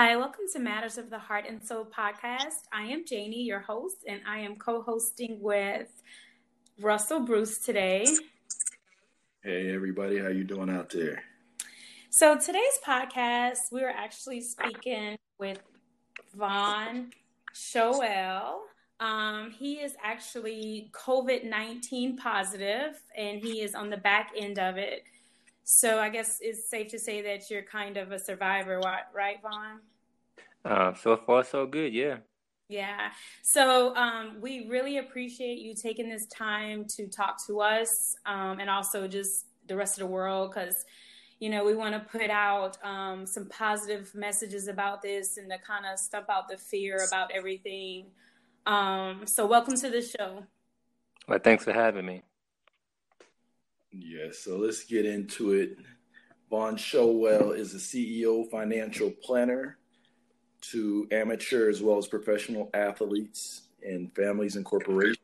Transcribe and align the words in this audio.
Hi, 0.00 0.14
welcome 0.14 0.44
to 0.52 0.60
Matters 0.60 0.96
of 0.96 1.10
the 1.10 1.18
Heart 1.18 1.46
and 1.48 1.60
Soul 1.60 1.84
podcast. 1.84 2.68
I 2.72 2.82
am 2.84 3.04
Janie, 3.04 3.42
your 3.42 3.58
host, 3.58 4.04
and 4.06 4.20
I 4.28 4.38
am 4.38 4.54
co 4.54 4.80
hosting 4.80 5.40
with 5.40 5.88
Russell 6.80 7.18
Bruce 7.18 7.58
today. 7.58 8.06
Hey, 9.42 9.74
everybody, 9.74 10.20
how 10.20 10.28
you 10.28 10.44
doing 10.44 10.70
out 10.70 10.90
there? 10.90 11.24
So, 12.10 12.38
today's 12.38 12.78
podcast, 12.86 13.72
we 13.72 13.82
are 13.82 13.90
actually 13.90 14.40
speaking 14.40 15.16
with 15.36 15.58
Vaughn 16.32 17.10
Shoel. 17.52 18.58
Um, 19.00 19.50
he 19.50 19.80
is 19.80 19.96
actually 20.00 20.92
COVID 20.92 21.42
19 21.42 22.16
positive, 22.18 23.02
and 23.16 23.40
he 23.40 23.62
is 23.62 23.74
on 23.74 23.90
the 23.90 23.96
back 23.96 24.30
end 24.36 24.60
of 24.60 24.76
it. 24.76 25.02
So 25.70 25.98
I 25.98 26.08
guess 26.08 26.38
it's 26.40 26.70
safe 26.70 26.88
to 26.92 26.98
say 26.98 27.20
that 27.20 27.50
you're 27.50 27.62
kind 27.62 27.98
of 27.98 28.10
a 28.10 28.18
survivor, 28.18 28.80
right, 29.12 29.36
Vaughn? 29.42 29.80
Uh, 30.64 30.94
so 30.94 31.14
far, 31.14 31.44
so 31.44 31.66
good. 31.66 31.92
Yeah. 31.92 32.16
Yeah. 32.70 33.10
So 33.42 33.94
um, 33.94 34.38
we 34.40 34.66
really 34.66 34.96
appreciate 34.96 35.58
you 35.58 35.74
taking 35.74 36.08
this 36.08 36.24
time 36.28 36.86
to 36.96 37.06
talk 37.06 37.46
to 37.48 37.60
us 37.60 38.16
um, 38.24 38.60
and 38.60 38.70
also 38.70 39.06
just 39.06 39.44
the 39.66 39.76
rest 39.76 40.00
of 40.00 40.08
the 40.08 40.10
world 40.10 40.52
because, 40.54 40.86
you 41.38 41.50
know, 41.50 41.66
we 41.66 41.74
want 41.74 41.92
to 41.92 42.00
put 42.00 42.30
out 42.30 42.82
um, 42.82 43.26
some 43.26 43.46
positive 43.50 44.14
messages 44.14 44.68
about 44.68 45.02
this 45.02 45.36
and 45.36 45.50
to 45.50 45.58
kind 45.58 45.84
of 45.84 45.98
stump 45.98 46.30
out 46.30 46.48
the 46.48 46.56
fear 46.56 47.04
about 47.06 47.30
everything. 47.30 48.06
Um, 48.64 49.26
so 49.26 49.44
welcome 49.44 49.76
to 49.76 49.90
the 49.90 50.00
show. 50.00 50.44
Well, 51.28 51.40
thanks 51.44 51.64
for 51.64 51.74
having 51.74 52.06
me. 52.06 52.22
Yeah, 53.92 54.28
so 54.32 54.58
let's 54.58 54.84
get 54.84 55.06
into 55.06 55.52
it. 55.52 55.78
Vaughn 56.50 56.76
Shoel 56.76 57.56
is 57.56 57.74
a 57.74 57.78
CEO, 57.78 58.48
financial 58.50 59.10
planner 59.10 59.78
to 60.60 61.06
amateur 61.10 61.70
as 61.70 61.82
well 61.82 61.98
as 61.98 62.06
professional 62.06 62.70
athletes 62.74 63.62
and 63.82 64.14
families 64.14 64.56
and 64.56 64.64
corporations. 64.64 65.18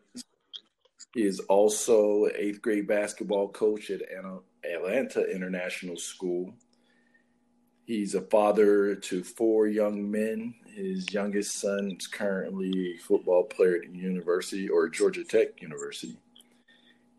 He 1.12 1.22
is 1.22 1.40
also 1.40 2.28
eighth 2.34 2.62
grade 2.62 2.86
basketball 2.86 3.48
coach 3.48 3.90
at 3.90 4.02
Atlanta 4.64 5.30
International 5.30 5.96
School. 5.96 6.54
He's 7.86 8.14
a 8.14 8.22
father 8.22 8.94
to 8.94 9.22
four 9.22 9.66
young 9.66 10.10
men. 10.10 10.54
His 10.74 11.12
youngest 11.12 11.56
son 11.60 11.96
is 11.98 12.06
currently 12.06 12.94
a 12.94 12.98
football 12.98 13.44
player 13.44 13.76
at 13.84 13.94
university 13.94 14.68
or 14.68 14.88
Georgia 14.88 15.22
Tech 15.22 15.60
University 15.60 16.16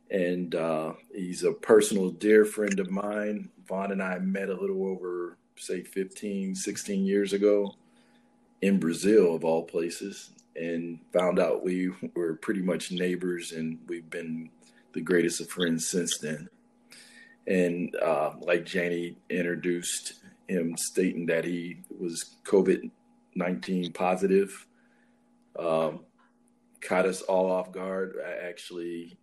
and 0.09 0.53
uh, 0.55 0.93
he's 1.13 1.43
a 1.43 1.51
personal 1.51 2.09
dear 2.11 2.45
friend 2.45 2.79
of 2.79 2.91
mine. 2.91 3.49
Vaughn 3.67 3.91
and 3.91 4.03
I 4.03 4.19
met 4.19 4.49
a 4.49 4.59
little 4.59 4.87
over, 4.87 5.37
say, 5.57 5.81
15, 5.81 6.55
16 6.55 7.05
years 7.05 7.33
ago 7.33 7.75
in 8.61 8.79
Brazil, 8.79 9.35
of 9.35 9.43
all 9.43 9.63
places, 9.63 10.31
and 10.55 10.99
found 11.11 11.39
out 11.39 11.63
we 11.63 11.91
were 12.15 12.35
pretty 12.35 12.61
much 12.61 12.91
neighbors, 12.91 13.51
and 13.51 13.79
we've 13.87 14.09
been 14.09 14.49
the 14.93 15.01
greatest 15.01 15.41
of 15.41 15.49
friends 15.49 15.89
since 15.89 16.17
then. 16.19 16.47
And 17.47 17.95
uh, 17.95 18.31
like 18.39 18.65
Janie 18.65 19.17
introduced 19.29 20.13
him, 20.47 20.75
stating 20.77 21.25
that 21.27 21.45
he 21.45 21.79
was 21.99 22.35
COVID 22.43 22.89
19 23.35 23.91
positive, 23.91 24.65
um, 25.59 25.99
caught 26.81 27.05
us 27.05 27.21
all 27.21 27.51
off 27.51 27.71
guard. 27.71 28.15
I 28.25 28.47
actually 28.47 29.17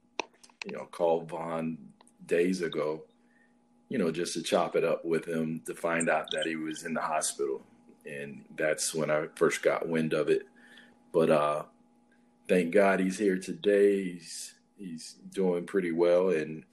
you 0.64 0.76
know, 0.76 0.86
called 0.90 1.28
Vaughn 1.28 1.78
days 2.26 2.62
ago, 2.62 3.04
you 3.88 3.98
know, 3.98 4.10
just 4.10 4.34
to 4.34 4.42
chop 4.42 4.76
it 4.76 4.84
up 4.84 5.04
with 5.04 5.26
him 5.26 5.62
to 5.66 5.74
find 5.74 6.08
out 6.08 6.30
that 6.32 6.46
he 6.46 6.56
was 6.56 6.84
in 6.84 6.94
the 6.94 7.00
hospital. 7.00 7.62
And 8.06 8.44
that's 8.56 8.94
when 8.94 9.10
I 9.10 9.26
first 9.34 9.62
got 9.62 9.88
wind 9.88 10.12
of 10.12 10.28
it. 10.28 10.42
But 11.12 11.30
uh 11.30 11.64
thank 12.48 12.72
God 12.72 13.00
he's 13.00 13.18
here 13.18 13.38
today. 13.38 14.12
He's 14.12 14.54
he's 14.76 15.16
doing 15.30 15.66
pretty 15.66 15.92
well 15.92 16.30
and 16.30 16.64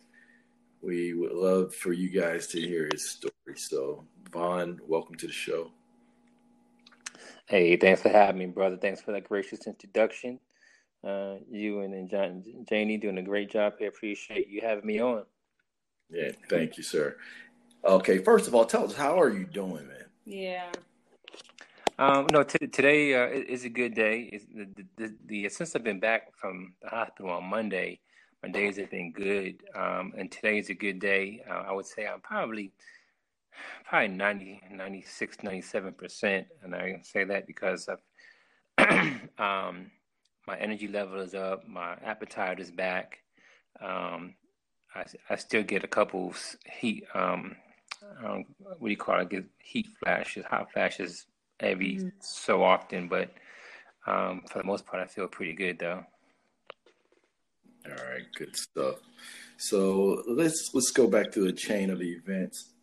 we 0.82 1.14
would 1.14 1.34
love 1.34 1.76
for 1.76 1.92
you 1.92 2.10
guys 2.10 2.48
to 2.48 2.62
hear 2.62 2.90
his 2.92 3.10
story. 3.10 3.34
So 3.56 4.06
Vaughn, 4.32 4.80
welcome 4.88 5.16
to 5.16 5.28
the 5.28 5.34
show. 5.34 5.72
Hey, 7.48 7.76
thanks 7.78 8.02
for 8.02 8.10
having 8.10 8.38
me, 8.38 8.46
brother. 8.46 8.78
Thanks 8.78 9.02
for 9.02 9.12
that 9.12 9.28
gracious 9.28 9.66
introduction. 9.66 10.40
Uh, 11.04 11.36
you 11.50 11.82
and, 11.82 11.94
and 11.94 12.10
John, 12.10 12.44
Janie 12.68 12.98
doing 12.98 13.18
a 13.18 13.24
great 13.24 13.50
job 13.50 13.74
here. 13.80 13.90
Appreciate 13.90 14.50
you 14.50 14.62
having 14.62 14.86
me 14.86 15.00
on. 15.00 15.24
Yeah, 16.10 16.32
thank 16.50 16.78
you, 16.78 16.84
sir. 16.84 17.18
Okay, 17.86 18.18
first 18.18 18.48
of 18.48 18.56
all, 18.56 18.66
tell 18.66 18.84
us 18.84 18.96
how 18.96 19.20
are 19.20 19.30
you 19.30 19.46
doing, 19.46 19.88
man? 19.88 20.06
Yeah. 20.26 20.72
Um, 21.98 22.28
no, 22.32 22.44
t- 22.44 22.68
today 22.68 23.14
uh, 23.14 23.28
is 23.28 23.66
a 23.66 23.70
good 23.70 23.94
day. 23.94 24.40
The, 24.54 24.66
the, 24.76 24.86
the, 24.98 25.16
the, 25.26 25.50
since 25.50 25.76
I've 25.76 25.84
been 25.84 26.00
back 26.00 26.34
from 26.36 26.74
the 26.82 26.90
hospital 26.90 27.32
on 27.32 27.46
Monday, 27.46 28.00
my 28.42 28.50
days 28.50 28.78
have 28.78 28.90
been 28.90 29.12
good, 29.12 29.64
um, 29.76 30.14
and 30.18 30.32
today 30.32 30.60
is 30.60 30.70
a 30.70 30.74
good 30.74 31.00
day. 31.00 31.44
Uh, 31.50 31.66
I 31.68 31.74
would 31.74 31.86
say 31.86 32.08
I'm 32.08 32.22
probably 32.22 32.72
probably 33.86 34.08
90, 34.10 34.62
96, 34.72 35.44
97 35.44 35.94
percent, 35.94 36.48
and 36.64 36.74
I 36.74 37.02
say 37.04 37.26
that 37.26 37.48
because 37.48 37.90
I've 38.78 39.20
um, 39.38 39.92
my 40.50 40.58
energy 40.58 40.88
level 40.88 41.20
is 41.20 41.36
up, 41.36 41.68
my 41.68 41.96
appetite 42.04 42.60
is 42.60 42.72
back. 42.72 43.20
Um, 43.80 44.34
I, 44.96 45.06
I 45.30 45.36
still 45.36 45.62
get 45.62 45.84
a 45.84 45.88
couple 45.88 46.34
heat, 46.66 47.04
um, 47.14 47.56
um, 48.24 48.46
what 48.58 48.82
do 48.82 48.90
you 48.90 48.98
call 48.98 49.20
it? 49.20 49.22
I 49.22 49.24
get 49.26 49.46
heat 49.60 49.86
flashes, 50.00 50.46
hot 50.46 50.72
flashes 50.72 51.28
every 51.60 51.98
mm-hmm. 51.98 52.08
so 52.20 52.64
often, 52.64 53.08
but 53.08 53.30
um, 54.08 54.42
for 54.50 54.58
the 54.58 54.64
most 54.64 54.88
part, 54.88 55.04
I 55.04 55.06
feel 55.06 55.28
pretty 55.28 55.54
good 55.54 55.78
though. 55.78 56.04
All 57.86 58.06
right, 58.10 58.26
good 58.36 58.56
stuff. 58.56 58.96
So 59.58 60.24
let's 60.28 60.72
let's 60.74 60.90
go 60.90 61.06
back 61.06 61.32
to 61.34 61.42
the 61.42 61.54
chain 61.54 61.92
of 61.92 62.02
events. 62.02 62.74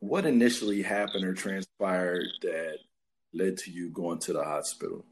What 0.00 0.26
initially 0.26 0.82
happened 0.82 1.24
or 1.24 1.32
transpired 1.32 2.26
that 2.42 2.76
led 3.32 3.56
to 3.58 3.70
you 3.70 3.88
going 3.88 4.18
to 4.18 4.34
the 4.34 4.44
hospital? 4.44 5.06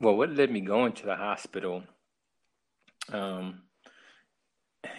Well, 0.00 0.16
what 0.16 0.30
led 0.30 0.50
me 0.50 0.60
going 0.60 0.92
to 0.92 1.06
the 1.06 1.16
hospital? 1.16 1.82
Um, 3.12 3.62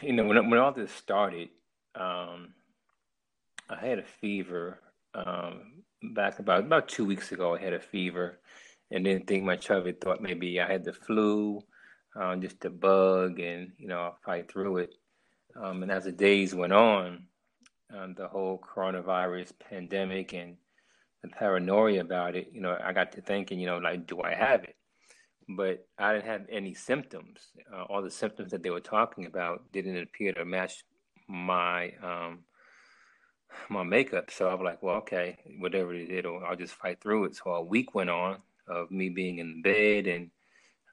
you 0.01 0.13
know, 0.13 0.25
when 0.25 0.49
when 0.49 0.59
all 0.59 0.71
this 0.71 0.91
started, 0.91 1.49
um, 1.95 2.53
I 3.69 3.77
had 3.79 3.99
a 3.99 4.05
fever. 4.21 4.79
Um, 5.13 5.83
back 6.13 6.39
about 6.39 6.61
about 6.61 6.87
two 6.87 7.05
weeks 7.05 7.31
ago, 7.31 7.55
I 7.55 7.59
had 7.59 7.73
a 7.73 7.79
fever, 7.79 8.39
and 8.91 9.05
didn't 9.05 9.27
think 9.27 9.43
much 9.43 9.69
of 9.69 9.87
it. 9.87 10.01
Thought 10.01 10.21
maybe 10.21 10.59
I 10.59 10.71
had 10.71 10.83
the 10.83 10.93
flu, 10.93 11.61
um, 12.15 12.41
just 12.41 12.63
a 12.65 12.69
bug, 12.69 13.39
and 13.39 13.71
you 13.77 13.87
know, 13.87 13.99
I'll 13.99 14.17
fight 14.25 14.51
through 14.51 14.77
it. 14.77 14.95
Um, 15.55 15.83
and 15.83 15.91
as 15.91 16.03
the 16.03 16.11
days 16.11 16.53
went 16.53 16.73
on, 16.73 17.27
um, 17.95 18.13
the 18.15 18.27
whole 18.27 18.59
coronavirus 18.59 19.53
pandemic 19.69 20.33
and 20.33 20.57
the 21.21 21.29
paranoia 21.29 22.01
about 22.01 22.35
it, 22.35 22.49
you 22.51 22.61
know, 22.61 22.77
I 22.83 22.93
got 22.93 23.13
to 23.13 23.21
thinking, 23.21 23.59
you 23.59 23.67
know, 23.67 23.77
like, 23.77 24.05
do 24.05 24.21
I 24.21 24.33
have 24.33 24.63
it? 24.63 24.74
But 25.49 25.87
I 25.97 26.13
didn't 26.13 26.25
have 26.25 26.45
any 26.49 26.73
symptoms. 26.73 27.39
Uh, 27.71 27.83
all 27.83 28.01
the 28.01 28.11
symptoms 28.11 28.51
that 28.51 28.63
they 28.63 28.69
were 28.69 28.79
talking 28.79 29.25
about 29.25 29.71
didn't 29.71 29.97
appear 29.97 30.33
to 30.33 30.45
match 30.45 30.83
my 31.27 31.93
um, 32.03 32.39
my 33.69 33.83
makeup. 33.83 34.31
So 34.31 34.49
I 34.49 34.53
was 34.53 34.63
like, 34.63 34.81
well, 34.81 34.97
okay, 34.97 35.37
whatever 35.59 35.93
it 35.93 36.09
is, 36.09 36.25
I'll 36.25 36.55
just 36.55 36.73
fight 36.73 37.01
through 37.01 37.25
it. 37.25 37.35
So 37.35 37.51
a 37.51 37.63
week 37.63 37.95
went 37.95 38.09
on 38.09 38.37
of 38.67 38.89
me 38.91 39.09
being 39.09 39.39
in 39.39 39.61
bed 39.61 40.07
and 40.07 40.31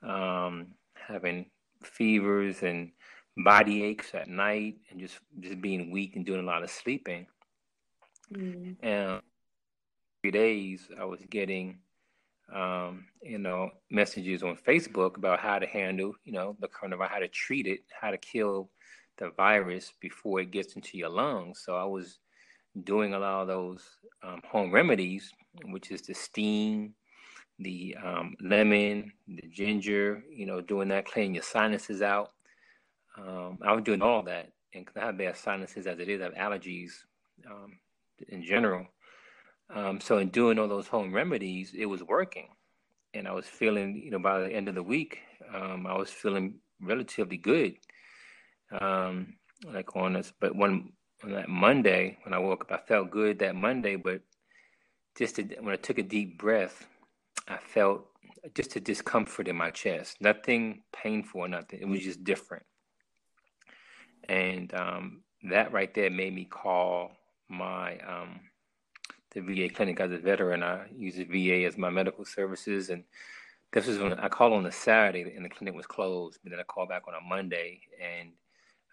um, 0.03 0.75
having 0.95 1.47
fevers 1.83 2.63
and 2.63 2.93
body 3.39 3.83
aches 3.83 4.15
at 4.15 4.29
night 4.29 4.77
and 4.91 5.01
just 5.01 5.19
just 5.41 5.61
being 5.61 5.91
weak 5.91 6.17
and 6.17 6.27
doing 6.27 6.41
a 6.41 6.47
lot 6.47 6.63
of 6.63 6.71
sleeping. 6.71 7.27
Mm. 8.33 8.77
And 8.83 9.21
three 10.23 10.31
days, 10.31 10.89
I 10.99 11.05
was 11.05 11.21
getting 11.29 11.79
um, 12.55 13.07
you 13.23 13.39
know, 13.39 13.71
messages 13.91 14.43
on 14.43 14.57
Facebook 14.57 15.17
about 15.17 15.41
how 15.41 15.59
to 15.59 15.67
handle, 15.67 16.15
you 16.25 16.33
know, 16.33 16.57
the 16.61 16.69
coronavirus, 16.69 17.09
how 17.09 17.19
to 17.19 17.29
treat 17.29 17.67
it, 17.67 17.81
how 18.01 18.11
to 18.11 18.19
kill 18.19 18.69
the 19.19 19.31
virus 19.31 19.93
before 20.01 20.41
it 20.41 20.51
gets 20.51 20.75
into 20.75 20.99
your 20.99 21.09
lungs. 21.09 21.63
So 21.65 21.77
I 21.77 21.85
was 21.85 22.19
doing 22.85 23.15
a 23.15 23.19
lot 23.19 23.43
of 23.43 23.49
those 23.49 23.83
um, 24.23 24.41
home 24.51 24.71
remedies, 24.71 25.31
which 25.67 25.91
is 25.91 26.03
the 26.03 26.15
steam, 26.15 26.95
the 27.59 27.97
um, 28.03 28.35
lemon, 28.41 29.13
the 29.29 29.47
ginger, 29.49 30.23
you 30.31 30.47
know, 30.47 30.61
doing 30.61 30.89
that, 30.89 31.07
cleaning 31.07 31.35
your 31.35 31.43
sinuses 31.43 32.03
out. 32.03 32.33
Um, 33.19 33.59
I 33.63 33.73
was 33.73 33.85
doing 33.85 34.03
all 34.03 34.23
that, 34.23 34.51
and 34.75 34.87
I 34.97 35.07
have 35.07 35.19
bad 35.19 35.37
sinuses 35.37 35.87
as 35.87 35.99
it 35.99 36.09
is, 36.09 36.21
I 36.21 36.25
have 36.25 36.35
allergies 36.35 36.93
um, 37.51 37.79
in 38.29 38.43
general. 38.43 38.87
Um, 39.71 40.01
so 40.01 40.19
in 40.19 40.29
doing 40.29 40.59
all 40.59 40.69
those 40.69 40.89
home 40.89 41.13
remedies, 41.15 41.73
it 41.77 41.87
was 41.87 42.03
working, 42.03 42.49
and 43.15 43.27
I 43.27 43.33
was 43.33 43.47
feeling, 43.47 44.03
you 44.05 44.11
know, 44.11 44.19
by 44.19 44.41
the 44.41 44.53
end 44.53 44.69
of 44.69 44.75
the 44.75 44.83
week, 44.83 45.21
um, 45.55 45.87
I 45.87 45.97
was 45.97 46.11
feeling 46.11 46.57
relatively 46.81 47.37
good. 47.39 47.77
Um, 48.81 49.35
like 49.67 49.95
on 49.97 50.15
this, 50.15 50.33
but 50.41 50.57
one 50.57 50.93
on 51.23 51.33
that 51.33 51.49
Monday 51.49 52.19
when 52.25 52.35
I 52.35 52.39
woke 52.39 52.63
up, 52.63 52.73
I 52.73 52.87
felt 52.87 53.11
good 53.11 53.39
that 53.39 53.55
Monday, 53.55 53.97
but 53.97 54.23
just 55.17 55.37
to, 55.37 55.43
when 55.61 55.73
I 55.73 55.77
took 55.77 55.99
a 55.99 56.03
deep 56.03 56.39
breath, 56.39 56.87
I 57.49 57.59
felt 57.59 58.07
just 58.55 58.77
a 58.77 58.81
discomfort 58.81 59.49
in 59.49 59.57
my 59.57 59.71
chest. 59.71 60.17
Nothing 60.21 60.83
painful 60.93 61.43
or 61.43 61.49
nothing. 61.49 61.81
It 61.81 61.89
was 61.89 62.01
just 62.01 62.25
different. 62.25 62.65
And 64.29 64.73
um, 64.75 65.23
that 65.51 65.73
right 65.73 65.93
there 65.95 66.11
made 66.11 66.35
me 66.35 66.45
call 66.45 67.13
my 67.49 67.99
um, 67.99 68.41
the 69.35 69.41
VA 69.41 69.69
clinic 69.73 70.01
as 70.01 70.13
a 70.13 70.19
veteran. 70.19 70.63
I 70.63 70.87
use 70.95 71.17
the 71.17 71.25
VA 71.25 71.67
as 71.67 71.79
my 71.79 71.91
medical 71.91 72.25
services, 72.25 72.91
and 72.91 73.05
this 73.73 73.87
was 73.87 73.99
when 73.99 74.15
I 74.15 74.29
called 74.29 74.53
on 74.53 74.67
a 74.67 74.73
Saturday 74.73 75.33
and 75.35 75.45
the 75.45 75.49
clinic 75.49 75.75
was 75.75 75.87
closed. 75.87 76.39
But 76.43 76.51
then 76.51 76.61
I 76.61 76.65
called 76.65 76.89
back 76.89 77.03
on 77.09 77.15
a 77.15 77.27
Monday, 77.27 77.81
and 78.01 78.31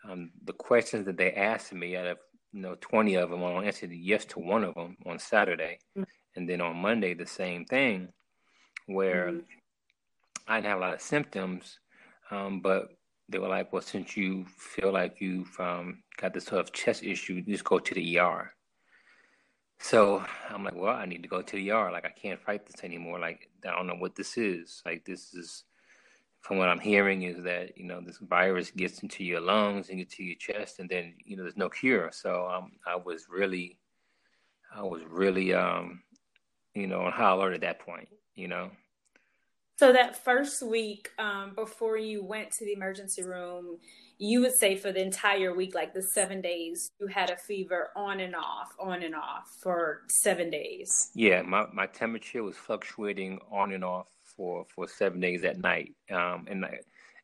um, 0.10 0.32
the 0.46 0.54
questions 0.54 1.06
that 1.06 1.18
they 1.18 1.34
asked 1.34 1.74
me 1.74 1.96
out 1.96 2.08
of 2.08 2.18
you 2.54 2.62
know 2.62 2.76
20 2.82 3.16
of 3.16 3.30
them, 3.30 3.44
I 3.44 3.66
answered 3.66 3.92
yes 3.92 4.26
to 4.26 4.40
one 4.40 4.64
of 4.64 4.76
them 4.76 4.98
on 5.06 5.20
Saturday, 5.20 5.80
mm-hmm. 5.98 6.04
and 6.36 6.50
then 6.50 6.62
on 6.62 6.78
Monday 6.78 7.14
the 7.14 7.26
same 7.26 7.66
thing, 7.66 8.10
where 8.88 9.32
mm-hmm. 9.32 9.40
I 10.48 10.58
didn't 10.58 10.70
have 10.70 10.78
a 10.80 10.82
lot 10.82 10.94
of 10.94 11.02
symptoms, 11.02 11.80
um, 12.32 12.62
but 12.62 12.90
they 13.28 13.38
were 13.38 13.48
like, 13.48 13.72
well, 13.72 13.82
since 13.82 14.18
you 14.18 14.46
feel 14.58 14.92
like 14.92 15.22
you've 15.22 15.56
um, 15.60 16.02
got 16.18 16.34
this 16.34 16.46
sort 16.46 16.62
of 16.62 16.74
chest 16.74 17.04
issue, 17.04 17.42
just 17.42 17.64
go 17.64 17.80
to 17.80 17.94
the 17.94 18.18
ER. 18.18 18.52
So 19.80 20.24
I'm 20.50 20.64
like, 20.64 20.76
well, 20.76 20.96
I 20.96 21.06
need 21.06 21.24
to 21.24 21.30
go 21.30 21.42
to 21.42 21.56
the 21.56 21.72
ER. 21.72 21.92
Like, 21.92 22.06
I 22.06 22.10
can't 22.10 22.42
fight 22.42 22.66
this 22.66 22.84
anymore. 22.84 23.20
Like, 23.20 23.50
I 23.66 23.72
don't 23.72 23.88
know 23.88 23.96
what 23.96 24.16
this 24.16 24.38
is. 24.38 24.82
Like, 24.86 25.06
this 25.06 25.34
is, 25.34 25.64
from 26.42 26.58
what 26.58 26.68
I'm 26.70 26.80
hearing, 26.80 27.24
is 27.24 27.44
that, 27.44 27.78
you 27.78 27.86
know, 27.86 28.02
this 28.02 28.18
virus 28.18 28.72
gets 28.72 29.00
into 29.00 29.24
your 29.24 29.40
lungs 29.40 29.90
and 29.90 29.98
gets 29.98 30.16
to 30.18 30.24
your 30.24 30.36
chest, 30.38 30.80
and 30.80 30.90
then, 30.90 31.16
you 31.26 31.38
know, 31.38 31.44
there's 31.44 31.58
no 31.58 31.70
cure. 31.70 32.10
So 32.12 32.48
um, 32.48 32.74
I 32.86 32.98
was 32.98 33.28
really, 33.30 33.78
I 34.76 34.84
was 34.84 35.02
really, 35.08 35.54
um, 35.54 36.04
you 36.76 36.88
know, 36.88 37.02
on 37.02 37.12
high 37.12 37.32
alert 37.32 37.54
at 37.54 37.62
that 37.62 37.80
point, 37.80 38.10
you 38.36 38.48
know. 38.48 38.72
So 39.80 39.94
that 39.94 40.22
first 40.26 40.62
week 40.62 41.10
um, 41.18 41.54
before 41.56 41.96
you 41.96 42.22
went 42.22 42.52
to 42.52 42.66
the 42.66 42.74
emergency 42.74 43.24
room, 43.24 43.78
you 44.18 44.42
would 44.42 44.54
say 44.54 44.76
for 44.76 44.92
the 44.92 45.02
entire 45.02 45.56
week, 45.56 45.74
like 45.74 45.94
the 45.94 46.04
seven 46.04 46.42
days, 46.42 46.92
you 47.00 47.08
had 47.08 47.30
a 47.30 47.38
fever 47.38 47.92
on 47.96 48.20
and 48.20 48.36
off, 48.36 48.76
on 48.78 49.04
and 49.04 49.16
off 49.16 49.56
for 49.64 50.02
seven 50.10 50.50
days. 50.50 51.12
Yeah, 51.16 51.44
my, 51.44 51.66
my 51.72 51.86
temperature 51.86 52.44
was 52.44 52.58
fluctuating 52.58 53.40
on 53.50 53.72
and 53.72 53.86
off 53.86 54.08
for, 54.26 54.66
for 54.68 54.86
seven 54.86 55.22
days 55.22 55.46
at 55.46 55.62
night. 55.62 55.96
Um, 56.12 56.46
and 56.50 56.66
I, 56.66 56.80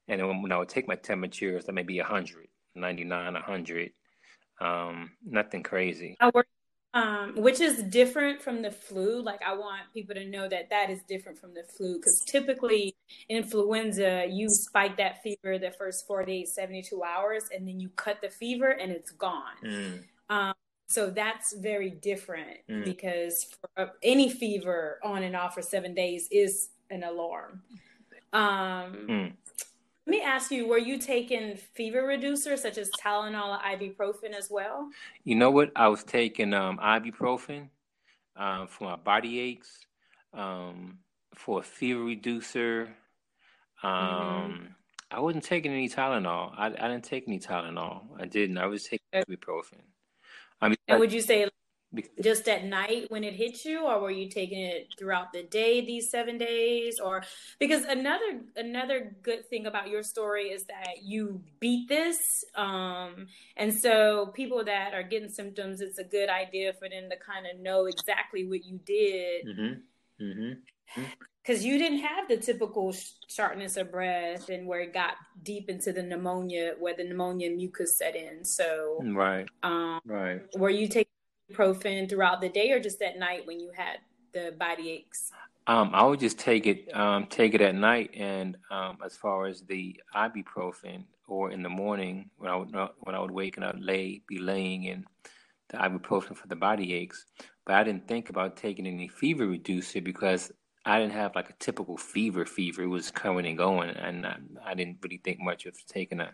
and 0.08 0.42
when 0.42 0.54
I 0.54 0.58
would 0.58 0.70
take 0.70 0.88
my 0.88 0.96
temperatures, 0.96 1.66
that 1.66 1.74
may 1.74 1.84
be 1.84 2.00
100, 2.00 2.48
99, 2.74 3.34
100. 3.34 3.92
Um, 4.62 5.12
nothing 5.26 5.62
crazy. 5.62 6.16
How 6.22 6.32
were 6.34 6.46
um, 6.96 7.34
which 7.36 7.60
is 7.60 7.84
different 7.84 8.42
from 8.42 8.62
the 8.62 8.72
flu. 8.72 9.22
Like 9.22 9.42
I 9.46 9.54
want 9.54 9.82
people 9.94 10.16
to 10.16 10.26
know 10.26 10.48
that 10.48 10.70
that 10.70 10.90
is 10.90 11.02
different 11.04 11.38
from 11.38 11.54
the 11.54 11.64
flu 11.64 11.98
because 11.98 12.24
typically 12.26 12.96
influenza, 13.30 14.26
you 14.30 14.50
spike 14.50 14.96
that 14.98 15.22
fever 15.22 15.60
the 15.60 15.72
first 15.72 16.08
48, 16.08 16.48
72 16.48 17.04
hours, 17.04 17.44
and 17.54 17.68
then 17.68 17.80
you 17.80 17.90
cut 17.98 18.22
the 18.22 18.30
fever 18.30 18.70
and 18.70 18.92
it's 18.92 19.12
gone. 19.12 19.58
Mm. 19.64 20.04
Um, 20.30 20.54
so 20.88 21.10
that's 21.10 21.54
very 21.58 21.90
different 21.90 22.60
mm. 22.70 22.86
because 22.86 23.54
any 24.02 24.30
fever 24.30 25.00
on 25.04 25.24
and 25.24 25.36
off 25.36 25.54
for 25.54 25.62
seven 25.62 25.94
days 25.94 26.30
is 26.32 26.70
an 26.90 27.04
alarm. 27.04 27.62
Um, 28.32 29.08
mm. 29.10 29.34
Let 30.08 30.12
me 30.12 30.22
ask 30.22 30.52
you, 30.52 30.68
were 30.68 30.78
you 30.78 31.00
taking 31.00 31.56
fever 31.56 32.04
reducers 32.04 32.60
such 32.60 32.78
as 32.78 32.92
Tylenol 32.92 33.58
or 33.58 33.60
ibuprofen 33.60 34.34
as 34.38 34.52
well? 34.52 34.90
You 35.24 35.36
know 35.36 35.50
what? 35.50 35.72
I 35.76 35.88
was 35.88 36.04
taking 36.04 36.54
um, 36.54 36.78
ibuprofen 36.78 37.70
um, 38.36 38.68
for 38.68 38.84
my 38.84 38.98
body 38.98 39.40
aches, 39.40 39.80
um, 40.32 41.00
for 41.34 41.62
a 41.62 41.64
fever 41.64 42.04
reducer. 42.04 42.96
Mm-hmm. 43.84 43.88
Um, 43.88 44.76
I 45.10 45.20
wasn't 45.20 45.44
taking 45.44 45.72
any 45.72 45.90
Tylenol. 45.90 46.54
I, 46.56 46.68
I 46.68 46.88
didn't 46.88 47.04
take 47.04 47.24
any 47.28 47.40
Tylenol. 47.40 48.04
I 48.20 48.26
didn't. 48.26 48.60
I 48.60 48.68
was 48.68 48.84
taking 48.84 49.08
ibuprofen. 49.16 49.82
I 50.62 50.70
mean, 50.70 50.78
and 50.88 51.00
would 51.00 51.12
you 51.12 51.22
say 51.22 51.48
just 52.22 52.48
at 52.48 52.66
night 52.66 53.06
when 53.10 53.24
it 53.24 53.34
hits 53.34 53.66
you 53.66 53.86
or 53.86 54.00
were 54.00 54.12
you 54.12 54.30
taking 54.30 54.60
it 54.60 54.90
throughout 54.98 55.32
the 55.34 55.44
day 55.44 55.86
these 55.86 56.10
seven 56.10 56.38
days? 56.38 57.00
Or 57.00 57.24
because 57.60 57.84
another 57.86 58.42
another 58.56 59.16
good 59.22 59.48
thing 59.50 59.66
about 59.66 59.90
your 59.90 60.04
story 60.04 60.50
is 60.50 60.66
that 60.66 61.04
you 61.04 61.42
beat 61.60 61.88
this 61.88 62.44
um 62.56 63.28
and 63.58 63.74
so 63.74 64.32
people 64.34 64.64
that 64.64 64.94
are 64.94 65.04
getting 65.04 65.30
symptoms 65.30 65.82
it's 65.82 66.00
a 66.00 66.04
good 66.04 66.30
idea 66.30 66.74
for 66.74 66.90
them 66.90 67.10
to 67.10 67.18
kind 67.18 67.46
of 67.46 67.60
know 67.60 67.86
exactly 67.86 68.46
what 68.46 68.66
you 68.66 68.80
did. 68.86 69.46
Mm-hmm. 69.46 70.24
Mm-hmm. 70.24 71.04
because 71.42 71.66
you 71.66 71.78
didn't 71.78 72.00
have 72.00 72.30
the 72.30 72.38
typical 72.38 72.96
sharpness 73.28 73.76
of 73.76 73.92
breath 73.92 74.48
and 74.48 74.66
where 74.66 74.80
it 74.80 74.94
got 74.94 75.16
deep 75.44 75.70
into 75.70 75.92
the 75.92 76.02
pneumonia 76.02 76.74
where 76.80 76.96
the 76.96 77.04
pneumonia 77.04 77.50
mucus 77.50 77.98
set 77.98 78.16
in. 78.16 78.46
So 78.46 79.02
right. 79.04 79.48
um 79.64 80.00
right. 80.06 80.42
were 80.58 80.70
you 80.70 80.88
taking 80.88 81.12
ibuprofen 81.52 82.10
throughout 82.10 82.42
the 82.42 82.50
day 82.50 82.72
or 82.72 82.80
just 82.80 83.02
at 83.02 83.18
night 83.18 83.46
when 83.46 83.60
you 83.60 83.72
had 83.76 83.98
the 84.34 84.54
body 84.60 84.92
aches? 84.92 85.32
Um, 85.68 85.92
I 85.94 86.04
would 86.06 86.20
just 86.20 86.38
take 86.38 86.68
it 86.68 86.96
um, 86.96 87.26
take 87.28 87.56
it 87.56 87.62
at 87.62 87.74
night, 87.74 88.12
and 88.14 88.56
um, 88.70 88.98
as 89.04 89.18
far 89.18 89.48
as 89.48 89.62
the 89.62 90.00
ibuprofen, 90.16 91.06
or 91.28 91.52
in 91.52 91.64
the 91.64 91.70
morning 91.70 92.30
when 92.38 92.52
I 92.52 92.56
would 92.56 92.72
when 93.00 93.16
I 93.16 93.20
would 93.20 93.32
wake 93.32 93.58
and 93.58 93.66
I'd 93.66 93.80
lay 93.80 94.22
be 94.28 94.38
laying 94.38 94.84
in 94.84 95.06
the 95.70 95.78
ibuprofen 95.78 96.36
for 96.36 96.48
the 96.48 96.56
body 96.56 96.94
aches. 96.94 97.26
But 97.66 97.76
I 97.76 97.84
didn't 97.84 98.08
think 98.08 98.30
about 98.30 98.58
taking 98.58 98.86
any 98.86 99.08
fever 99.08 99.48
reducer 99.48 100.02
because 100.02 100.52
I 100.86 101.00
didn't 101.00 101.14
have 101.14 101.34
like 101.34 101.50
a 101.50 101.54
typical 101.54 101.98
fever. 101.98 102.46
Fever 102.46 102.84
it 102.84 102.88
was 102.88 103.10
coming 103.10 103.48
and 103.48 103.58
going, 103.58 103.90
and 103.90 104.28
I, 104.28 104.38
I 104.64 104.76
didn't 104.76 105.00
really 105.02 105.22
think 105.24 105.40
much 105.40 105.66
of 105.66 105.76
taking 105.88 106.20
a 106.20 106.32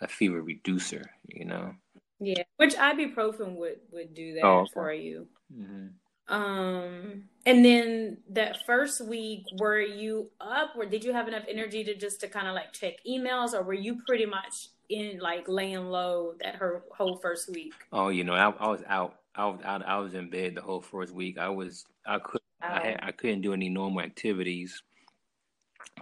a 0.00 0.06
fever 0.06 0.42
reducer. 0.42 1.10
You 1.26 1.46
know. 1.46 1.74
Yeah, 2.20 2.42
which 2.56 2.74
ibuprofen 2.74 3.56
would 3.56 3.78
would 3.92 4.14
do 4.14 4.34
that 4.34 4.44
oh, 4.44 4.58
okay. 4.60 4.70
for 4.74 4.92
you. 4.92 5.26
Mm-hmm. 5.52 5.86
Um, 6.30 7.24
and 7.44 7.64
then 7.64 8.18
that 8.30 8.58
first 8.64 9.00
week, 9.00 9.44
were 9.58 9.80
you 9.80 10.30
up, 10.40 10.74
or 10.76 10.86
did 10.86 11.02
you 11.02 11.12
have 11.12 11.26
enough 11.26 11.44
energy 11.48 11.82
to 11.84 11.96
just 11.96 12.20
to 12.20 12.28
kind 12.28 12.46
of 12.46 12.54
like 12.54 12.72
check 12.72 12.94
emails, 13.08 13.52
or 13.52 13.62
were 13.62 13.74
you 13.74 14.00
pretty 14.06 14.26
much 14.26 14.68
in 14.88 15.18
like 15.18 15.48
laying 15.48 15.86
low 15.86 16.34
that 16.40 16.56
her 16.56 16.84
whole 16.96 17.16
first 17.16 17.50
week? 17.50 17.72
Oh, 17.92 18.08
you 18.10 18.22
know, 18.22 18.34
I, 18.34 18.50
I 18.50 18.68
was 18.68 18.82
out. 18.86 19.16
I 19.34 19.46
was 19.46 19.60
out. 19.64 19.86
I 19.86 19.98
was 19.98 20.14
in 20.14 20.30
bed 20.30 20.54
the 20.54 20.60
whole 20.60 20.80
first 20.80 21.12
week. 21.12 21.38
I 21.38 21.48
was. 21.48 21.84
I 22.06 22.18
could. 22.18 22.40
Oh. 22.62 22.68
I 22.68 22.86
had, 22.86 23.00
I 23.02 23.12
couldn't 23.12 23.40
do 23.40 23.52
any 23.52 23.68
normal 23.68 24.02
activities. 24.02 24.82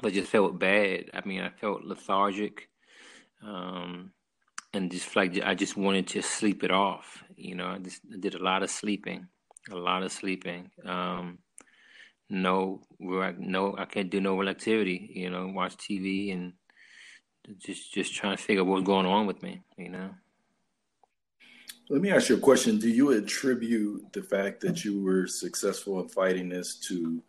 I 0.02 0.10
just 0.10 0.30
felt 0.30 0.58
bad. 0.58 1.06
I 1.14 1.26
mean, 1.26 1.40
I 1.40 1.48
felt 1.48 1.84
lethargic. 1.84 2.68
Um, 3.42 4.10
and 4.72 4.90
just 4.90 5.14
like 5.16 5.40
I 5.42 5.54
just 5.54 5.76
wanted 5.76 6.06
to 6.08 6.22
sleep 6.22 6.64
it 6.64 6.70
off. 6.70 7.24
You 7.36 7.54
know, 7.54 7.66
I 7.66 7.78
just 7.78 8.02
did 8.20 8.34
a 8.34 8.42
lot 8.42 8.62
of 8.62 8.70
sleeping, 8.70 9.26
a 9.70 9.76
lot 9.76 10.02
of 10.02 10.12
sleeping. 10.12 10.70
Um, 10.84 11.38
no, 12.30 12.82
no, 12.98 13.76
I 13.78 13.84
can't 13.86 14.10
do 14.10 14.20
no 14.20 14.42
activity. 14.46 15.10
You 15.14 15.30
know, 15.30 15.48
watch 15.48 15.76
TV 15.76 16.32
and 16.32 16.52
just 17.58 17.92
just 17.92 18.14
trying 18.14 18.36
to 18.36 18.42
figure 18.42 18.62
out 18.62 18.68
what's 18.68 18.84
going 18.86 19.06
on 19.06 19.26
with 19.26 19.42
me. 19.42 19.62
You 19.76 19.90
know. 19.90 20.10
Let 21.90 22.02
me 22.02 22.10
ask 22.10 22.28
you 22.28 22.36
a 22.36 22.40
question. 22.40 22.78
Do 22.78 22.90
you 22.90 23.12
attribute 23.12 24.12
the 24.12 24.22
fact 24.22 24.60
that 24.60 24.84
you 24.84 25.02
were 25.02 25.26
successful 25.26 26.00
in 26.00 26.08
fighting 26.08 26.50
this 26.50 26.76
to 26.80 27.22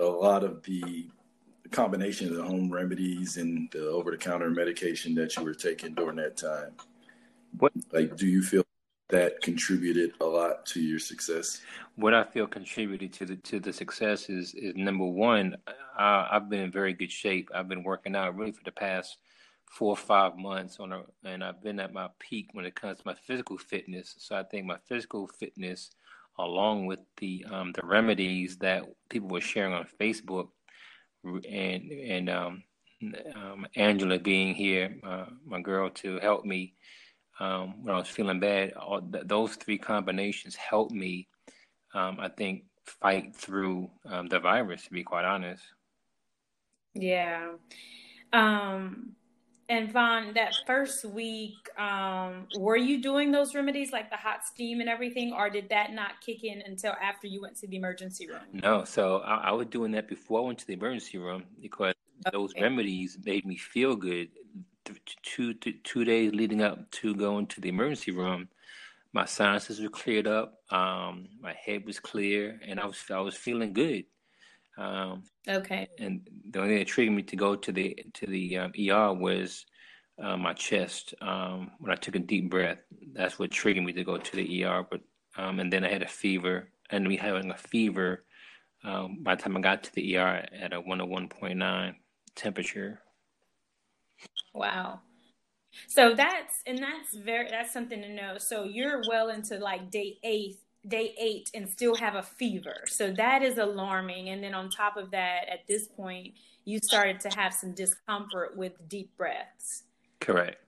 a 0.00 0.04
lot 0.04 0.42
of 0.42 0.64
the 0.64 1.08
combination 1.70 2.28
of 2.28 2.34
the 2.34 2.42
home 2.42 2.70
remedies 2.70 3.36
and 3.36 3.70
the 3.72 3.88
over 3.88 4.10
the 4.10 4.16
counter 4.16 4.50
medication 4.50 5.14
that 5.16 5.36
you 5.36 5.44
were 5.44 5.54
taking 5.54 5.94
during 5.94 6.16
that 6.16 6.36
time. 6.36 6.72
What 7.58 7.72
like 7.92 8.16
do 8.16 8.26
you 8.26 8.42
feel 8.42 8.64
that 9.08 9.40
contributed 9.40 10.12
a 10.20 10.24
lot 10.24 10.66
to 10.66 10.80
your 10.80 10.98
success? 10.98 11.60
What 11.96 12.14
I 12.14 12.24
feel 12.24 12.46
contributed 12.46 13.12
to 13.14 13.26
the 13.26 13.36
to 13.36 13.60
the 13.60 13.72
success 13.72 14.28
is 14.28 14.54
is 14.54 14.74
number 14.76 15.06
one, 15.06 15.56
I, 15.98 16.28
I've 16.30 16.48
been 16.48 16.60
in 16.60 16.70
very 16.70 16.92
good 16.92 17.12
shape. 17.12 17.50
I've 17.54 17.68
been 17.68 17.84
working 17.84 18.14
out 18.14 18.36
really 18.36 18.52
for 18.52 18.64
the 18.64 18.72
past 18.72 19.18
four 19.70 19.90
or 19.90 19.96
five 19.96 20.36
months 20.36 20.78
on 20.80 20.92
a, 20.92 21.02
and 21.24 21.44
I've 21.44 21.62
been 21.62 21.80
at 21.80 21.92
my 21.92 22.08
peak 22.18 22.48
when 22.52 22.64
it 22.64 22.74
comes 22.74 22.98
to 22.98 23.02
my 23.06 23.14
physical 23.14 23.58
fitness. 23.58 24.14
So 24.18 24.36
I 24.36 24.42
think 24.42 24.66
my 24.66 24.78
physical 24.88 25.28
fitness, 25.38 25.90
along 26.38 26.86
with 26.86 27.00
the 27.18 27.44
um, 27.50 27.72
the 27.72 27.86
remedies 27.86 28.56
that 28.58 28.84
people 29.08 29.28
were 29.28 29.40
sharing 29.40 29.72
on 29.72 29.86
Facebook, 30.00 30.48
and 31.24 31.90
and 31.90 32.30
um, 32.30 32.62
um, 33.34 33.66
Angela 33.76 34.18
being 34.18 34.54
here, 34.54 34.96
uh, 35.04 35.26
my 35.44 35.60
girl, 35.60 35.90
to 35.90 36.18
help 36.18 36.44
me 36.44 36.74
um, 37.40 37.84
when 37.84 37.94
I 37.94 37.98
was 37.98 38.08
feeling 38.08 38.40
bad. 38.40 38.74
All 38.74 39.00
th- 39.00 39.24
those 39.26 39.54
three 39.56 39.78
combinations 39.78 40.56
helped 40.56 40.92
me, 40.92 41.28
um, 41.94 42.18
I 42.20 42.28
think, 42.28 42.64
fight 42.84 43.34
through 43.36 43.90
um, 44.06 44.26
the 44.26 44.40
virus. 44.40 44.84
To 44.84 44.90
be 44.90 45.04
quite 45.04 45.24
honest. 45.24 45.62
Yeah. 46.94 47.52
Um, 48.32 49.12
and 49.68 49.92
Vaughn, 49.92 50.32
that 50.34 50.54
first 50.66 51.04
week, 51.04 51.68
um, 51.78 52.46
were 52.56 52.76
you 52.76 53.02
doing 53.02 53.30
those 53.30 53.54
remedies 53.54 53.92
like 53.92 54.08
the 54.08 54.16
hot 54.16 54.44
steam 54.44 54.80
and 54.80 54.88
everything, 54.88 55.32
or 55.32 55.50
did 55.50 55.68
that 55.68 55.92
not 55.92 56.20
kick 56.24 56.42
in 56.42 56.62
until 56.64 56.94
after 57.02 57.26
you 57.26 57.42
went 57.42 57.56
to 57.56 57.66
the 57.66 57.76
emergency 57.76 58.26
room? 58.26 58.40
No, 58.52 58.84
so 58.84 59.18
I, 59.18 59.48
I 59.48 59.52
was 59.52 59.66
doing 59.66 59.92
that 59.92 60.08
before 60.08 60.40
I 60.40 60.46
went 60.46 60.58
to 60.60 60.66
the 60.66 60.72
emergency 60.72 61.18
room 61.18 61.44
because 61.60 61.94
okay. 62.26 62.30
those 62.32 62.52
remedies 62.58 63.18
made 63.24 63.44
me 63.44 63.56
feel 63.56 63.94
good. 63.94 64.30
Two, 65.22 65.52
two, 65.52 65.72
two 65.84 66.04
days 66.04 66.32
leading 66.32 66.62
up 66.62 66.90
to 66.92 67.14
going 67.14 67.46
to 67.48 67.60
the 67.60 67.68
emergency 67.68 68.10
room, 68.10 68.48
my 69.12 69.26
sinuses 69.26 69.82
were 69.82 69.90
cleared 69.90 70.26
up, 70.26 70.62
um, 70.72 71.28
my 71.42 71.52
head 71.52 71.84
was 71.84 72.00
clear, 72.00 72.58
and 72.66 72.80
I 72.80 72.86
was 72.86 73.02
I 73.10 73.20
was 73.20 73.34
feeling 73.34 73.74
good. 73.74 74.04
Um, 74.78 75.24
okay. 75.48 75.88
And 75.98 76.28
the 76.50 76.60
only 76.60 76.70
thing 76.70 76.78
that 76.78 76.86
triggered 76.86 77.14
me 77.14 77.22
to 77.24 77.36
go 77.36 77.56
to 77.56 77.72
the 77.72 77.98
to 78.14 78.26
the 78.26 78.58
um, 78.58 78.72
ER 78.78 79.12
was 79.12 79.66
uh, 80.22 80.36
my 80.36 80.54
chest. 80.54 81.14
Um, 81.20 81.72
when 81.78 81.92
I 81.92 81.96
took 81.96 82.14
a 82.14 82.20
deep 82.20 82.48
breath, 82.48 82.78
that's 83.12 83.38
what 83.38 83.50
triggered 83.50 83.84
me 83.84 83.92
to 83.92 84.04
go 84.04 84.16
to 84.16 84.36
the 84.36 84.64
ER. 84.64 84.86
But 84.88 85.00
um, 85.36 85.60
and 85.60 85.72
then 85.72 85.84
I 85.84 85.90
had 85.90 86.02
a 86.02 86.08
fever, 86.08 86.70
and 86.90 87.06
we 87.06 87.16
having 87.16 87.50
a 87.50 87.56
fever. 87.56 88.24
Um, 88.84 89.18
by 89.22 89.34
the 89.34 89.42
time 89.42 89.56
I 89.56 89.60
got 89.60 89.82
to 89.82 89.94
the 89.94 90.16
ER 90.16 90.46
at 90.52 90.72
a 90.72 90.80
101.9 90.80 91.94
temperature. 92.36 93.00
Wow. 94.54 95.00
So 95.88 96.14
that's 96.14 96.62
and 96.66 96.78
that's 96.78 97.16
very 97.16 97.50
that's 97.50 97.72
something 97.72 98.00
to 98.00 98.08
know. 98.08 98.38
So 98.38 98.64
you're 98.64 99.02
well 99.08 99.30
into 99.30 99.58
like 99.58 99.90
day 99.90 100.18
eight 100.22 100.56
day 100.86 101.14
eight 101.18 101.50
and 101.54 101.68
still 101.68 101.94
have 101.96 102.14
a 102.14 102.22
fever. 102.22 102.84
So 102.86 103.10
that 103.12 103.42
is 103.42 103.58
alarming. 103.58 104.28
And 104.28 104.42
then 104.42 104.54
on 104.54 104.70
top 104.70 104.96
of 104.96 105.10
that, 105.10 105.48
at 105.50 105.66
this 105.66 105.88
point, 105.88 106.34
you 106.64 106.78
started 106.78 107.20
to 107.20 107.28
have 107.30 107.52
some 107.52 107.72
discomfort 107.74 108.56
with 108.56 108.72
deep 108.88 109.16
breaths. 109.16 109.84
Correct. 110.20 110.62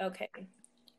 Okay. 0.00 0.28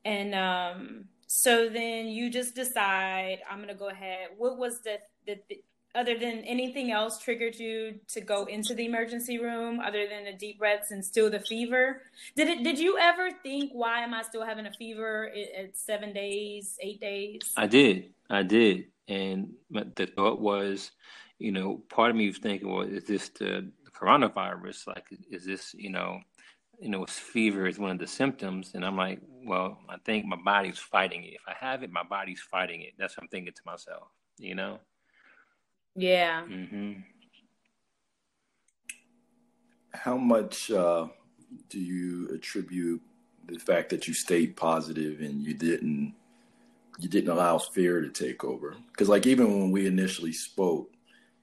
And 0.05 0.33
um, 0.35 1.05
so 1.27 1.69
then 1.69 2.07
you 2.07 2.29
just 2.29 2.55
decide, 2.55 3.39
I'm 3.49 3.57
going 3.57 3.69
to 3.69 3.75
go 3.75 3.89
ahead. 3.89 4.29
What 4.37 4.57
was 4.57 4.81
the, 4.81 4.99
the, 5.25 5.39
the 5.49 5.63
other 5.93 6.17
than 6.17 6.39
anything 6.39 6.91
else 6.91 7.17
triggered 7.17 7.55
you 7.55 7.99
to 8.07 8.21
go 8.21 8.45
into 8.45 8.73
the 8.73 8.85
emergency 8.85 9.37
room 9.37 9.79
other 9.79 10.07
than 10.07 10.25
the 10.25 10.33
deep 10.33 10.59
breaths 10.59 10.91
and 10.91 11.03
still 11.03 11.29
the 11.29 11.39
fever? 11.39 12.03
Did 12.35 12.47
it 12.47 12.63
did 12.63 12.79
you 12.79 12.97
ever 12.97 13.29
think 13.43 13.71
why 13.73 14.01
am 14.01 14.13
i 14.13 14.21
still 14.21 14.45
having 14.45 14.65
a 14.65 14.71
fever 14.71 15.31
at 15.57 15.77
seven 15.77 16.13
days 16.13 16.77
eight 16.81 17.01
days? 17.01 17.41
I 17.57 17.67
did. 17.67 18.13
I 18.29 18.43
did. 18.43 18.85
And 19.07 19.53
the 19.69 20.07
thought 20.15 20.39
was 20.39 20.91
you 21.39 21.51
know 21.51 21.81
part 21.89 22.11
of 22.11 22.15
me 22.15 22.27
was 22.27 22.37
thinking 22.37 22.69
well 22.69 22.81
is 22.81 23.05
this 23.05 23.29
the 23.29 23.69
coronavirus? 23.93 24.87
Like 24.87 25.05
is 25.29 25.45
this 25.45 25.73
you 25.73 25.89
know 25.89 26.19
you 26.79 26.89
know 26.89 27.05
fever 27.05 27.67
is 27.67 27.79
one 27.79 27.91
of 27.91 27.99
the 27.99 28.07
symptoms. 28.07 28.71
And 28.75 28.85
i'm 28.85 28.97
like 28.97 29.19
well 29.45 29.79
i 29.89 29.97
think 30.05 30.25
my 30.25 30.37
body's 30.37 30.79
fighting 30.79 31.23
it. 31.23 31.33
If 31.33 31.41
i 31.47 31.53
have 31.59 31.83
it 31.83 31.91
my 31.91 32.03
body's 32.03 32.41
fighting 32.41 32.81
it. 32.81 32.93
That's 32.97 33.17
what 33.17 33.23
i'm 33.23 33.29
thinking 33.29 33.53
to 33.53 33.61
myself 33.65 34.07
you 34.39 34.55
know 34.55 34.79
yeah. 35.95 36.43
Mm-hmm. 36.43 37.01
How 39.93 40.17
much 40.17 40.71
uh, 40.71 41.07
do 41.69 41.79
you 41.79 42.29
attribute 42.33 43.01
the 43.47 43.59
fact 43.59 43.89
that 43.89 44.07
you 44.07 44.13
stayed 44.13 44.55
positive 44.55 45.19
and 45.21 45.43
you 45.43 45.53
didn't 45.53 46.13
you 46.99 47.09
didn't 47.09 47.29
allow 47.29 47.57
fear 47.57 48.01
to 48.01 48.09
take 48.09 48.43
over? 48.43 48.75
Because 48.91 49.09
like 49.09 49.25
even 49.25 49.59
when 49.59 49.71
we 49.71 49.87
initially 49.87 50.33
spoke, 50.33 50.91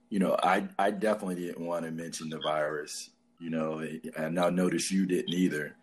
you 0.08 0.18
know, 0.18 0.36
I 0.42 0.68
I 0.78 0.90
definitely 0.90 1.36
didn't 1.36 1.64
want 1.64 1.84
to 1.84 1.90
mention 1.90 2.30
the 2.30 2.38
virus. 2.38 3.10
You 3.40 3.50
know, 3.50 3.86
and 4.16 4.40
I 4.40 4.50
noticed 4.50 4.90
you 4.90 5.06
didn't 5.06 5.34
either. 5.34 5.76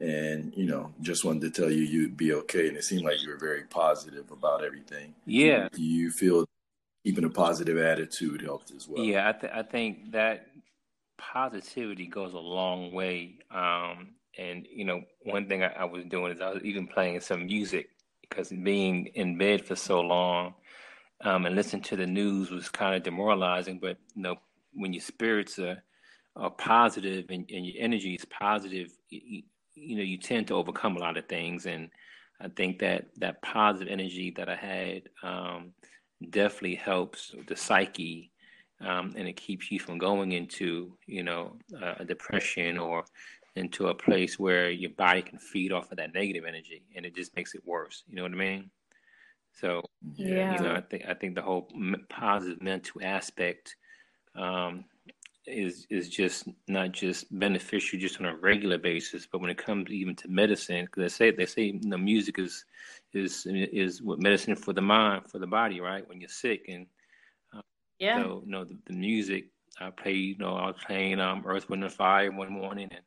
And 0.00 0.52
you 0.56 0.66
know, 0.66 0.92
just 1.00 1.24
wanted 1.24 1.42
to 1.42 1.62
tell 1.62 1.70
you 1.70 1.82
you'd 1.82 2.16
be 2.16 2.32
okay. 2.34 2.68
And 2.68 2.76
it 2.76 2.84
seemed 2.84 3.04
like 3.04 3.22
you 3.22 3.30
were 3.30 3.38
very 3.38 3.62
positive 3.64 4.30
about 4.30 4.64
everything. 4.64 5.14
Yeah. 5.24 5.68
Do 5.72 5.82
you 5.82 6.10
feel 6.10 6.44
keeping 7.04 7.24
a 7.24 7.30
positive 7.30 7.78
attitude 7.78 8.42
helped 8.42 8.70
as 8.70 8.88
well. 8.88 9.04
Yeah, 9.04 9.28
I, 9.28 9.32
th- 9.32 9.52
I 9.52 9.62
think 9.62 10.12
that 10.12 10.46
positivity 11.18 12.06
goes 12.06 12.34
a 12.34 12.38
long 12.38 12.92
way. 12.92 13.38
Um, 13.50 14.14
and 14.38 14.66
you 14.70 14.84
know, 14.84 15.02
one 15.24 15.48
thing 15.48 15.62
I, 15.62 15.72
I, 15.72 15.84
was 15.84 16.04
doing 16.04 16.32
is 16.32 16.40
I 16.40 16.50
was 16.50 16.62
even 16.62 16.86
playing 16.86 17.20
some 17.20 17.46
music 17.46 17.88
because 18.22 18.48
being 18.48 19.06
in 19.14 19.36
bed 19.36 19.64
for 19.64 19.76
so 19.76 20.00
long 20.00 20.54
um, 21.22 21.44
and 21.44 21.54
listening 21.54 21.82
to 21.82 21.96
the 21.96 22.06
news 22.06 22.50
was 22.50 22.68
kind 22.68 22.94
of 22.94 23.02
demoralizing. 23.02 23.78
But 23.78 23.98
you 24.14 24.22
know, 24.22 24.36
when 24.74 24.92
your 24.92 25.02
spirits 25.02 25.58
are, 25.58 25.82
are 26.36 26.50
positive 26.50 27.26
and, 27.28 27.48
and 27.50 27.66
your 27.66 27.82
energy 27.82 28.14
is 28.14 28.24
positive, 28.24 28.90
you, 29.10 29.42
you 29.74 29.96
know, 29.96 30.02
you 30.02 30.18
tend 30.18 30.46
to 30.48 30.54
overcome 30.54 30.96
a 30.96 31.00
lot 31.00 31.16
of 31.16 31.26
things. 31.26 31.66
And 31.66 31.90
I 32.40 32.48
think 32.48 32.78
that 32.78 33.06
that 33.18 33.42
positive 33.42 33.92
energy 33.92 34.32
that 34.36 34.48
I 34.48 34.56
had. 34.56 35.02
Um, 35.22 35.72
definitely 36.30 36.74
helps 36.74 37.34
the 37.46 37.56
psyche 37.56 38.30
um, 38.80 39.14
and 39.16 39.28
it 39.28 39.36
keeps 39.36 39.70
you 39.70 39.78
from 39.78 39.98
going 39.98 40.32
into 40.32 40.96
you 41.06 41.22
know 41.22 41.56
uh, 41.80 41.94
a 42.00 42.04
depression 42.04 42.78
or 42.78 43.04
into 43.54 43.88
a 43.88 43.94
place 43.94 44.38
where 44.38 44.70
your 44.70 44.90
body 44.90 45.22
can 45.22 45.38
feed 45.38 45.72
off 45.72 45.90
of 45.90 45.98
that 45.98 46.14
negative 46.14 46.44
energy 46.46 46.82
and 46.96 47.04
it 47.04 47.14
just 47.14 47.36
makes 47.36 47.54
it 47.54 47.62
worse. 47.66 48.02
You 48.08 48.16
know 48.16 48.22
what 48.22 48.32
i 48.32 48.36
mean? 48.36 48.70
So 49.52 49.82
yeah 50.16 50.54
you 50.54 50.64
know 50.64 50.74
i 50.74 50.80
think 50.80 51.04
i 51.06 51.14
think 51.14 51.34
the 51.34 51.42
whole 51.42 51.68
positive 52.08 52.60
mental 52.60 53.00
aspect 53.04 53.76
um, 54.34 54.84
is 55.46 55.86
is 55.90 56.08
just 56.08 56.48
not 56.68 56.92
just 56.92 57.26
beneficial 57.38 57.98
just 57.98 58.20
on 58.20 58.26
a 58.26 58.36
regular 58.36 58.78
basis, 58.78 59.26
but 59.30 59.40
when 59.40 59.50
it 59.50 59.58
comes 59.58 59.90
even 59.90 60.14
to 60.16 60.28
medicine, 60.28 60.84
because 60.84 61.02
they 61.02 61.08
say 61.08 61.30
they 61.30 61.46
say 61.46 61.62
you 61.64 61.80
know, 61.88 61.98
music 61.98 62.38
is 62.38 62.64
is 63.14 63.46
is 63.46 64.02
what 64.02 64.20
medicine 64.20 64.56
for 64.56 64.72
the 64.72 64.80
mind 64.80 65.30
for 65.30 65.38
the 65.38 65.46
body, 65.46 65.80
right? 65.80 66.06
When 66.08 66.20
you're 66.20 66.28
sick, 66.28 66.64
and 66.68 66.86
uh, 67.54 67.62
yeah, 67.98 68.22
so 68.22 68.42
you 68.44 68.50
know 68.50 68.64
the, 68.64 68.76
the, 68.86 68.94
music 68.94 69.46
I 69.80 69.90
played, 69.90 70.38
you 70.38 70.38
know, 70.38 70.54
I 70.54 70.66
was 70.66 70.76
playing 70.86 71.20
um, 71.20 71.42
Earth, 71.46 71.68
Wind, 71.68 71.84
and 71.84 71.92
Fire 71.92 72.30
one 72.30 72.52
morning, 72.52 72.88
and 72.90 73.02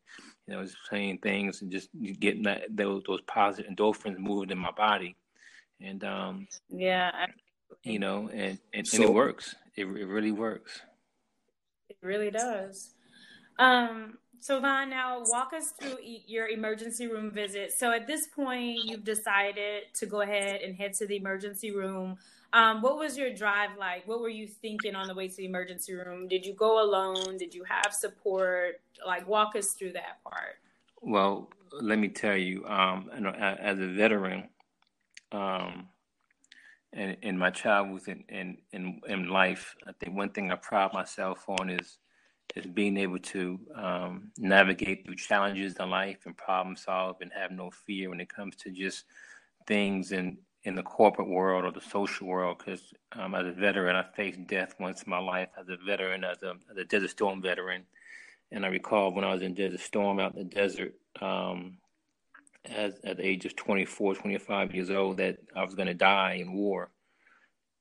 you 0.48 0.54
know, 0.54 0.60
I 0.60 0.62
was 0.62 0.76
playing 0.90 1.20
things 1.20 1.62
and 1.62 1.72
just 1.72 1.90
getting 2.20 2.44
that 2.44 2.64
those 2.70 3.04
those 3.08 3.22
positive 3.22 3.72
endorphins 3.72 4.18
moving 4.18 4.52
in 4.52 4.58
my 4.58 4.72
body, 4.72 5.16
and 5.82 6.04
um, 6.04 6.48
yeah, 6.70 7.12
you 7.84 8.00
know, 8.00 8.30
and 8.34 8.60
and, 8.74 8.88
so, 8.88 8.98
and 8.98 9.06
it 9.06 9.14
works. 9.14 9.56
It 9.76 9.86
it 9.86 10.08
really 10.08 10.32
works. 10.32 10.82
It 11.90 11.98
really 12.02 12.32
does. 12.32 12.94
Um, 13.58 14.18
so 14.46 14.60
Vaughn, 14.60 14.92
now 14.92 15.24
walk 15.26 15.54
us 15.54 15.72
through 15.72 15.98
your 16.04 16.50
emergency 16.50 17.08
room 17.08 17.32
visit. 17.32 17.74
So 17.74 17.92
at 17.92 18.06
this 18.06 18.28
point, 18.28 18.78
you've 18.84 19.04
decided 19.04 19.86
to 19.96 20.06
go 20.06 20.22
ahead 20.22 20.62
and 20.62 20.76
head 20.76 20.94
to 21.00 21.08
the 21.08 21.16
emergency 21.16 21.72
room. 21.72 22.20
Um, 22.54 22.84
what 22.84 23.00
was 23.00 23.18
your 23.18 23.34
drive 23.34 23.72
like? 23.80 24.08
What 24.08 24.22
were 24.22 24.30
you 24.30 24.46
thinking 24.46 24.94
on 24.94 25.08
the 25.08 25.16
way 25.16 25.30
to 25.30 25.36
the 25.36 25.46
emergency 25.46 25.96
room? 25.96 26.28
Did 26.28 26.46
you 26.46 26.54
go 26.54 26.80
alone? 26.80 27.38
Did 27.38 27.56
you 27.56 27.64
have 27.64 27.92
support? 27.92 28.82
Like, 29.04 29.28
walk 29.28 29.56
us 29.56 29.72
through 29.72 29.94
that 29.94 30.24
part. 30.24 30.60
Well, 31.02 31.50
let 31.82 31.98
me 31.98 32.10
tell 32.10 32.38
you, 32.38 32.68
um, 32.68 33.10
as 33.36 33.80
a 33.80 33.88
veteran, 33.88 34.50
um, 35.32 35.88
in, 36.94 37.36
my 37.36 37.50
travels 37.50 38.08
in, 38.08 38.24
in, 38.30 38.60
in, 38.74 39.02
in 39.08 39.28
life, 39.28 39.76
I 39.88 39.92
think 39.94 40.16
one 40.16 40.30
thing 40.30 40.52
I 40.52 40.56
pride 40.56 40.94
myself 40.94 41.44
on 41.48 41.72
is 41.72 41.98
is 42.56 42.66
being 42.66 42.98
able 42.98 43.20
to 43.20 43.60
um, 43.76 44.32
navigate 44.38 45.06
through 45.06 45.16
challenges 45.16 45.76
in 45.80 45.90
life 45.90 46.20
and 46.26 46.38
problem 46.38 46.76
solve 46.76 47.18
and 47.22 47.32
have 47.34 47.52
no 47.52 47.70
fear 47.72 48.10
when 48.10 48.20
it 48.20 48.30
comes 48.30 48.56
to 48.56 48.72
just 48.72 49.06
things 49.68 50.12
in, 50.12 50.38
in 50.64 50.76
the 50.76 50.84
corporate 50.84 51.28
world 51.28 51.66
or 51.66 51.72
the 51.72 51.82
social 51.82 52.28
world. 52.28 52.58
Because 52.60 52.94
um, 53.14 53.36
as 53.36 53.46
a 53.46 53.52
veteran, 53.52 53.96
I 53.96 54.06
faced 54.16 54.48
death 54.48 54.76
once 54.80 55.04
in 55.04 55.10
my 55.10 55.20
life 55.20 55.50
as 55.60 55.68
a 55.70 55.78
veteran, 55.86 56.24
as 56.24 56.42
a, 56.44 56.54
as 56.72 56.78
a 56.78 56.86
Desert 56.86 57.10
Storm 57.10 57.42
veteran. 57.42 57.84
And 58.52 58.66
I 58.66 58.70
recall 58.70 59.14
when 59.14 59.26
I 59.26 59.34
was 59.34 59.42
in 59.42 59.54
Desert 59.54 59.82
Storm 59.82 60.20
out 60.20 60.36
in 60.36 60.48
the 60.48 60.56
desert, 60.56 60.94
um, 61.22 61.78
as 62.64 62.94
at 63.04 63.18
the 63.18 63.26
age 63.26 63.46
of 63.46 63.56
24, 63.56 64.16
25 64.16 64.74
years 64.74 64.90
old 64.90 65.18
that 65.18 65.38
I 65.56 65.64
was 65.64 65.76
going 65.76 65.88
to 65.88 65.94
die 65.94 66.38
in 66.42 66.54
war. 66.54 66.90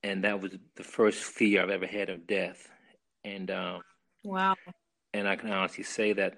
And 0.03 0.25
that 0.25 0.41
was 0.41 0.53
the 0.77 0.85
first 0.85 1.23
fear 1.23 1.63
I've 1.63 1.71
ever 1.71 1.87
had 1.87 2.11
of 2.11 2.27
death. 2.27 2.69
And 3.25 3.51
um, 3.51 3.81
wow. 4.25 4.57
And 5.13 5.29
I 5.29 5.37
can 5.37 5.51
honestly 5.51 5.85
say 5.85 6.13
that, 6.15 6.37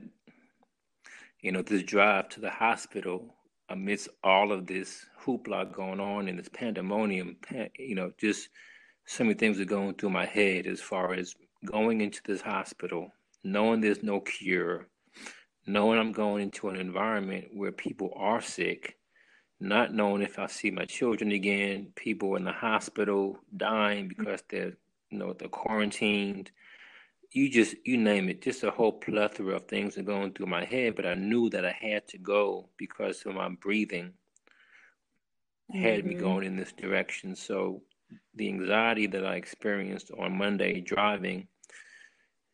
you 1.40 1.52
know, 1.52 1.62
this 1.62 1.82
drive 1.82 2.28
to 2.30 2.40
the 2.40 2.50
hospital 2.50 3.34
amidst 3.68 4.08
all 4.22 4.52
of 4.52 4.66
this 4.66 5.06
hoopla 5.24 5.72
going 5.72 6.00
on 6.00 6.28
and 6.28 6.38
this 6.38 6.48
pandemonium, 6.48 7.36
you 7.78 7.94
know, 7.94 8.12
just 8.18 8.48
so 9.06 9.24
many 9.24 9.34
things 9.34 9.60
are 9.60 9.64
going 9.64 9.94
through 9.94 10.10
my 10.10 10.26
head 10.26 10.66
as 10.66 10.80
far 10.80 11.14
as 11.14 11.34
going 11.64 12.00
into 12.00 12.20
this 12.24 12.40
hospital, 12.40 13.10
knowing 13.42 13.80
there's 13.80 14.02
no 14.02 14.20
cure, 14.20 14.88
knowing 15.66 15.98
I'm 15.98 16.12
going 16.12 16.42
into 16.42 16.68
an 16.68 16.76
environment 16.76 17.46
where 17.54 17.72
people 17.72 18.12
are 18.16 18.40
sick, 18.40 18.96
not 19.58 19.94
knowing 19.94 20.22
if 20.22 20.38
I'll 20.38 20.48
see 20.48 20.70
my 20.70 20.84
children 20.84 21.32
again, 21.32 21.92
people 21.96 22.36
in 22.36 22.44
the 22.44 22.52
hospital 22.52 23.38
dying 23.56 24.08
because 24.08 24.42
they're, 24.48 24.76
you 25.10 25.18
know, 25.18 25.32
they're 25.32 25.48
quarantined. 25.48 26.50
You 27.36 27.50
just, 27.50 27.74
you 27.84 27.98
name 27.98 28.30
it, 28.30 28.40
just 28.40 28.64
a 28.64 28.70
whole 28.70 28.92
plethora 28.92 29.56
of 29.56 29.66
things 29.66 29.98
are 29.98 30.02
going 30.02 30.32
through 30.32 30.46
my 30.46 30.64
head. 30.64 30.96
But 30.96 31.04
I 31.04 31.12
knew 31.12 31.50
that 31.50 31.66
I 31.66 31.76
had 31.78 32.08
to 32.08 32.18
go 32.18 32.70
because 32.78 33.26
of 33.26 33.34
my 33.34 33.50
breathing 33.50 34.14
had 35.70 35.98
mm-hmm. 36.00 36.08
me 36.08 36.14
going 36.14 36.46
in 36.46 36.56
this 36.56 36.72
direction. 36.72 37.36
So 37.36 37.82
the 38.34 38.48
anxiety 38.48 39.06
that 39.08 39.26
I 39.26 39.34
experienced 39.34 40.10
on 40.18 40.38
Monday 40.38 40.80
driving, 40.80 41.48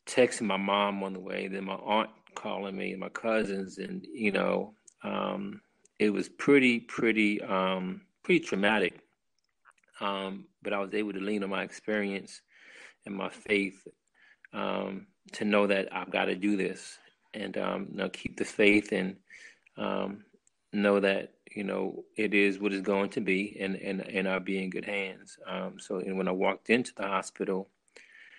texting 0.06 0.42
my 0.42 0.56
mom 0.56 1.04
on 1.04 1.12
the 1.12 1.20
way, 1.20 1.46
then 1.46 1.64
my 1.64 1.74
aunt 1.74 2.10
calling 2.34 2.76
me 2.76 2.90
and 2.90 3.00
my 3.00 3.10
cousins, 3.10 3.78
and 3.78 4.04
you 4.12 4.32
know, 4.32 4.74
um, 5.04 5.60
it 6.00 6.10
was 6.10 6.28
pretty, 6.28 6.80
pretty, 6.80 7.40
um, 7.42 8.00
pretty 8.24 8.44
traumatic. 8.44 8.98
Um, 10.00 10.46
but 10.60 10.72
I 10.72 10.80
was 10.80 10.92
able 10.92 11.12
to 11.12 11.20
lean 11.20 11.44
on 11.44 11.50
my 11.50 11.62
experience 11.62 12.40
and 13.06 13.14
my 13.14 13.28
faith 13.28 13.86
um, 14.52 15.06
to 15.32 15.44
know 15.44 15.66
that 15.66 15.88
I've 15.94 16.10
got 16.10 16.26
to 16.26 16.34
do 16.34 16.56
this 16.56 16.98
and 17.34 17.56
um, 17.56 17.88
you 17.90 17.96
know, 17.96 18.08
keep 18.08 18.36
the 18.36 18.44
faith 18.44 18.92
and 18.92 19.16
um, 19.76 20.24
know 20.72 21.00
that 21.00 21.34
you 21.54 21.64
know 21.64 22.04
it 22.16 22.34
is 22.34 22.58
what 22.58 22.72
it's 22.72 22.82
going 22.82 23.10
to 23.10 23.20
be, 23.20 23.56
and 23.60 23.76
and 23.76 24.00
and 24.00 24.28
I'll 24.28 24.40
be 24.40 24.62
in 24.62 24.70
good 24.70 24.84
hands. 24.84 25.38
Um, 25.46 25.78
so, 25.78 25.98
and 25.98 26.16
when 26.16 26.28
I 26.28 26.32
walked 26.32 26.70
into 26.70 26.92
the 26.94 27.06
hospital, 27.06 27.68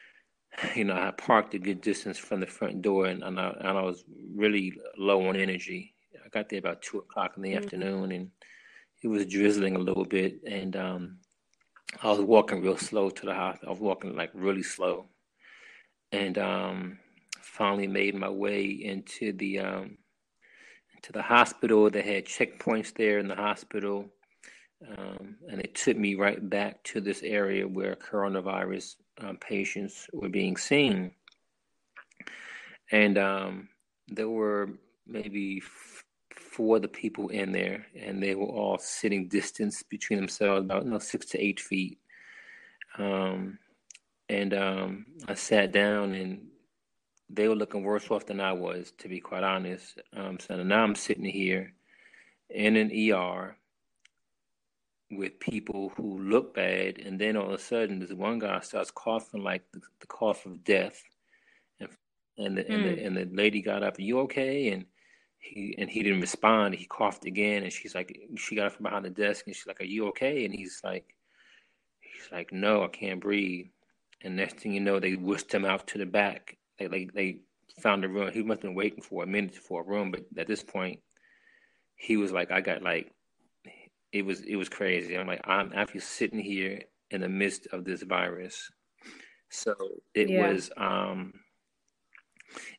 you 0.75 0.85
know, 0.85 0.95
I 0.95 1.11
parked 1.11 1.53
a 1.53 1.59
good 1.59 1.81
distance 1.81 2.17
from 2.17 2.39
the 2.39 2.47
front 2.47 2.81
door, 2.81 3.05
and 3.05 3.23
and 3.23 3.39
I, 3.39 3.49
and 3.59 3.77
I 3.77 3.81
was 3.81 4.03
really 4.35 4.73
low 4.97 5.27
on 5.27 5.35
energy. 5.35 5.93
I 6.23 6.29
got 6.29 6.49
there 6.49 6.59
about 6.59 6.81
two 6.81 6.99
o'clock 6.99 7.33
in 7.37 7.43
the 7.43 7.49
mm-hmm. 7.49 7.63
afternoon, 7.63 8.11
and 8.11 8.31
it 9.01 9.07
was 9.07 9.25
drizzling 9.25 9.75
a 9.75 9.79
little 9.79 10.05
bit, 10.05 10.41
and 10.45 10.75
um, 10.75 11.17
I 12.01 12.09
was 12.09 12.21
walking 12.21 12.61
real 12.61 12.77
slow 12.77 13.09
to 13.09 13.25
the 13.25 13.33
house. 13.33 13.57
I 13.65 13.69
was 13.69 13.79
walking 13.79 14.15
like 14.15 14.31
really 14.33 14.63
slow, 14.63 15.05
and 16.13 16.37
um, 16.37 16.99
finally 17.41 17.87
made 17.87 18.15
my 18.15 18.29
way 18.29 18.65
into 18.65 19.33
the 19.33 19.59
um, 19.59 19.97
the 21.11 21.21
hospital. 21.21 21.89
They 21.89 22.01
had 22.01 22.25
checkpoints 22.25 22.93
there 22.93 23.19
in 23.19 23.27
the 23.27 23.35
hospital. 23.35 24.09
Um, 24.97 25.35
and 25.49 25.59
it 25.61 25.75
took 25.75 25.97
me 25.97 26.15
right 26.15 26.49
back 26.49 26.83
to 26.85 27.01
this 27.01 27.23
area 27.23 27.67
where 27.67 27.95
coronavirus 27.95 28.95
um, 29.21 29.37
patients 29.37 30.07
were 30.13 30.29
being 30.29 30.57
seen. 30.57 31.11
And 32.91 33.17
um, 33.17 33.69
there 34.07 34.29
were 34.29 34.69
maybe 35.07 35.61
f- 35.63 36.03
four 36.35 36.79
the 36.79 36.87
people 36.87 37.29
in 37.29 37.51
there, 37.51 37.85
and 37.97 38.21
they 38.21 38.35
were 38.35 38.45
all 38.45 38.77
sitting 38.77 39.27
distance 39.27 39.83
between 39.83 40.19
themselves, 40.19 40.65
about 40.65 40.83
you 40.83 40.91
know, 40.91 40.99
six 40.99 41.27
to 41.27 41.41
eight 41.41 41.59
feet. 41.59 41.99
Um, 42.97 43.57
and 44.33 44.53
um, 44.53 45.05
I 45.27 45.35
sat 45.35 45.71
down, 45.71 46.13
and 46.13 46.47
they 47.29 47.47
were 47.47 47.55
looking 47.55 47.83
worse 47.83 48.09
off 48.09 48.25
than 48.25 48.39
I 48.39 48.53
was, 48.53 48.91
to 48.99 49.07
be 49.07 49.19
quite 49.19 49.43
honest. 49.43 49.99
Um, 50.15 50.39
so 50.39 50.61
now 50.63 50.83
I'm 50.83 50.95
sitting 50.95 51.25
here 51.25 51.73
in 52.49 52.75
an 52.75 52.91
ER 52.91 53.55
with 55.11 55.39
people 55.39 55.91
who 55.95 56.19
look 56.19 56.55
bad, 56.55 56.97
and 56.99 57.19
then 57.19 57.37
all 57.37 57.47
of 57.47 57.53
a 57.53 57.59
sudden, 57.59 57.99
this 57.99 58.11
one 58.11 58.39
guy 58.39 58.59
starts 58.61 58.91
coughing 58.91 59.43
like 59.43 59.63
the, 59.71 59.81
the 59.99 60.07
cough 60.07 60.45
of 60.45 60.63
death, 60.63 61.03
and 61.79 61.89
and 62.37 62.57
the, 62.57 62.63
mm. 62.63 62.73
and 62.73 62.85
the 62.85 62.91
hmm. 62.91 63.05
and 63.05 63.17
the 63.17 63.35
lady 63.35 63.61
got 63.61 63.83
up, 63.83 63.99
"Are 63.99 64.01
you 64.01 64.19
okay?" 64.21 64.69
and 64.69 64.85
he 65.37 65.75
and 65.77 65.89
he 65.89 66.01
didn't 66.01 66.21
respond. 66.21 66.73
He 66.73 66.85
coughed 66.85 67.25
again, 67.25 67.63
and 67.63 67.71
she's 67.71 67.93
like, 67.93 68.17
she 68.37 68.55
got 68.55 68.67
up 68.67 68.73
from 68.73 68.83
behind 68.83 69.05
the 69.05 69.09
desk, 69.09 69.45
and 69.45 69.55
she's 69.55 69.67
like, 69.67 69.81
"Are 69.81 69.85
you 69.85 70.07
okay?" 70.07 70.45
And 70.45 70.53
he's 70.53 70.81
like, 70.83 71.13
he's 71.99 72.31
like, 72.31 72.51
"No, 72.51 72.83
I 72.83 72.87
can't 72.87 73.19
breathe." 73.19 73.67
And 74.23 74.35
next 74.35 74.59
thing 74.59 74.73
you 74.73 74.79
know, 74.79 74.99
they 74.99 75.15
whisked 75.15 75.53
him 75.53 75.65
out 75.65 75.87
to 75.87 75.97
the 75.97 76.05
back. 76.05 76.57
They 76.79 76.87
like 76.87 77.13
they 77.13 77.41
found 77.79 78.05
a 78.05 78.07
room. 78.07 78.31
He 78.31 78.43
must 78.43 78.61
have 78.61 78.69
been 78.69 78.75
waiting 78.75 79.01
for 79.01 79.23
a 79.23 79.27
minute 79.27 79.55
for 79.55 79.81
a 79.81 79.85
room, 79.85 80.11
but 80.11 80.25
at 80.37 80.47
this 80.47 80.63
point, 80.63 80.99
he 81.95 82.17
was 82.17 82.31
like, 82.31 82.51
"I 82.51 82.61
got 82.61 82.81
like." 82.81 83.11
It 84.11 84.23
was 84.23 84.41
it 84.41 84.55
was 84.55 84.69
crazy. 84.69 85.17
I'm 85.17 85.25
like 85.25 85.41
I'm 85.45 85.71
actually 85.73 86.01
sitting 86.01 86.39
here 86.39 86.83
in 87.09 87.21
the 87.21 87.29
midst 87.29 87.67
of 87.71 87.83
this 87.83 88.03
virus, 88.03 88.69
so 89.49 89.75
it 90.13 90.29
yeah. 90.29 90.51
was 90.51 90.69
um, 90.77 91.33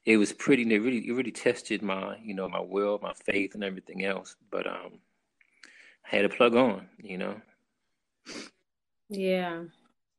it 0.05 0.17
was 0.17 0.33
pretty. 0.33 0.63
It 0.63 0.79
really 0.79 1.09
it 1.09 1.13
really 1.13 1.33
tested 1.33 1.83
my 1.83 2.17
you 2.23 2.35
know 2.35 2.49
my 2.49 2.61
will, 2.61 3.01
my 3.03 3.13
faith, 3.15 3.55
and 3.55 3.65
everything 3.65 4.05
else. 4.05 4.37
But 4.51 4.69
um, 4.69 5.01
I 6.07 6.17
had 6.17 6.23
to 6.23 6.29
plug 6.29 6.55
on, 6.55 6.89
you 7.03 7.19
know. 7.19 7.41
Yeah. 9.09 9.65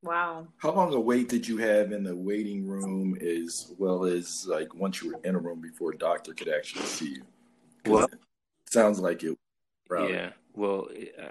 Wow. 0.06 0.48
How 0.58 0.72
long 0.72 0.94
a 0.94 1.00
wait 1.00 1.30
did 1.30 1.48
you 1.48 1.58
have 1.58 1.92
in 1.92 2.04
the 2.04 2.16
waiting 2.16 2.68
room 2.68 3.18
as 3.20 3.74
well 3.80 4.06
as 4.06 4.46
like 4.48 4.76
once 4.76 5.02
you 5.02 5.12
were 5.12 5.20
in 5.24 5.34
a 5.34 5.40
room 5.40 5.60
before 5.60 5.94
a 5.94 5.98
doctor 5.98 6.32
could 6.36 6.48
actually 6.48 6.86
see 6.86 7.16
you? 7.16 7.24
Well, 7.88 8.08
sounds 8.70 9.00
like 9.00 9.24
it. 9.24 9.36
Probably. 9.88 10.14
Yeah. 10.14 10.30
Well, 10.54 10.90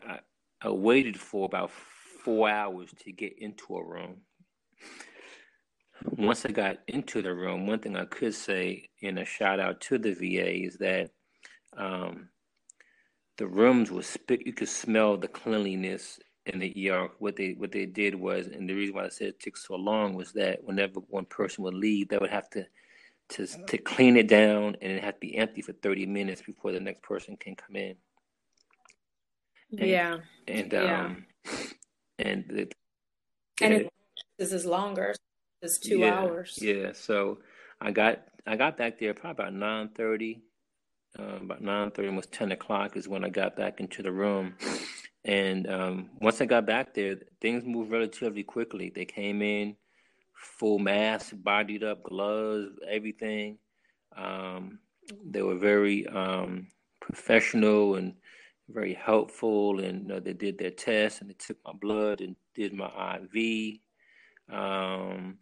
I, 0.08 0.18
I 0.60 0.70
waited 0.70 1.18
for 1.20 1.46
about 1.46 1.70
four 1.70 2.48
hours 2.48 2.90
to 3.04 3.12
get 3.12 3.38
into 3.38 3.76
a 3.76 3.84
room. 3.84 4.16
Once 6.16 6.44
I 6.44 6.50
got 6.50 6.78
into 6.88 7.22
the 7.22 7.32
room, 7.32 7.68
one 7.68 7.78
thing 7.78 7.96
I 7.96 8.06
could 8.06 8.34
say 8.34 8.88
in 9.02 9.18
a 9.18 9.24
shout 9.24 9.60
out 9.60 9.80
to 9.82 9.98
the 9.98 10.14
VA 10.14 10.64
is 10.64 10.78
that 10.78 11.10
um, 11.76 12.28
the 13.38 13.46
rooms 13.46 13.92
were 13.92 14.02
spit. 14.02 14.44
You 14.44 14.52
could 14.52 14.68
smell 14.68 15.16
the 15.16 15.28
cleanliness 15.28 16.18
in 16.46 16.58
the 16.58 16.90
ER, 16.90 17.08
what 17.18 17.36
they 17.36 17.52
what 17.52 17.72
they 17.72 17.86
did 17.86 18.14
was, 18.14 18.46
and 18.48 18.68
the 18.68 18.74
reason 18.74 18.94
why 18.94 19.06
I 19.06 19.08
said 19.08 19.28
it 19.28 19.40
took 19.40 19.56
so 19.56 19.76
long 19.76 20.14
was 20.14 20.32
that 20.32 20.62
whenever 20.62 21.00
one 21.00 21.24
person 21.24 21.64
would 21.64 21.74
leave, 21.74 22.08
they 22.08 22.18
would 22.18 22.30
have 22.30 22.50
to 22.50 22.66
to 23.30 23.46
to 23.46 23.78
clean 23.78 24.16
it 24.16 24.28
down, 24.28 24.76
and 24.82 24.92
it 24.92 25.02
had 25.02 25.14
to 25.14 25.20
be 25.20 25.36
empty 25.36 25.62
for 25.62 25.72
thirty 25.72 26.04
minutes 26.04 26.42
before 26.42 26.72
the 26.72 26.80
next 26.80 27.02
person 27.02 27.36
can 27.36 27.56
come 27.56 27.76
in. 27.76 27.96
And, 29.78 29.88
yeah, 29.88 30.16
and 30.46 30.72
yeah. 30.72 31.04
um, 31.04 31.26
and 32.18 32.44
it, 32.50 32.74
and 33.62 33.74
it, 33.74 33.92
this 34.38 34.52
is 34.52 34.66
longer. 34.66 35.14
It's 35.62 35.78
two 35.78 36.00
yeah, 36.00 36.18
hours. 36.18 36.58
Yeah, 36.60 36.92
so 36.92 37.38
I 37.80 37.90
got 37.90 38.22
I 38.46 38.56
got 38.56 38.76
back 38.76 38.98
there 38.98 39.14
probably 39.14 39.44
about 39.44 39.54
nine 39.54 39.88
thirty. 39.96 40.42
Uh, 41.18 41.36
about 41.40 41.62
nine 41.62 41.90
thirty, 41.90 42.08
almost 42.08 42.32
ten 42.32 42.52
o'clock 42.52 42.96
is 42.98 43.08
when 43.08 43.24
I 43.24 43.30
got 43.30 43.56
back 43.56 43.80
into 43.80 44.02
the 44.02 44.12
room 44.12 44.56
and 45.24 45.70
um, 45.70 46.10
once 46.20 46.40
I 46.40 46.46
got 46.46 46.66
back 46.66 46.94
there, 46.94 47.16
things 47.40 47.64
moved 47.64 47.90
relatively 47.90 48.42
quickly. 48.42 48.92
They 48.94 49.04
came 49.04 49.40
in 49.42 49.76
full 50.34 50.78
mask, 50.78 51.34
bodied 51.42 51.82
up, 51.82 52.02
gloves, 52.02 52.76
everything. 52.88 53.58
Um, 54.16 54.78
they 55.24 55.42
were 55.42 55.56
very 55.56 56.06
um, 56.08 56.68
professional 57.00 57.96
and 57.96 58.14
very 58.68 58.94
helpful, 58.94 59.80
and 59.80 60.10
they 60.24 60.32
did 60.32 60.58
their 60.58 60.70
tests 60.70 61.20
and 61.20 61.30
they 61.30 61.34
took 61.34 61.58
my 61.64 61.72
blood 61.72 62.20
and 62.20 62.36
did 62.54 62.72
my 62.72 63.18
IV. 63.32 63.78
Um, 64.50 65.38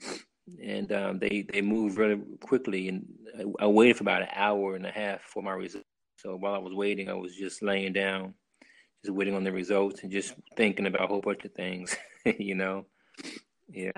and 0.62 0.92
um, 0.92 1.18
they 1.18 1.46
they 1.52 1.62
moved 1.62 1.98
really 1.98 2.20
quickly, 2.40 2.88
and 2.88 3.04
I, 3.38 3.64
I 3.64 3.66
waited 3.66 3.96
for 3.96 4.04
about 4.04 4.22
an 4.22 4.28
hour 4.34 4.74
and 4.74 4.86
a 4.86 4.90
half 4.90 5.22
for 5.22 5.42
my 5.42 5.52
results. 5.52 5.86
So 6.16 6.36
while 6.36 6.54
I 6.54 6.58
was 6.58 6.74
waiting, 6.74 7.08
I 7.08 7.14
was 7.14 7.34
just 7.34 7.62
laying 7.62 7.92
down 7.92 8.34
just 9.04 9.14
waiting 9.14 9.34
on 9.34 9.44
the 9.44 9.52
results 9.52 10.02
and 10.02 10.12
just 10.12 10.34
thinking 10.56 10.86
about 10.86 11.04
a 11.04 11.06
whole 11.06 11.20
bunch 11.20 11.44
of 11.44 11.52
things, 11.52 11.96
you 12.38 12.54
know? 12.54 12.86
Yeah. 13.68 13.90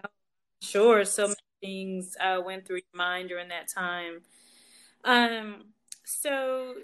Sure. 0.60 1.04
So 1.04 1.24
many 1.24 1.36
things 1.60 2.16
uh, 2.20 2.40
went 2.44 2.66
through 2.66 2.76
your 2.76 2.98
mind 2.98 3.28
during 3.28 3.48
that 3.48 3.68
time. 3.68 4.22
Um, 5.04 5.64
so 6.04 6.74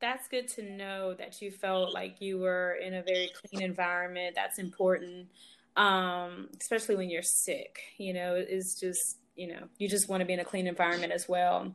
that's 0.00 0.28
good 0.28 0.48
to 0.48 0.62
know 0.62 1.14
that 1.14 1.40
you 1.40 1.50
felt 1.50 1.92
like 1.94 2.20
you 2.20 2.38
were 2.38 2.74
in 2.74 2.94
a 2.94 3.02
very 3.02 3.30
clean 3.48 3.62
environment. 3.62 4.34
That's 4.36 4.58
important, 4.58 5.28
um, 5.76 6.48
especially 6.60 6.96
when 6.96 7.10
you're 7.10 7.22
sick. 7.22 7.80
You 7.98 8.12
know, 8.12 8.34
it's 8.34 8.78
just, 8.78 9.18
you 9.34 9.48
know, 9.48 9.68
you 9.78 9.88
just 9.88 10.08
want 10.08 10.20
to 10.20 10.26
be 10.26 10.34
in 10.34 10.40
a 10.40 10.44
clean 10.44 10.66
environment 10.66 11.12
as 11.12 11.28
well. 11.28 11.74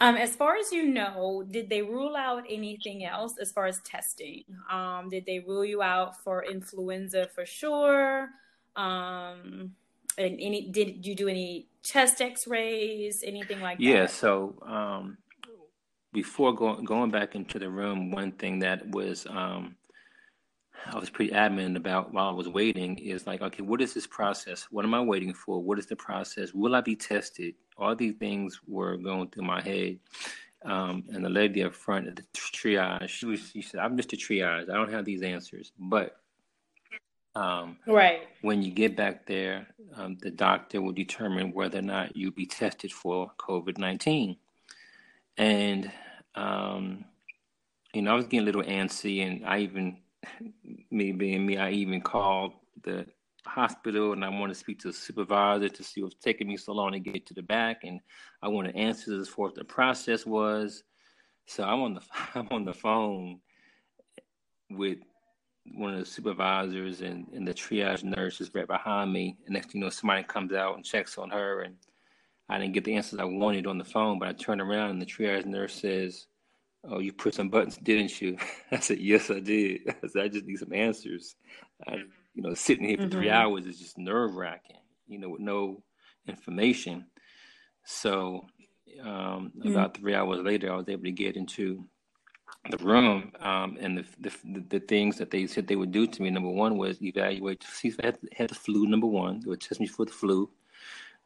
Um, 0.00 0.14
as 0.14 0.36
far 0.36 0.56
as 0.56 0.70
you 0.70 0.86
know, 0.86 1.44
did 1.50 1.68
they 1.68 1.82
rule 1.82 2.14
out 2.14 2.44
anything 2.48 3.04
else 3.04 3.34
as 3.40 3.50
far 3.50 3.66
as 3.66 3.80
testing? 3.80 4.44
Um, 4.70 5.08
did 5.10 5.26
they 5.26 5.40
rule 5.40 5.64
you 5.64 5.82
out 5.82 6.22
for 6.22 6.44
influenza 6.44 7.28
for 7.34 7.44
sure? 7.44 8.28
Um, 8.76 9.72
and 10.16 10.38
any 10.40 10.70
did 10.70 11.04
you 11.04 11.16
do 11.16 11.26
any 11.26 11.66
chest 11.82 12.20
X-rays, 12.20 13.24
anything 13.26 13.60
like 13.60 13.78
yeah, 13.80 13.92
that? 13.92 13.98
Yeah, 13.98 14.06
so 14.06 14.54
um, 14.64 15.18
before 16.12 16.54
going 16.54 16.84
going 16.84 17.10
back 17.10 17.34
into 17.34 17.58
the 17.58 17.68
room, 17.68 18.12
one 18.12 18.32
thing 18.32 18.60
that 18.60 18.88
was 18.88 19.26
um, 19.26 19.74
I 20.86 20.98
was 20.98 21.10
pretty 21.10 21.32
adamant 21.32 21.76
about 21.76 22.12
while 22.12 22.28
I 22.28 22.32
was 22.32 22.48
waiting 22.48 22.98
is 22.98 23.26
like, 23.26 23.42
okay, 23.42 23.62
what 23.62 23.80
is 23.80 23.94
this 23.94 24.06
process? 24.06 24.68
What 24.70 24.84
am 24.84 24.94
I 24.94 25.00
waiting 25.00 25.34
for? 25.34 25.62
What 25.62 25.78
is 25.78 25.86
the 25.86 25.96
process? 25.96 26.54
Will 26.54 26.74
I 26.74 26.80
be 26.80 26.96
tested? 26.96 27.54
All 27.76 27.94
these 27.94 28.14
things 28.14 28.60
were 28.66 28.96
going 28.96 29.28
through 29.28 29.44
my 29.44 29.60
head. 29.60 29.98
Um, 30.64 31.04
and 31.12 31.24
the 31.24 31.28
lady 31.28 31.62
up 31.62 31.74
front 31.74 32.08
at 32.08 32.16
the 32.16 32.24
triage, 32.34 33.08
she, 33.08 33.26
was, 33.26 33.50
she 33.50 33.62
said, 33.62 33.80
I'm 33.80 33.96
just 33.96 34.12
a 34.12 34.16
triage. 34.16 34.68
I 34.70 34.74
don't 34.74 34.92
have 34.92 35.04
these 35.04 35.22
answers. 35.22 35.72
But 35.78 36.16
um, 37.34 37.76
right. 37.86 38.22
when 38.42 38.62
you 38.62 38.72
get 38.72 38.96
back 38.96 39.26
there, 39.26 39.68
um, 39.94 40.18
the 40.20 40.30
doctor 40.30 40.80
will 40.80 40.92
determine 40.92 41.52
whether 41.52 41.78
or 41.78 41.82
not 41.82 42.16
you'll 42.16 42.32
be 42.32 42.46
tested 42.46 42.92
for 42.92 43.30
COVID 43.38 43.78
19. 43.78 44.36
And, 45.36 45.92
um, 46.34 47.04
you 47.94 48.02
know, 48.02 48.12
I 48.12 48.14
was 48.14 48.24
getting 48.24 48.40
a 48.40 48.44
little 48.44 48.64
antsy, 48.64 49.24
and 49.24 49.46
I 49.46 49.60
even 49.60 49.98
me 50.90 51.12
being 51.12 51.46
me, 51.46 51.58
I 51.58 51.70
even 51.70 52.00
called 52.00 52.52
the 52.82 53.06
hospital 53.46 54.12
and 54.12 54.24
I 54.24 54.28
want 54.28 54.52
to 54.52 54.58
speak 54.58 54.78
to 54.80 54.88
the 54.88 54.94
supervisor 54.94 55.68
to 55.68 55.84
see 55.84 56.02
what's 56.02 56.16
taking 56.16 56.48
me 56.48 56.56
so 56.56 56.72
long 56.72 56.92
to 56.92 57.00
get 57.00 57.26
to 57.26 57.34
the 57.34 57.42
back, 57.42 57.84
and 57.84 58.00
I 58.42 58.48
want 58.48 58.68
to 58.68 58.76
answer 58.76 59.18
as 59.18 59.28
far 59.28 59.46
what 59.46 59.54
the 59.54 59.64
process 59.64 60.26
was. 60.26 60.82
So 61.46 61.64
I'm 61.64 61.80
on 61.80 61.94
the 61.94 62.02
I'm 62.34 62.48
on 62.50 62.64
the 62.64 62.74
phone 62.74 63.40
with 64.70 64.98
one 65.74 65.92
of 65.92 66.00
the 66.00 66.06
supervisors 66.06 67.02
and, 67.02 67.26
and 67.34 67.46
the 67.46 67.52
triage 67.52 68.02
nurse 68.02 68.40
is 68.40 68.54
right 68.54 68.66
behind 68.66 69.12
me. 69.12 69.36
And 69.46 69.54
next 69.54 69.74
you 69.74 69.80
know, 69.80 69.90
somebody 69.90 70.22
comes 70.22 70.52
out 70.52 70.76
and 70.76 70.84
checks 70.84 71.18
on 71.18 71.30
her, 71.30 71.62
and 71.62 71.76
I 72.48 72.58
didn't 72.58 72.74
get 72.74 72.84
the 72.84 72.94
answers 72.94 73.18
I 73.18 73.24
wanted 73.24 73.66
on 73.66 73.78
the 73.78 73.84
phone. 73.84 74.18
But 74.18 74.28
I 74.28 74.32
turn 74.32 74.60
around 74.60 74.90
and 74.90 75.02
the 75.02 75.06
triage 75.06 75.44
nurse 75.44 75.74
says, 75.74 76.26
Oh, 76.84 77.00
you 77.00 77.12
put 77.12 77.34
some 77.34 77.48
buttons, 77.48 77.76
didn't 77.76 78.20
you? 78.20 78.36
I 78.70 78.78
said, 78.78 78.98
Yes, 78.98 79.30
I 79.30 79.40
did. 79.40 79.80
I 80.02 80.06
said, 80.08 80.22
I 80.22 80.28
just 80.28 80.46
need 80.46 80.58
some 80.58 80.72
answers. 80.72 81.36
I, 81.86 81.96
you 82.34 82.42
know, 82.42 82.54
sitting 82.54 82.88
here 82.88 82.96
for 82.96 83.04
mm-hmm. 83.04 83.12
three 83.12 83.30
hours 83.30 83.66
is 83.66 83.78
just 83.78 83.98
nerve 83.98 84.34
wracking, 84.34 84.76
you 85.06 85.18
know, 85.18 85.30
with 85.30 85.40
no 85.40 85.82
information. 86.26 87.06
So, 87.84 88.46
um, 89.02 89.52
mm-hmm. 89.56 89.70
about 89.70 89.96
three 89.96 90.14
hours 90.14 90.40
later, 90.42 90.72
I 90.72 90.76
was 90.76 90.88
able 90.88 91.04
to 91.04 91.12
get 91.12 91.36
into 91.36 91.84
the 92.70 92.76
room, 92.78 93.32
um, 93.40 93.76
and 93.80 93.98
the, 93.98 94.04
the, 94.20 94.64
the 94.68 94.80
things 94.80 95.16
that 95.18 95.30
they 95.30 95.46
said 95.46 95.66
they 95.66 95.76
would 95.76 95.92
do 95.92 96.06
to 96.06 96.22
me. 96.22 96.30
Number 96.30 96.50
one 96.50 96.76
was 96.76 97.00
evaluate 97.02 97.64
see 97.64 97.88
if 97.88 98.00
I 98.02 98.06
had, 98.06 98.18
had 98.32 98.50
the 98.50 98.54
flu. 98.54 98.86
Number 98.86 99.06
one, 99.06 99.40
they 99.40 99.48
would 99.48 99.60
test 99.60 99.80
me 99.80 99.86
for 99.86 100.04
the 100.04 100.12
flu. 100.12 100.50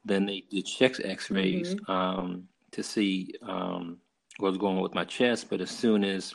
Then 0.04 0.26
they 0.26 0.44
did 0.50 0.66
chest 0.66 1.00
X-rays 1.04 1.74
mm-hmm. 1.74 1.90
um, 1.90 2.48
to 2.72 2.82
see 2.82 3.34
um, 3.42 3.98
was 4.50 4.58
going 4.58 4.76
on 4.76 4.82
with 4.82 4.94
my 4.94 5.04
chest. 5.04 5.48
But 5.50 5.60
as 5.60 5.70
soon 5.70 6.04
as 6.04 6.34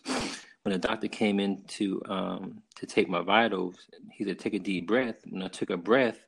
when 0.64 0.74
the 0.74 0.80
doctor 0.80 1.08
came 1.08 1.40
in 1.40 1.64
to 1.64 2.02
um, 2.08 2.62
to 2.76 2.86
take 2.86 3.10
my 3.10 3.22
vitals, 3.22 3.76
he 4.12 4.24
said, 4.24 4.40
"Take 4.40 4.54
a 4.54 4.60
deep 4.60 4.88
breath." 4.88 5.18
When 5.30 5.44
I 5.44 5.48
took 5.48 5.70
a 5.70 5.78
breath, 5.78 6.20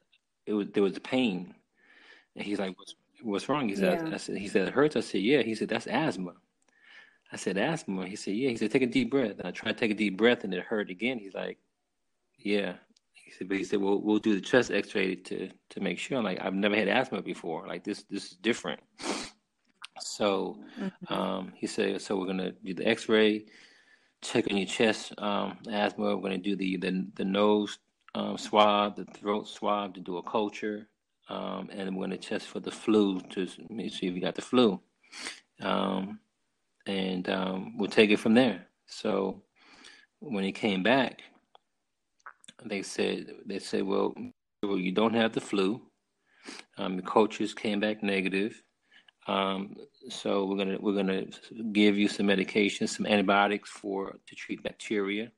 it 0.45 0.53
was 0.53 0.67
there 0.73 0.83
was 0.83 0.97
pain, 0.99 1.53
and 2.35 2.45
he's 2.45 2.59
like, 2.59 2.77
"What's 2.77 2.95
what's 3.21 3.49
wrong?" 3.49 3.69
He 3.69 3.75
said, 3.75 4.07
yeah. 4.07 4.13
"I 4.13 4.17
said 4.17 4.37
he 4.37 4.47
said 4.47 4.67
it 4.67 4.73
hurts." 4.73 4.95
I 4.95 5.01
said, 5.01 5.21
"Yeah." 5.21 5.41
He 5.41 5.55
said, 5.55 5.69
"That's 5.69 5.87
asthma." 5.87 6.33
I 7.31 7.35
said, 7.35 7.57
asthma. 7.57 8.07
He 8.07 8.15
said, 8.15 8.33
yeah. 8.33 8.49
He 8.49 8.57
said, 8.57 8.71
take 8.71 8.81
a 8.81 8.87
deep 8.87 9.11
breath. 9.11 9.37
And 9.37 9.47
I 9.47 9.51
tried 9.51 9.73
to 9.73 9.77
take 9.79 9.91
a 9.91 9.95
deep 9.95 10.17
breath 10.17 10.43
and 10.43 10.53
it 10.53 10.63
hurt 10.63 10.89
again. 10.89 11.19
He's 11.19 11.35
like, 11.35 11.59
yeah. 12.37 12.73
He 13.13 13.31
said, 13.31 13.47
but 13.47 13.57
he 13.57 13.63
said, 13.63 13.79
well, 13.79 14.01
we'll 14.01 14.17
do 14.17 14.33
the 14.33 14.41
chest 14.41 14.71
x-ray 14.71 15.15
to, 15.15 15.49
to 15.69 15.79
make 15.79 15.99
sure. 15.99 16.17
I'm 16.17 16.23
like, 16.23 16.41
I've 16.41 16.55
never 16.55 16.75
had 16.75 16.87
asthma 16.87 17.21
before. 17.21 17.67
Like 17.67 17.83
this, 17.83 18.03
this 18.09 18.31
is 18.31 18.37
different. 18.37 18.79
So, 20.01 20.59
mm-hmm. 20.79 21.13
um, 21.13 21.53
he 21.55 21.67
said, 21.67 22.01
so 22.01 22.17
we're 22.17 22.25
going 22.25 22.37
to 22.37 22.51
do 22.51 22.73
the 22.73 22.87
x-ray, 22.87 23.45
check 24.21 24.49
on 24.49 24.57
your 24.57 24.67
chest, 24.67 25.13
um, 25.17 25.57
asthma. 25.71 26.15
We're 26.15 26.29
going 26.29 26.41
to 26.41 26.49
do 26.49 26.55
the, 26.55 26.77
the, 26.77 27.07
the 27.15 27.25
nose, 27.25 27.79
um, 28.15 28.37
swab, 28.37 28.95
the 28.95 29.05
throat 29.05 29.47
swab 29.47 29.93
to 29.95 29.99
do 29.99 30.17
a 30.17 30.23
culture. 30.23 30.87
Um, 31.29 31.69
and 31.71 31.95
we're 31.95 32.07
going 32.07 32.19
to 32.19 32.29
test 32.29 32.47
for 32.47 32.59
the 32.59 32.71
flu 32.71 33.21
to 33.29 33.47
see 33.47 33.63
if 33.69 34.01
you 34.01 34.19
got 34.19 34.35
the 34.35 34.41
flu. 34.41 34.81
Um, 35.61 36.19
and 36.87 37.29
um, 37.29 37.77
we'll 37.77 37.89
take 37.89 38.09
it 38.09 38.19
from 38.19 38.33
there. 38.33 38.65
So 38.87 39.43
when 40.19 40.43
he 40.43 40.51
came 40.51 40.81
back, 40.81 41.21
they 42.65 42.81
said 42.81 43.27
they 43.45 43.59
said, 43.59 43.83
well, 43.83 44.13
you 44.63 44.91
don't 44.91 45.13
have 45.13 45.33
the 45.33 45.41
flu. 45.41 45.81
Um, 46.77 46.95
the 46.95 47.03
cultures 47.03 47.53
came 47.53 47.79
back 47.79 48.01
negative. 48.01 48.61
Um, 49.29 49.75
so 50.09 50.45
we're 50.45 50.57
gonna 50.57 50.77
we're 50.79 50.95
gonna 50.95 51.25
give 51.71 51.97
you 51.97 52.07
some 52.07 52.25
medication, 52.25 52.87
some 52.87 53.05
antibiotics 53.05 53.69
for 53.69 54.15
to 54.25 54.35
treat 54.35 54.63
bacteria, 54.63 55.31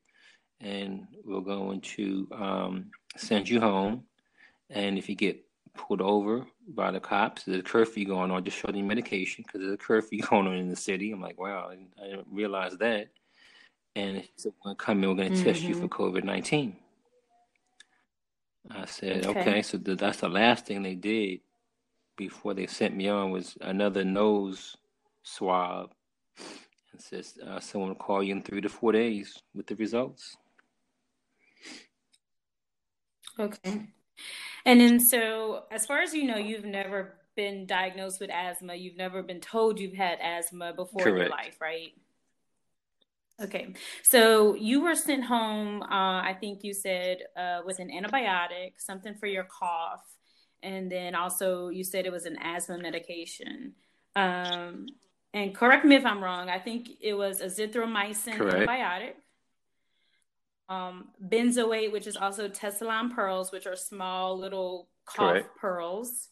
and 0.61 1.07
we're 1.25 1.41
going 1.41 1.81
to 1.81 2.27
um, 2.31 2.91
send 3.17 3.49
you 3.49 3.59
home. 3.59 4.03
And 4.69 4.97
if 4.97 5.09
you 5.09 5.15
get 5.15 5.43
pulled 5.73 6.01
over 6.01 6.45
by 6.67 6.91
the 6.91 6.99
cops. 6.99 7.43
There's 7.43 7.59
a 7.59 7.63
curfew 7.63 8.05
going 8.05 8.31
on, 8.31 8.43
just 8.43 8.57
showing 8.57 8.87
medication 8.87 9.43
because 9.45 9.61
there's 9.61 9.73
a 9.73 9.77
curfew 9.77 10.21
going 10.29 10.47
on 10.47 10.55
in 10.55 10.69
the 10.69 10.75
city. 10.75 11.11
I'm 11.11 11.21
like, 11.21 11.39
wow, 11.39 11.67
I 11.69 11.75
didn't, 11.75 11.93
I 12.01 12.07
didn't 12.07 12.27
realize 12.31 12.77
that. 12.77 13.07
And 13.95 14.17
he 14.17 14.29
said, 14.37 14.53
we're 14.63 14.71
to 14.71 14.75
come 14.75 15.03
in, 15.03 15.09
we're 15.09 15.15
going 15.15 15.31
to 15.31 15.35
mm-hmm. 15.35 15.45
test 15.45 15.61
you 15.61 15.73
for 15.73 15.87
mm-hmm. 15.87 16.17
COVID 16.17 16.23
19. 16.23 16.75
I 18.69 18.85
said, 18.85 19.25
okay, 19.25 19.39
okay 19.39 19.61
so 19.63 19.77
the, 19.77 19.95
that's 19.95 20.19
the 20.19 20.29
last 20.29 20.65
thing 20.65 20.83
they 20.83 20.95
did 20.95 21.41
before 22.21 22.53
they 22.53 22.67
sent 22.67 22.95
me 22.95 23.07
on 23.07 23.31
was 23.31 23.57
another 23.61 24.03
nose 24.03 24.77
swab. 25.23 25.91
And 26.91 27.01
says, 27.01 27.33
uh, 27.47 27.59
someone 27.59 27.89
will 27.89 27.95
call 27.95 28.21
you 28.21 28.33
in 28.35 28.43
three 28.43 28.61
to 28.61 28.69
four 28.69 28.91
days 28.91 29.41
with 29.55 29.65
the 29.65 29.75
results. 29.75 30.37
Okay. 33.39 33.87
And 34.65 34.79
then, 34.79 34.99
so 34.99 35.63
as 35.71 35.87
far 35.87 36.01
as 36.01 36.13
you 36.13 36.25
know, 36.25 36.37
you've 36.37 36.65
never 36.65 37.15
been 37.35 37.65
diagnosed 37.65 38.19
with 38.19 38.29
asthma. 38.29 38.75
You've 38.75 38.97
never 38.97 39.23
been 39.23 39.39
told 39.39 39.79
you've 39.79 39.95
had 39.95 40.19
asthma 40.21 40.73
before 40.73 41.01
Correct. 41.01 41.15
in 41.15 41.21
your 41.21 41.29
life, 41.29 41.57
right? 41.59 41.93
Okay. 43.41 43.73
So 44.03 44.53
you 44.53 44.81
were 44.81 44.93
sent 44.93 45.23
home, 45.23 45.81
uh, 45.81 46.21
I 46.21 46.37
think 46.39 46.63
you 46.63 46.73
said, 46.75 47.17
uh, 47.35 47.61
with 47.65 47.79
an 47.79 47.89
antibiotic, 47.89 48.73
something 48.77 49.15
for 49.15 49.25
your 49.25 49.45
cough. 49.45 50.05
And 50.63 50.91
then 50.91 51.15
also 51.15 51.69
you 51.69 51.83
said 51.83 52.05
it 52.05 52.11
was 52.11 52.25
an 52.25 52.37
asthma 52.41 52.77
medication. 52.77 53.73
Um, 54.15 54.87
and 55.33 55.55
correct 55.55 55.85
me 55.85 55.95
if 55.95 56.05
I'm 56.05 56.23
wrong, 56.23 56.49
I 56.49 56.59
think 56.59 56.89
it 57.01 57.13
was 57.13 57.41
azithromycin 57.41 58.37
Correct. 58.37 58.69
antibiotic 58.69 59.13
um, 60.71 61.09
benzonatate, 61.21 61.91
which 61.91 62.07
is 62.07 62.15
also 62.15 62.47
tessalon 62.47 63.13
pearls, 63.13 63.51
which 63.51 63.67
are 63.67 63.75
small 63.75 64.39
little 64.39 64.87
cough 65.05 65.31
Correct. 65.33 65.57
pearls, 65.57 66.29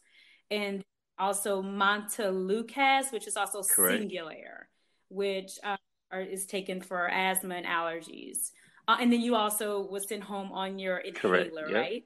and 0.50 0.82
also 1.18 1.62
montelukast, 1.62 3.12
which 3.12 3.26
is 3.26 3.36
also 3.36 3.62
Correct. 3.62 4.02
Singulair, 4.02 4.64
which 5.10 5.58
uh, 5.62 5.76
are, 6.10 6.22
is 6.22 6.46
taken 6.46 6.80
for 6.80 7.06
asthma 7.10 7.56
and 7.56 7.66
allergies. 7.66 8.50
Uh, 8.88 8.96
and 8.98 9.12
then 9.12 9.20
you 9.20 9.36
also 9.36 9.86
was 9.86 10.08
sent 10.08 10.22
home 10.22 10.50
on 10.52 10.78
your 10.78 10.96
inhaler, 10.96 11.68
yep. 11.68 11.74
right? 11.74 12.04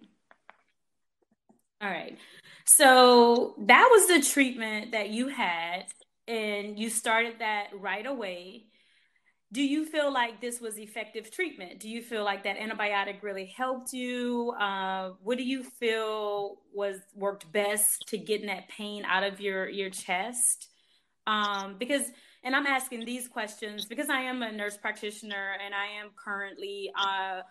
All 1.81 1.91
right. 1.91 2.17
So 2.67 3.55
that 3.59 3.89
was 3.91 4.07
the 4.09 4.29
treatment 4.29 4.93
that 4.93 5.11
you 5.11 5.29
had, 5.29 5.85
and 6.27 6.79
you 6.79 6.89
started 6.89 7.41
that 7.41 7.69
right 7.79 8.07
away 8.07 8.67
do 9.55 9.63
you 9.63 9.87
feel 9.87 10.13
like 10.13 10.41
this 10.41 10.61
was 10.61 10.79
effective 10.79 11.31
treatment? 11.31 11.79
Do 11.79 11.89
you 11.89 12.03
feel 12.03 12.25
like 12.25 12.43
that 12.43 12.59
antibiotic 12.59 13.23
really 13.23 13.47
helped 13.57 13.93
you? 13.93 14.53
Uh, 14.59 15.11
what 15.23 15.39
do 15.39 15.45
you 15.45 15.63
feel 15.63 16.57
was 16.75 16.99
worked 17.15 17.51
best 17.53 18.03
to 18.09 18.19
getting 18.19 18.49
that 18.49 18.69
pain 18.69 19.05
out 19.05 19.23
of 19.23 19.41
your 19.41 19.69
your 19.69 19.91
chest? 19.91 20.71
Um, 21.29 21.77
because, 21.79 22.11
and 22.43 22.57
I'm 22.57 22.67
asking 22.67 23.05
these 23.05 23.29
questions 23.29 23.85
because 23.85 24.11
I 24.11 24.23
am 24.23 24.43
a 24.43 24.51
nurse 24.51 24.77
practitioner 24.77 25.53
and 25.65 25.73
I 25.73 26.03
am 26.03 26.11
currently 26.23 26.91
uh, 27.01 27.43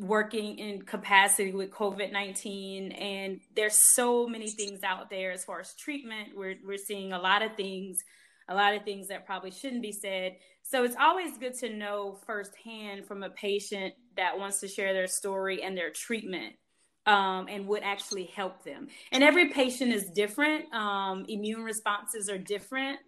working 0.00 0.58
in 0.58 0.82
capacity 0.82 1.52
with 1.52 1.70
COVID 1.70 2.12
19, 2.12 2.92
and 2.92 3.40
there's 3.56 3.78
so 3.94 4.26
many 4.26 4.48
things 4.48 4.82
out 4.82 5.10
there 5.10 5.32
as 5.32 5.44
far 5.44 5.60
as 5.60 5.74
treatment. 5.74 6.30
We're 6.36 6.56
we're 6.64 6.78
seeing 6.78 7.12
a 7.12 7.18
lot 7.18 7.42
of 7.42 7.56
things, 7.56 8.02
a 8.48 8.54
lot 8.54 8.74
of 8.74 8.84
things 8.84 9.08
that 9.08 9.26
probably 9.26 9.50
shouldn't 9.50 9.82
be 9.82 9.92
said 9.92 10.36
so 10.68 10.84
it's 10.84 10.96
always 11.00 11.38
good 11.38 11.54
to 11.60 11.70
know 11.70 12.18
firsthand 12.26 13.06
from 13.06 13.22
a 13.22 13.30
patient 13.30 13.94
that 14.16 14.38
wants 14.38 14.60
to 14.60 14.68
share 14.68 14.92
their 14.92 15.06
story 15.06 15.62
and 15.62 15.74
their 15.74 15.90
treatment 15.90 16.56
um, 17.06 17.46
and 17.48 17.66
would 17.68 17.82
actually 17.82 18.24
help 18.24 18.64
them. 18.64 18.88
And 19.10 19.24
every 19.24 19.48
patient 19.48 19.94
is 19.94 20.10
different. 20.10 20.70
Um, 20.74 21.24
immune 21.26 21.64
responses 21.64 22.28
are 22.28 22.36
different. 22.36 22.98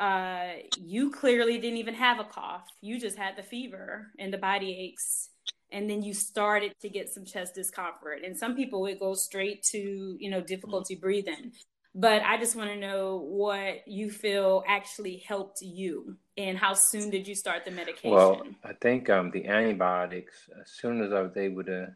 Uh, 0.00 0.52
you 0.80 1.10
clearly 1.10 1.58
didn't 1.58 1.76
even 1.76 1.92
have 1.92 2.20
a 2.20 2.24
cough. 2.24 2.66
You 2.80 2.98
just 2.98 3.18
had 3.18 3.36
the 3.36 3.42
fever 3.42 4.10
and 4.18 4.32
the 4.32 4.38
body 4.38 4.74
aches. 4.88 5.28
And 5.70 5.88
then 5.88 6.02
you 6.02 6.14
started 6.14 6.72
to 6.80 6.88
get 6.88 7.08
some 7.08 7.24
chest 7.24 7.54
discomfort. 7.54 8.22
And 8.24 8.36
some 8.36 8.56
people, 8.56 8.86
it 8.86 8.98
goes 8.98 9.24
straight 9.24 9.62
to, 9.70 10.16
you 10.18 10.30
know, 10.30 10.40
difficulty 10.40 10.94
breathing. 10.94 11.52
But 11.94 12.22
I 12.22 12.38
just 12.38 12.54
want 12.54 12.70
to 12.70 12.76
know 12.76 13.18
what 13.18 13.86
you 13.86 14.10
feel 14.10 14.62
actually 14.68 15.16
helped 15.26 15.62
you 15.62 16.16
and 16.36 16.56
how 16.56 16.74
soon 16.74 17.10
did 17.10 17.26
you 17.26 17.34
start 17.34 17.64
the 17.64 17.70
medication? 17.70 18.12
Well, 18.12 18.42
I 18.62 18.72
think 18.74 19.10
um, 19.10 19.30
the 19.30 19.46
antibiotics, 19.46 20.48
as 20.60 20.70
soon 20.70 21.02
as 21.02 21.12
I 21.12 21.22
was 21.22 21.36
able 21.36 21.64
to 21.64 21.88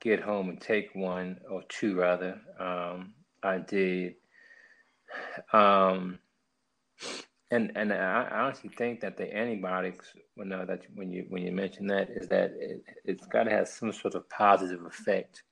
get 0.00 0.20
home 0.20 0.48
and 0.48 0.60
take 0.60 0.94
one 0.94 1.40
or 1.50 1.62
two, 1.68 1.96
rather, 1.96 2.40
um, 2.58 3.14
I 3.42 3.58
did. 3.58 4.14
Um, 5.52 6.18
and 7.52 7.72
and 7.76 7.92
I 7.92 8.28
honestly 8.32 8.70
think 8.76 9.00
that 9.00 9.16
the 9.16 9.34
antibiotics, 9.36 10.12
when 10.34 10.50
uh, 10.52 10.64
that 10.64 10.86
when 10.94 11.12
you 11.12 11.26
when 11.28 11.42
you 11.42 11.52
mention 11.52 11.86
that, 11.88 12.08
is 12.10 12.26
that 12.28 12.52
it, 12.58 12.82
it's 13.04 13.26
got 13.26 13.44
to 13.44 13.50
have 13.50 13.68
some 13.68 13.92
sort 13.92 14.14
of 14.14 14.28
positive 14.28 14.84
effect 14.84 15.42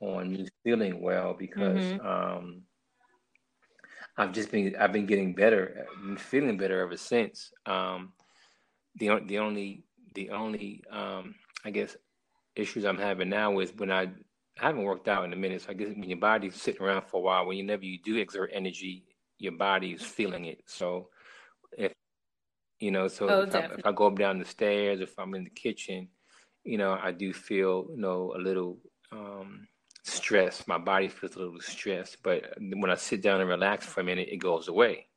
on 0.00 0.32
me 0.32 0.48
feeling 0.64 1.00
well 1.00 1.34
because. 1.38 1.84
Mm-hmm. 1.84 2.06
Um, 2.06 2.62
I've 4.16 4.32
just 4.32 4.52
been 4.52 4.76
I've 4.78 4.92
been 4.92 5.06
getting 5.06 5.34
better, 5.34 5.86
been 6.00 6.16
feeling 6.16 6.56
better 6.56 6.80
ever 6.80 6.96
since. 6.96 7.52
Um, 7.66 8.12
the 8.94 9.20
the 9.26 9.38
only 9.40 9.82
the 10.14 10.30
only 10.30 10.84
um, 10.88 11.34
I 11.64 11.70
guess 11.70 11.96
issues 12.54 12.84
I'm 12.84 12.98
having 12.98 13.28
now 13.28 13.58
is 13.58 13.72
when 13.74 13.90
I, 13.90 14.02
I 14.02 14.66
haven't 14.66 14.84
worked 14.84 15.08
out 15.08 15.24
in 15.24 15.32
a 15.32 15.36
minute. 15.36 15.62
So 15.62 15.70
I 15.70 15.74
guess 15.74 15.88
when 15.88 16.08
your 16.08 16.18
body's 16.18 16.54
sitting 16.54 16.82
around 16.82 17.06
for 17.08 17.16
a 17.16 17.20
while, 17.20 17.46
whenever 17.46 17.84
you 17.84 17.98
do 18.04 18.16
exert 18.16 18.50
energy, 18.52 19.04
your 19.38 19.52
body 19.52 19.92
is 19.92 20.02
feeling 20.02 20.44
it. 20.44 20.62
So 20.66 21.08
if 21.78 21.92
you 22.80 22.90
know, 22.90 23.08
so 23.08 23.28
oh, 23.28 23.42
if, 23.42 23.54
I, 23.54 23.60
if 23.60 23.86
I 23.86 23.92
go 23.92 24.08
up 24.08 24.18
down 24.18 24.38
the 24.38 24.44
stairs, 24.44 25.00
if 25.00 25.18
I'm 25.18 25.34
in 25.34 25.44
the 25.44 25.50
kitchen, 25.50 26.08
you 26.64 26.78
know, 26.78 26.98
I 27.00 27.12
do 27.12 27.32
feel 27.32 27.86
you 27.90 28.00
know 28.00 28.34
a 28.36 28.38
little. 28.38 28.78
Um, 29.12 29.68
stress. 30.04 30.66
My 30.68 30.78
body 30.78 31.08
feels 31.08 31.34
a 31.36 31.38
little 31.40 31.60
stressed, 31.60 32.18
but 32.22 32.44
when 32.58 32.90
I 32.90 32.94
sit 32.94 33.22
down 33.22 33.40
and 33.40 33.48
relax 33.48 33.86
for 33.86 34.00
a 34.00 34.04
minute, 34.04 34.28
it 34.30 34.36
goes 34.36 34.68
away. 34.68 35.08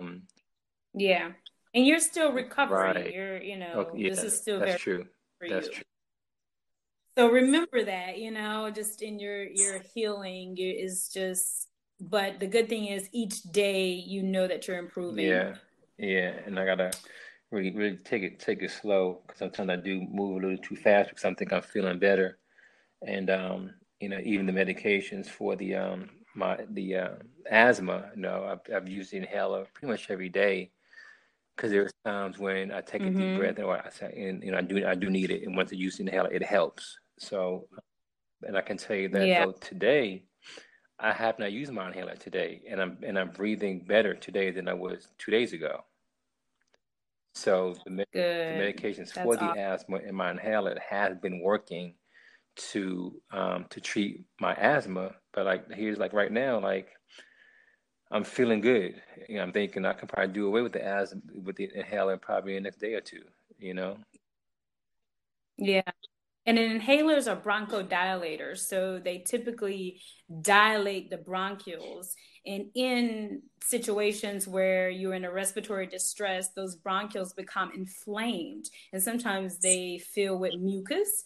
Um, 0.00 0.22
yeah, 0.94 1.32
and 1.74 1.86
you're 1.86 2.00
still 2.00 2.32
recovering. 2.32 2.94
Right. 2.94 3.12
You're, 3.12 3.42
you 3.42 3.58
know, 3.58 3.72
okay, 3.74 3.98
yeah, 3.98 4.10
this 4.10 4.22
is 4.22 4.38
still 4.38 4.60
that's 4.60 4.80
true. 4.80 5.06
that's 5.40 5.66
you. 5.66 5.72
true. 5.72 5.82
So 7.16 7.28
remember 7.30 7.84
that, 7.84 8.18
you 8.18 8.30
know, 8.30 8.70
just 8.70 9.02
in 9.02 9.18
your 9.18 9.44
your 9.44 9.80
healing 9.94 10.56
is 10.58 11.10
just. 11.12 11.68
But 12.00 12.40
the 12.40 12.46
good 12.46 12.68
thing 12.68 12.86
is, 12.86 13.08
each 13.12 13.42
day 13.42 13.90
you 13.90 14.22
know 14.22 14.46
that 14.46 14.68
you're 14.68 14.78
improving. 14.78 15.26
Yeah, 15.26 15.54
yeah, 15.98 16.32
and 16.46 16.58
I 16.58 16.64
gotta 16.64 16.92
really 17.50 17.74
really 17.74 17.96
take 17.96 18.22
it 18.22 18.38
take 18.38 18.62
it 18.62 18.70
slow 18.70 19.20
because 19.26 19.38
sometimes 19.38 19.70
I 19.70 19.76
do 19.76 20.00
move 20.02 20.36
a 20.36 20.46
little 20.46 20.62
too 20.64 20.76
fast 20.76 21.10
because 21.10 21.24
I 21.24 21.34
think 21.34 21.52
I'm 21.52 21.62
feeling 21.62 21.98
better 21.98 22.38
and 23.06 23.30
um, 23.30 23.70
you 24.00 24.08
know 24.08 24.18
even 24.22 24.46
the 24.46 24.52
medications 24.52 25.26
for 25.26 25.56
the 25.56 25.74
um, 25.74 26.10
my 26.34 26.58
the 26.70 26.94
uh, 26.94 27.14
asthma. 27.50 28.10
You 28.14 28.22
know, 28.22 28.44
I've, 28.44 28.74
I've 28.74 28.88
used 28.88 29.12
the 29.12 29.18
inhaler 29.18 29.66
pretty 29.74 29.90
much 29.90 30.10
every 30.10 30.28
day 30.28 30.70
because 31.56 31.70
there's 31.70 31.92
times 32.04 32.38
when 32.38 32.70
I 32.70 32.80
take 32.80 33.02
a 33.02 33.06
mm-hmm. 33.06 33.18
deep 33.18 33.38
breath 33.38 33.58
and 33.58 33.66
I 33.68 33.90
say, 33.90 34.28
and 34.28 34.42
you 34.42 34.52
know, 34.52 34.58
I 34.58 34.62
do 34.62 34.86
I 34.86 34.94
do 34.94 35.10
need 35.10 35.30
it, 35.30 35.42
and 35.42 35.56
once 35.56 35.72
I 35.72 35.76
use 35.76 35.96
the 35.96 36.04
inhaler, 36.04 36.32
it 36.32 36.42
helps. 36.42 36.98
So, 37.18 37.66
and 38.42 38.56
I 38.56 38.60
can 38.60 38.76
tell 38.76 38.96
you 38.96 39.08
that 39.10 39.26
yeah. 39.26 39.44
though 39.44 39.52
today. 39.52 40.24
I 41.00 41.12
have 41.12 41.38
not 41.38 41.52
used 41.52 41.72
my 41.72 41.88
inhaler 41.88 42.16
today, 42.16 42.62
and 42.68 42.80
I'm 42.80 42.98
and 43.04 43.18
I'm 43.18 43.30
breathing 43.30 43.84
better 43.84 44.14
today 44.14 44.50
than 44.50 44.68
I 44.68 44.74
was 44.74 45.12
two 45.18 45.30
days 45.30 45.52
ago. 45.52 45.84
So 47.34 47.74
the, 47.84 48.04
the 48.48 48.54
medications 48.54 49.12
That's 49.14 49.18
for 49.20 49.36
the 49.36 49.44
awesome. 49.44 49.56
asthma 49.56 49.98
and 49.98 50.16
my 50.16 50.30
inhaler 50.30 50.78
has 50.88 51.16
been 51.18 51.40
working 51.40 51.94
to 52.56 53.20
um, 53.30 53.66
to 53.70 53.80
treat 53.80 54.24
my 54.40 54.54
asthma. 54.54 55.16
But 55.32 55.46
like 55.46 55.70
here's 55.72 55.98
like 55.98 56.12
right 56.12 56.32
now, 56.32 56.60
like 56.60 56.96
I'm 58.10 58.24
feeling 58.24 58.60
good. 58.60 59.02
You 59.28 59.36
know, 59.36 59.42
I'm 59.42 59.52
thinking 59.52 59.84
I 59.84 59.92
can 59.92 60.08
probably 60.08 60.32
do 60.32 60.46
away 60.46 60.62
with 60.62 60.72
the 60.72 60.84
asthma 60.84 61.20
with 61.34 61.56
the 61.56 61.70
inhaler 61.74 62.16
probably 62.16 62.54
the 62.54 62.60
next 62.60 62.78
day 62.80 62.94
or 62.94 63.00
two. 63.00 63.22
You 63.58 63.74
know. 63.74 63.98
Yeah. 65.58 65.82
And 66.48 66.56
inhalers 66.56 67.30
are 67.30 67.36
bronchodilators, 67.36 68.60
so 68.60 68.98
they 68.98 69.18
typically 69.18 70.00
dilate 70.40 71.10
the 71.10 71.18
bronchioles. 71.18 72.14
And 72.46 72.70
in 72.74 73.42
situations 73.62 74.48
where 74.48 74.88
you're 74.88 75.12
in 75.12 75.26
a 75.26 75.30
respiratory 75.30 75.86
distress, 75.86 76.48
those 76.56 76.74
bronchioles 76.74 77.36
become 77.36 77.70
inflamed, 77.74 78.70
and 78.94 79.02
sometimes 79.02 79.58
they 79.58 79.98
fill 79.98 80.38
with 80.38 80.54
mucus 80.54 81.24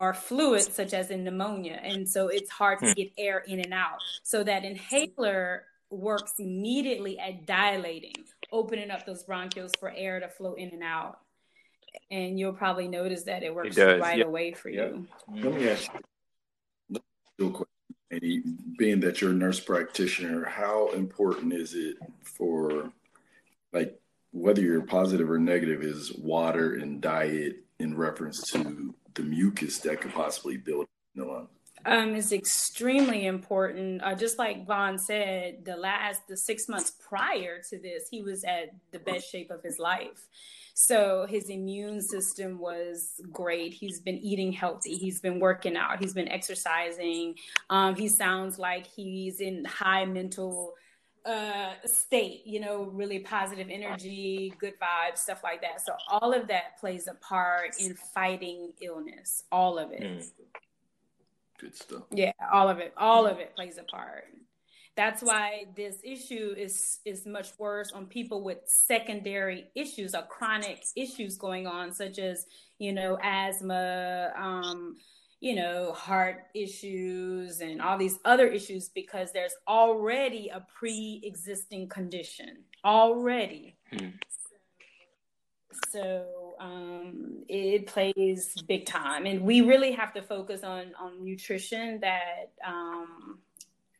or 0.00 0.12
fluids 0.12 0.72
such 0.72 0.92
as 0.92 1.10
in 1.10 1.24
pneumonia 1.24 1.80
and 1.82 2.06
so 2.06 2.28
it's 2.28 2.50
hard 2.50 2.78
to 2.78 2.88
hmm. 2.88 2.92
get 2.92 3.10
air 3.16 3.38
in 3.48 3.58
and 3.58 3.72
out 3.72 3.96
so 4.22 4.44
that 4.44 4.62
inhaler 4.62 5.64
works 5.88 6.34
immediately 6.38 7.18
at 7.18 7.46
dilating 7.46 8.12
opening 8.52 8.90
up 8.90 9.06
those 9.06 9.24
bronchioles 9.24 9.74
for 9.78 9.90
air 9.96 10.20
to 10.20 10.28
flow 10.28 10.52
in 10.52 10.68
and 10.74 10.82
out 10.82 11.20
and 12.10 12.38
you'll 12.38 12.52
probably 12.52 12.88
notice 12.88 13.24
that 13.24 13.42
it 13.42 13.54
works 13.54 13.76
it 13.76 14.00
right 14.00 14.24
away 14.24 14.52
for 14.52 14.68
you. 14.68 15.06
Let 15.34 15.54
me 15.54 15.68
ask 15.68 15.90
you 16.88 17.00
real 17.38 17.50
quick 17.50 17.68
being 18.78 19.00
that 19.00 19.20
you're 19.20 19.32
a 19.32 19.34
nurse 19.34 19.60
practitioner 19.60 20.44
how 20.44 20.90
important 20.92 21.52
is 21.52 21.74
it 21.74 21.96
for 22.22 22.90
like 23.72 24.00
whether 24.32 24.62
you're 24.62 24.82
positive 24.82 25.30
or 25.30 25.38
negative 25.38 25.82
is 25.82 26.14
water 26.14 26.76
and 26.76 27.00
diet 27.00 27.64
in 27.80 27.96
reference 27.96 28.42
to 28.52 28.94
the 29.14 29.22
mucus 29.22 29.78
that 29.78 30.00
could 30.00 30.12
possibly 30.12 30.56
build 30.56 30.86
in 31.14 31.22
the 31.22 31.26
lung? 31.26 31.48
Um, 31.88 32.14
is 32.14 32.32
extremely 32.32 33.24
important. 33.24 34.02
Uh, 34.02 34.14
just 34.14 34.38
like 34.38 34.66
Vaughn 34.66 34.98
said, 34.98 35.64
the 35.64 35.74
last 35.74 36.28
the 36.28 36.36
six 36.36 36.68
months 36.68 36.92
prior 37.08 37.62
to 37.70 37.78
this, 37.78 38.08
he 38.10 38.20
was 38.20 38.44
at 38.44 38.74
the 38.90 38.98
best 38.98 39.30
shape 39.30 39.50
of 39.50 39.62
his 39.62 39.78
life. 39.78 40.28
So 40.74 41.26
his 41.28 41.48
immune 41.48 42.02
system 42.02 42.58
was 42.58 43.20
great. 43.32 43.72
He's 43.72 44.00
been 44.00 44.18
eating 44.18 44.52
healthy. 44.52 44.96
He's 44.96 45.20
been 45.20 45.40
working 45.40 45.76
out. 45.76 45.98
He's 45.98 46.12
been 46.12 46.28
exercising. 46.28 47.36
Um, 47.70 47.96
he 47.96 48.06
sounds 48.06 48.58
like 48.58 48.86
he's 48.86 49.40
in 49.40 49.64
high 49.64 50.04
mental 50.04 50.74
uh, 51.24 51.72
state, 51.84 52.42
you 52.46 52.60
know, 52.60 52.84
really 52.84 53.18
positive 53.18 53.68
energy, 53.70 54.52
good 54.58 54.74
vibes, 54.78 55.18
stuff 55.18 55.42
like 55.42 55.62
that. 55.62 55.80
So 55.84 55.94
all 56.08 56.32
of 56.32 56.48
that 56.48 56.78
plays 56.78 57.08
a 57.08 57.14
part 57.14 57.80
in 57.80 57.94
fighting 57.94 58.72
illness. 58.80 59.44
All 59.50 59.78
of 59.78 59.90
it. 59.92 60.02
Mm. 60.02 60.30
Good 61.58 61.74
stuff. 61.74 62.04
Yeah, 62.10 62.32
all 62.52 62.68
of 62.68 62.78
it. 62.78 62.92
All 62.96 63.26
of 63.26 63.38
it 63.38 63.54
plays 63.54 63.78
a 63.78 63.84
part. 63.84 64.24
That's 64.96 65.22
why 65.22 65.66
this 65.76 65.96
issue 66.02 66.54
is 66.56 66.98
is 67.04 67.26
much 67.26 67.50
worse 67.58 67.92
on 67.92 68.06
people 68.06 68.42
with 68.42 68.58
secondary 68.66 69.70
issues 69.74 70.14
or 70.14 70.22
chronic 70.22 70.84
issues 70.96 71.36
going 71.36 71.66
on, 71.66 71.92
such 71.92 72.18
as 72.18 72.46
you 72.78 72.92
know 72.92 73.18
asthma, 73.22 74.32
um, 74.36 74.96
you 75.40 75.54
know, 75.54 75.92
heart 75.92 76.46
issues 76.54 77.60
and 77.60 77.80
all 77.80 77.96
these 77.96 78.18
other 78.24 78.48
issues 78.48 78.88
because 78.88 79.32
there's 79.32 79.54
already 79.68 80.48
a 80.48 80.64
pre 80.78 81.20
existing 81.24 81.88
condition 81.88 82.64
already. 82.84 83.76
Hmm. 83.92 84.08
So 85.90 86.47
um, 86.60 87.44
it 87.48 87.86
plays 87.86 88.54
big 88.66 88.86
time, 88.86 89.26
and 89.26 89.40
we 89.42 89.60
really 89.60 89.92
have 89.92 90.12
to 90.14 90.22
focus 90.22 90.62
on 90.62 90.92
on 90.98 91.24
nutrition 91.24 92.00
that 92.00 92.52
um, 92.66 93.38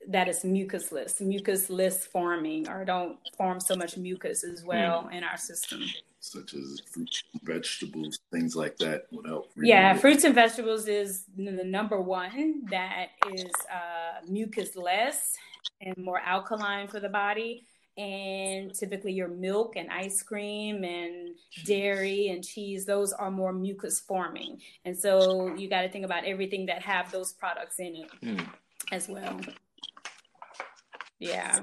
that 0.08 0.28
is 0.28 0.42
mucusless, 0.42 1.20
mucusless 1.20 2.06
forming, 2.06 2.68
or 2.68 2.84
don't 2.84 3.18
form 3.36 3.60
so 3.60 3.76
much 3.76 3.96
mucus 3.96 4.44
as 4.44 4.64
well 4.64 5.02
hmm. 5.02 5.12
in 5.12 5.24
our 5.24 5.36
system 5.36 5.82
such 6.20 6.54
as 6.54 6.80
fruits, 6.92 7.22
vegetables, 7.42 8.18
things 8.32 8.56
like 8.56 8.76
that. 8.78 9.06
Without 9.10 9.46
yeah, 9.56 9.94
fruits 9.94 10.24
and 10.24 10.34
vegetables 10.34 10.88
is 10.88 11.24
the 11.36 11.64
number 11.64 12.00
one 12.00 12.64
that 12.70 13.08
is 13.32 13.50
uh, 13.72 14.20
mucus 14.28 14.76
less 14.76 15.36
and 15.80 15.96
more 15.96 16.20
alkaline 16.20 16.88
for 16.88 17.00
the 17.00 17.08
body. 17.08 17.66
And 17.98 18.72
typically, 18.72 19.12
your 19.12 19.26
milk 19.26 19.74
and 19.74 19.90
ice 19.90 20.22
cream 20.22 20.84
and 20.84 21.34
dairy 21.64 22.28
and 22.28 22.44
cheese, 22.44 22.86
those 22.86 23.12
are 23.12 23.30
more 23.30 23.52
mucus 23.52 23.98
forming. 23.98 24.60
And 24.84 24.96
so 24.96 25.52
you 25.56 25.68
got 25.68 25.82
to 25.82 25.88
think 25.90 26.04
about 26.04 26.24
everything 26.24 26.66
that 26.66 26.80
have 26.82 27.10
those 27.10 27.32
products 27.32 27.80
in 27.80 27.96
it 27.96 28.10
mm. 28.22 28.46
as 28.92 29.08
well. 29.08 29.40
Yeah. 31.18 31.60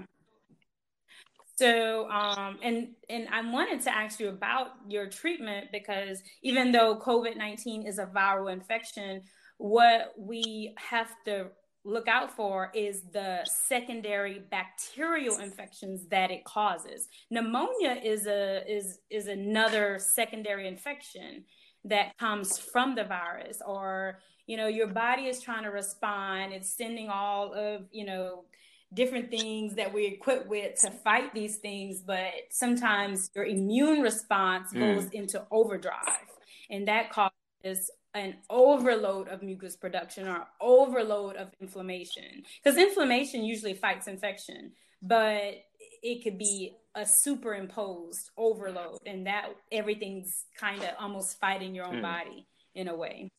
So, 1.57 2.09
um, 2.09 2.59
and 2.61 2.89
and 3.09 3.29
I 3.31 3.49
wanted 3.49 3.79
to 3.83 3.95
ask 3.95 4.19
you 4.19 4.27
about 4.27 4.71
your 4.89 5.07
treatment 5.07 5.67
because 5.71 6.21
even 6.41 6.73
though 6.73 6.99
COVID 6.99 7.37
nineteen 7.37 7.87
is 7.87 7.97
a 7.97 8.07
viral 8.07 8.51
infection, 8.51 9.21
what 9.57 10.13
we 10.17 10.75
have 10.77 11.09
to 11.23 11.47
look 11.85 12.07
out 12.07 12.35
for 12.35 12.71
is 12.73 13.03
the 13.13 13.39
secondary 13.45 14.41
bacterial 14.49 15.37
infections 15.37 16.07
that 16.07 16.31
it 16.31 16.43
causes. 16.43 17.07
Pneumonia 17.29 18.01
is 18.03 18.25
a 18.25 18.63
is 18.67 18.99
is 19.09 19.27
another 19.27 19.99
secondary 19.99 20.67
infection 20.67 21.45
that 21.85 22.17
comes 22.17 22.57
from 22.57 22.95
the 22.95 23.03
virus, 23.03 23.61
or 23.65 24.19
you 24.47 24.57
know 24.57 24.67
your 24.67 24.87
body 24.87 25.27
is 25.27 25.41
trying 25.41 25.63
to 25.63 25.69
respond. 25.69 26.53
It's 26.53 26.75
sending 26.75 27.09
all 27.09 27.53
of 27.53 27.83
you 27.91 28.05
know 28.05 28.45
different 28.93 29.29
things 29.29 29.75
that 29.75 29.93
we're 29.93 30.13
equipped 30.13 30.47
with 30.47 30.79
to 30.81 30.89
fight 30.89 31.33
these 31.33 31.57
things, 31.57 32.01
but 32.01 32.31
sometimes 32.49 33.29
your 33.35 33.45
immune 33.45 34.01
response 34.01 34.73
mm. 34.73 34.79
goes 34.79 35.09
into 35.11 35.45
overdrive, 35.51 36.25
and 36.71 36.87
that 36.87 37.11
causes 37.11 37.91
an 38.15 38.37
overload 38.49 39.27
of 39.27 39.43
mucus 39.43 39.75
production 39.75 40.27
or 40.27 40.47
overload 40.61 41.35
of 41.35 41.49
inflammation. 41.59 42.43
Because 42.63 42.79
inflammation 42.79 43.43
usually 43.43 43.73
fights 43.73 44.07
infection, 44.07 44.71
but 45.01 45.55
it 46.01 46.23
could 46.23 46.37
be 46.37 46.75
a 46.95 47.05
superimposed 47.05 48.31
overload, 48.37 48.99
and 49.05 49.27
that 49.27 49.49
everything's 49.71 50.45
kind 50.57 50.81
of 50.81 50.89
almost 50.97 51.39
fighting 51.39 51.75
your 51.75 51.85
own 51.85 51.97
mm. 51.97 52.01
body 52.01 52.47
in 52.73 52.87
a 52.87 52.95
way. 52.95 53.29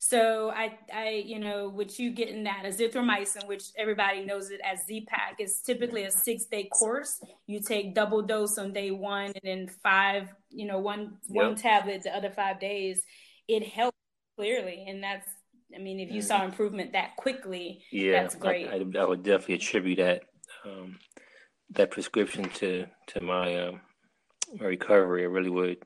So 0.00 0.50
I, 0.50 0.78
I, 0.94 1.24
you 1.26 1.40
know, 1.40 1.68
with 1.68 1.98
you 1.98 2.12
getting 2.12 2.44
that 2.44 2.62
azithromycin, 2.64 3.48
which 3.48 3.64
everybody 3.76 4.24
knows 4.24 4.50
it 4.50 4.60
as 4.64 4.86
Z-Pak, 4.86 5.40
is 5.40 5.60
typically 5.60 6.04
a 6.04 6.10
six-day 6.10 6.70
course. 6.72 7.20
You 7.48 7.60
take 7.60 7.96
double 7.96 8.22
dose 8.22 8.58
on 8.58 8.72
day 8.72 8.92
one, 8.92 9.32
and 9.34 9.40
then 9.42 9.68
five, 9.82 10.32
you 10.50 10.66
know, 10.66 10.78
one 10.78 11.18
yep. 11.28 11.44
one 11.44 11.56
tablet 11.56 12.04
the 12.04 12.16
other 12.16 12.30
five 12.30 12.60
days. 12.60 13.02
It 13.48 13.66
helps 13.66 13.98
clearly, 14.36 14.84
and 14.86 15.02
that's, 15.02 15.28
I 15.74 15.78
mean, 15.78 15.98
if 15.98 16.12
you 16.12 16.22
saw 16.22 16.36
mm-hmm. 16.36 16.50
improvement 16.50 16.92
that 16.92 17.16
quickly, 17.16 17.82
yeah, 17.90 18.22
that's 18.22 18.36
great. 18.36 18.68
I, 18.68 18.76
I, 18.76 19.02
I 19.02 19.04
would 19.04 19.24
definitely 19.24 19.56
attribute 19.56 19.98
that 19.98 20.22
um, 20.64 20.96
that 21.70 21.90
prescription 21.90 22.48
to 22.50 22.86
to 23.08 23.20
my 23.20 23.72
my 24.58 24.64
recovery. 24.64 25.24
I 25.24 25.26
really 25.26 25.50
would. 25.50 25.78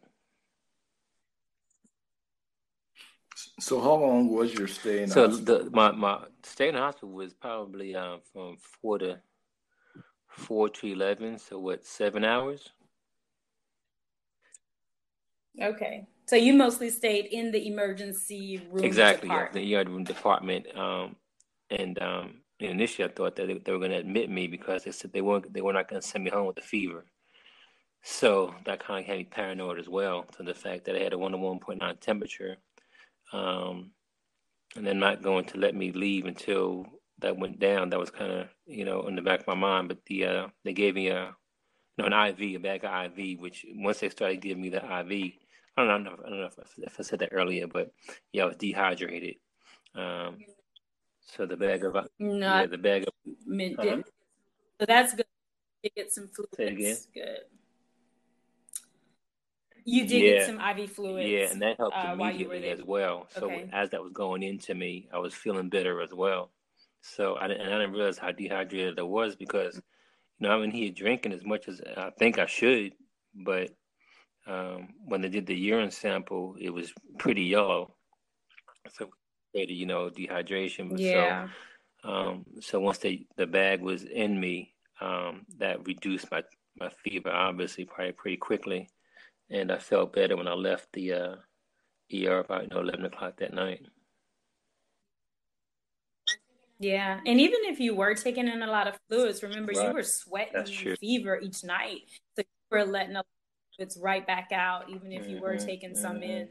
So 3.62 3.80
how 3.80 3.94
long 3.94 4.28
was 4.28 4.52
your 4.52 4.66
stay 4.66 5.04
in 5.04 5.08
so 5.08 5.28
the 5.28 5.70
my, 5.70 5.92
my 5.92 6.24
stay 6.42 6.70
in 6.70 6.74
the 6.74 6.80
hospital 6.80 7.10
was 7.10 7.32
probably 7.32 7.94
um, 7.94 8.18
from 8.32 8.56
four 8.58 8.98
to 8.98 9.20
four 10.26 10.68
to 10.68 10.86
eleven. 10.88 11.38
So 11.38 11.60
what, 11.60 11.86
seven 11.86 12.24
hours? 12.24 12.70
Okay. 15.62 16.08
So 16.26 16.34
you 16.34 16.54
mostly 16.54 16.90
stayed 16.90 17.26
in 17.26 17.52
the 17.52 17.68
emergency 17.68 18.60
room. 18.68 18.84
Exactly, 18.84 19.28
department. 19.28 19.64
yeah, 19.64 19.84
the 19.84 19.88
ER 19.88 19.92
room 19.92 20.02
department. 20.02 20.66
Um, 20.76 21.14
and 21.70 22.02
um, 22.02 22.40
initially 22.58 23.08
I 23.08 23.12
thought 23.12 23.36
that 23.36 23.46
they, 23.46 23.58
they 23.58 23.70
were 23.70 23.78
going 23.78 23.92
to 23.92 23.98
admit 23.98 24.28
me 24.28 24.48
because 24.48 24.82
they 24.82 24.90
said 24.90 25.12
they 25.12 25.20
weren't 25.20 25.52
they 25.54 25.60
were 25.60 25.72
not 25.72 25.88
going 25.88 26.02
to 26.02 26.08
send 26.08 26.24
me 26.24 26.30
home 26.30 26.48
with 26.48 26.58
a 26.58 26.62
fever. 26.62 27.04
So 28.02 28.56
that 28.64 28.84
kind 28.84 29.02
of 29.02 29.06
had 29.06 29.18
me 29.18 29.24
paranoid 29.24 29.78
as 29.78 29.88
well 29.88 30.24
to 30.36 30.42
the 30.42 30.52
fact 30.52 30.84
that 30.86 30.96
I 30.96 30.98
had 30.98 31.12
a 31.12 31.18
one 31.18 31.40
one 31.40 31.60
point 31.60 31.80
nine 31.80 31.96
temperature 31.98 32.56
um, 33.32 33.90
and 34.76 34.86
they're 34.86 34.94
not 34.94 35.22
going 35.22 35.44
to 35.46 35.58
let 35.58 35.74
me 35.74 35.92
leave 35.92 36.26
until 36.26 36.86
that 37.18 37.36
went 37.36 37.58
down. 37.58 37.90
That 37.90 38.00
was 38.00 38.10
kind 38.10 38.32
of 38.32 38.48
you 38.66 38.84
know 38.84 39.06
in 39.06 39.16
the 39.16 39.22
back 39.22 39.40
of 39.40 39.46
my 39.46 39.54
mind. 39.54 39.88
But 39.88 40.04
the 40.06 40.26
uh, 40.26 40.46
they 40.64 40.72
gave 40.72 40.94
me 40.94 41.08
a 41.08 41.34
you 41.96 42.04
know 42.04 42.06
an 42.06 42.28
IV, 42.28 42.40
a 42.40 42.56
bag 42.58 42.84
of 42.84 43.18
IV, 43.18 43.40
which 43.40 43.66
once 43.74 44.00
they 44.00 44.08
started 44.08 44.40
giving 44.40 44.62
me 44.62 44.68
the 44.68 44.78
IV, 44.78 45.32
I 45.76 45.84
don't 45.84 46.04
know, 46.04 46.16
I 46.24 46.28
don't 46.28 46.40
know 46.40 46.46
if, 46.46 46.78
if 46.78 47.00
I 47.00 47.02
said 47.02 47.20
that 47.20 47.30
earlier, 47.32 47.66
but 47.66 47.90
yeah, 48.32 48.44
I 48.44 48.46
was 48.46 48.56
dehydrated. 48.56 49.36
Um, 49.94 50.38
so 51.20 51.46
the 51.46 51.56
bag 51.56 51.84
of 51.84 51.94
no, 52.18 52.38
yeah, 52.38 52.66
the 52.66 52.78
bag 52.78 53.04
of 53.04 53.14
uh, 53.78 54.02
so 54.80 54.86
that's 54.86 55.14
good. 55.14 55.26
You 55.82 55.90
get 55.96 56.12
some 56.12 56.28
fluids. 56.28 56.56
Say 56.56 56.68
again. 56.68 56.96
Good. 57.14 57.38
You 59.84 60.06
did 60.06 60.22
yeah. 60.22 60.30
get 60.38 60.46
some 60.46 60.60
IV 60.60 60.90
fluids. 60.90 61.28
Yeah, 61.28 61.50
and 61.50 61.62
that 61.62 61.76
helped 61.76 61.96
uh, 61.96 62.12
immediately 62.12 62.68
as 62.68 62.82
well. 62.84 63.26
So 63.30 63.46
okay. 63.46 63.68
as 63.72 63.90
that 63.90 64.02
was 64.02 64.12
going 64.12 64.42
into 64.42 64.74
me, 64.74 65.08
I 65.12 65.18
was 65.18 65.34
feeling 65.34 65.68
better 65.68 66.00
as 66.00 66.10
well. 66.12 66.50
So 67.02 67.34
I 67.34 67.46
and 67.46 67.62
I 67.62 67.78
didn't 67.78 67.92
realize 67.92 68.18
how 68.18 68.30
dehydrated 68.30 68.98
I 68.98 69.02
was 69.02 69.34
because, 69.34 69.76
you 70.38 70.46
know, 70.46 70.50
I'm 70.54 70.62
in 70.62 70.70
here 70.70 70.92
drinking 70.92 71.32
as 71.32 71.44
much 71.44 71.66
as 71.68 71.80
I 71.96 72.10
think 72.18 72.38
I 72.38 72.46
should, 72.46 72.92
but 73.34 73.70
um, 74.46 74.88
when 75.04 75.20
they 75.20 75.28
did 75.28 75.46
the 75.46 75.56
urine 75.56 75.90
sample, 75.90 76.56
it 76.60 76.70
was 76.70 76.92
pretty 77.18 77.42
yellow. 77.42 77.94
So, 78.94 79.10
you 79.54 79.86
know, 79.86 80.10
dehydration. 80.10 80.92
Yeah. 80.96 81.48
So, 82.02 82.08
um, 82.08 82.44
so 82.60 82.80
once 82.80 82.98
they, 82.98 83.26
the 83.36 83.46
bag 83.46 83.80
was 83.80 84.04
in 84.04 84.38
me, 84.38 84.74
um, 85.00 85.42
that 85.58 85.86
reduced 85.86 86.30
my, 86.30 86.42
my 86.78 86.90
fever, 87.04 87.30
obviously, 87.30 87.84
probably 87.84 88.12
pretty 88.12 88.36
quickly 88.36 88.88
and 89.52 89.70
I 89.70 89.78
felt 89.78 90.14
better 90.14 90.36
when 90.36 90.48
I 90.48 90.54
left 90.54 90.92
the 90.92 91.12
uh, 91.12 91.34
ER 92.12 92.38
about 92.38 92.62
you 92.62 92.68
know 92.70 92.80
eleven 92.80 93.04
o'clock 93.04 93.36
that 93.38 93.52
night. 93.52 93.82
Yeah, 96.80 97.20
and 97.24 97.40
even 97.40 97.60
if 97.64 97.78
you 97.78 97.94
were 97.94 98.14
taking 98.14 98.48
in 98.48 98.62
a 98.62 98.66
lot 98.66 98.88
of 98.88 98.98
fluids, 99.08 99.42
remember 99.42 99.72
right. 99.76 99.88
you 99.88 99.94
were 99.94 100.02
sweating 100.02 100.96
fever 100.96 101.38
each 101.40 101.62
night, 101.62 102.00
so 102.34 102.42
you 102.42 102.76
were 102.76 102.84
letting 102.84 103.12
the 103.12 103.24
fluids 103.76 103.98
right 104.02 104.26
back 104.26 104.50
out, 104.52 104.90
even 104.90 105.12
if 105.12 105.28
you 105.28 105.36
mm-hmm, 105.36 105.44
were 105.44 105.56
taking 105.58 105.90
mm-hmm. 105.90 106.02
some 106.02 106.22
in. 106.22 106.48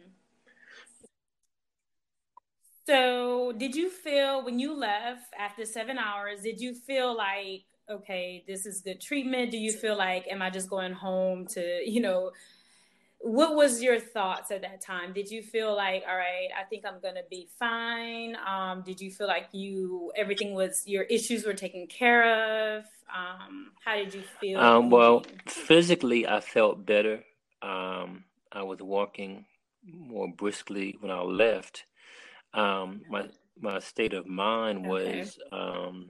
So, 2.87 3.51
did 3.57 3.75
you 3.75 3.89
feel 3.89 4.43
when 4.45 4.57
you 4.59 4.73
left 4.73 5.33
after 5.37 5.65
seven 5.65 5.97
hours? 5.97 6.41
Did 6.43 6.61
you 6.61 6.75
feel 6.75 7.15
like 7.15 7.63
okay, 7.89 8.43
this 8.47 8.65
is 8.65 8.79
good 8.79 9.01
treatment? 9.01 9.51
Do 9.51 9.57
you 9.57 9.73
feel 9.73 9.97
like, 9.97 10.25
am 10.29 10.41
I 10.41 10.49
just 10.49 10.69
going 10.69 10.93
home 10.93 11.47
to 11.47 11.81
you 11.85 11.99
know? 11.99 12.31
What 13.23 13.55
was 13.55 13.81
your 13.83 13.99
thoughts 13.99 14.49
at 14.51 14.61
that 14.61 14.81
time? 14.81 15.13
Did 15.13 15.29
you 15.29 15.43
feel 15.43 15.75
like 15.75 16.03
all 16.07 16.15
right 16.15 16.49
i 16.57 16.63
think 16.63 16.85
i'm 16.85 16.99
gonna 17.01 17.27
be 17.29 17.47
fine 17.59 18.35
um, 18.47 18.81
did 18.81 18.99
you 18.99 19.11
feel 19.11 19.27
like 19.27 19.47
you 19.51 20.11
everything 20.15 20.53
was 20.53 20.83
your 20.85 21.03
issues 21.03 21.45
were 21.45 21.53
taken 21.53 21.87
care 21.87 22.77
of? 22.77 22.85
Um, 23.15 23.71
how 23.83 23.95
did 23.95 24.13
you 24.13 24.23
feel 24.39 24.59
um, 24.59 24.89
well 24.89 25.25
physically 25.47 26.27
i 26.27 26.39
felt 26.39 26.85
better. 26.85 27.23
Um, 27.61 28.23
i 28.51 28.63
was 28.63 28.79
walking 28.81 29.45
more 29.85 30.27
briskly 30.27 30.97
when 30.99 31.11
i 31.11 31.21
left. 31.21 31.85
Um, 32.53 33.01
my 33.09 33.29
my 33.59 33.79
state 33.79 34.13
of 34.13 34.25
mind 34.25 34.85
was 34.85 35.39
okay 35.53 35.57
um, 35.57 36.09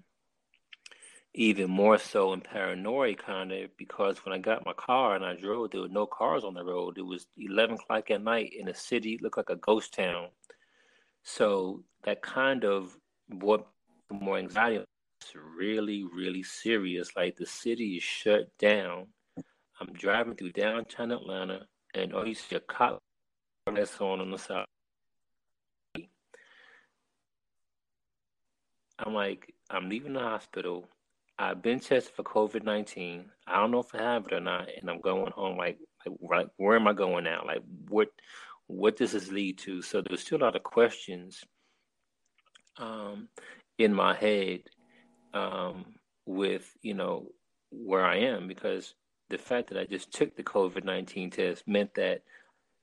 even 1.33 1.69
more 1.69 1.97
so 1.97 2.33
in 2.33 2.41
paranoia 2.41 3.15
kind 3.15 3.51
of 3.51 3.75
because 3.77 4.25
when 4.25 4.33
I 4.33 4.37
got 4.37 4.65
my 4.65 4.73
car 4.73 5.15
and 5.15 5.23
I 5.23 5.35
drove, 5.35 5.71
there 5.71 5.81
were 5.81 5.87
no 5.87 6.05
cars 6.05 6.43
on 6.43 6.53
the 6.53 6.63
road. 6.63 6.97
It 6.97 7.05
was 7.05 7.25
11 7.37 7.75
o'clock 7.75 8.11
at 8.11 8.21
night 8.21 8.53
in 8.57 8.67
a 8.67 8.75
city, 8.75 9.17
looked 9.21 9.37
like 9.37 9.49
a 9.49 9.55
ghost 9.55 9.93
town. 9.93 10.27
So 11.23 11.83
that 12.03 12.21
kind 12.21 12.65
of 12.65 12.97
brought 13.29 13.67
more 14.11 14.37
anxiety. 14.37 14.83
It's 15.21 15.33
really, 15.35 16.03
really 16.03 16.43
serious. 16.43 17.15
Like 17.15 17.37
the 17.37 17.45
city 17.45 17.95
is 17.95 18.03
shut 18.03 18.49
down. 18.57 19.07
I'm 19.79 19.93
driving 19.93 20.35
through 20.35 20.51
downtown 20.51 21.11
Atlanta 21.11 21.61
and 21.95 22.13
oh, 22.13 22.25
you 22.25 22.35
see 22.35 22.55
a 22.57 22.59
cop 22.59 22.99
that's 23.73 24.01
on 24.01 24.19
on 24.19 24.31
the 24.31 24.37
side. 24.37 24.65
I'm 28.99 29.13
like, 29.13 29.53
I'm 29.69 29.89
leaving 29.89 30.13
the 30.13 30.19
hospital 30.19 30.87
I've 31.41 31.63
been 31.63 31.79
tested 31.79 32.13
for 32.13 32.21
COVID 32.21 32.63
nineteen. 32.63 33.31
I 33.47 33.59
don't 33.59 33.71
know 33.71 33.79
if 33.79 33.95
I 33.95 34.03
have 34.03 34.27
it 34.27 34.33
or 34.33 34.39
not, 34.39 34.67
and 34.79 34.87
I'm 34.87 35.01
going 35.01 35.31
home. 35.31 35.57
Like, 35.57 35.79
like, 36.21 36.49
where 36.57 36.75
am 36.75 36.87
I 36.87 36.93
going 36.93 37.23
now? 37.23 37.41
Like, 37.43 37.63
what, 37.89 38.09
what 38.67 38.95
does 38.95 39.13
this 39.13 39.31
lead 39.31 39.57
to? 39.59 39.81
So 39.81 40.01
there's 40.01 40.21
still 40.21 40.37
a 40.37 40.45
lot 40.45 40.55
of 40.55 40.61
questions, 40.61 41.43
um, 42.77 43.27
in 43.79 43.91
my 43.91 44.13
head, 44.13 44.59
um, 45.33 45.85
with 46.27 46.69
you 46.83 46.93
know 46.93 47.31
where 47.71 48.05
I 48.05 48.17
am 48.17 48.47
because 48.47 48.93
the 49.31 49.39
fact 49.39 49.69
that 49.69 49.79
I 49.79 49.85
just 49.85 50.13
took 50.13 50.35
the 50.35 50.43
COVID 50.43 50.83
nineteen 50.83 51.31
test 51.31 51.67
meant 51.67 51.95
that, 51.95 52.21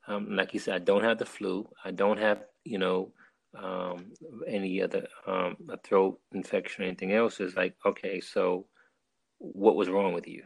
um, 0.08 0.34
like 0.34 0.52
you 0.52 0.58
said, 0.58 0.74
I 0.74 0.84
don't 0.84 1.04
have 1.04 1.18
the 1.18 1.26
flu. 1.26 1.68
I 1.84 1.92
don't 1.92 2.18
have 2.18 2.42
you 2.64 2.78
know 2.78 3.12
um, 3.54 4.12
any 4.46 4.82
other 4.82 5.06
um, 5.26 5.56
a 5.68 5.76
throat 5.78 6.20
infection 6.32 6.84
or 6.84 6.86
anything 6.86 7.12
else 7.12 7.40
is 7.40 7.56
like, 7.56 7.74
okay, 7.84 8.20
so 8.20 8.66
what 9.38 9.76
was 9.76 9.88
wrong 9.88 10.12
with 10.12 10.28
you? 10.28 10.44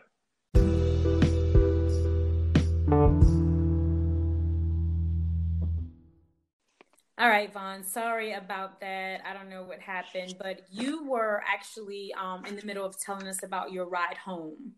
All 7.19 7.29
right, 7.29 7.53
Vaughn. 7.53 7.85
Sorry 7.85 8.33
about 8.33 8.81
that. 8.81 9.21
I 9.25 9.33
don't 9.33 9.49
know 9.49 9.63
what 9.63 9.79
happened, 9.79 10.35
but 10.39 10.67
you 10.71 11.09
were 11.09 11.43
actually 11.47 12.13
um, 12.15 12.45
in 12.47 12.57
the 12.57 12.67
middle 12.67 12.85
of 12.85 12.99
telling 12.99 13.29
us 13.29 13.45
about 13.45 13.71
your 13.71 13.89
ride 13.89 14.17
home. 14.17 14.73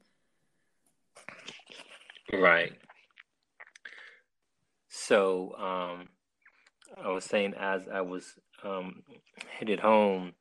Right. 2.33 2.73
So, 4.89 5.55
um, 5.57 6.09
I 7.03 7.09
was 7.09 7.25
saying 7.25 7.55
as 7.59 7.83
I 7.93 8.01
was 8.01 8.35
um, 8.63 9.03
headed 9.49 9.81
home, 9.81 10.33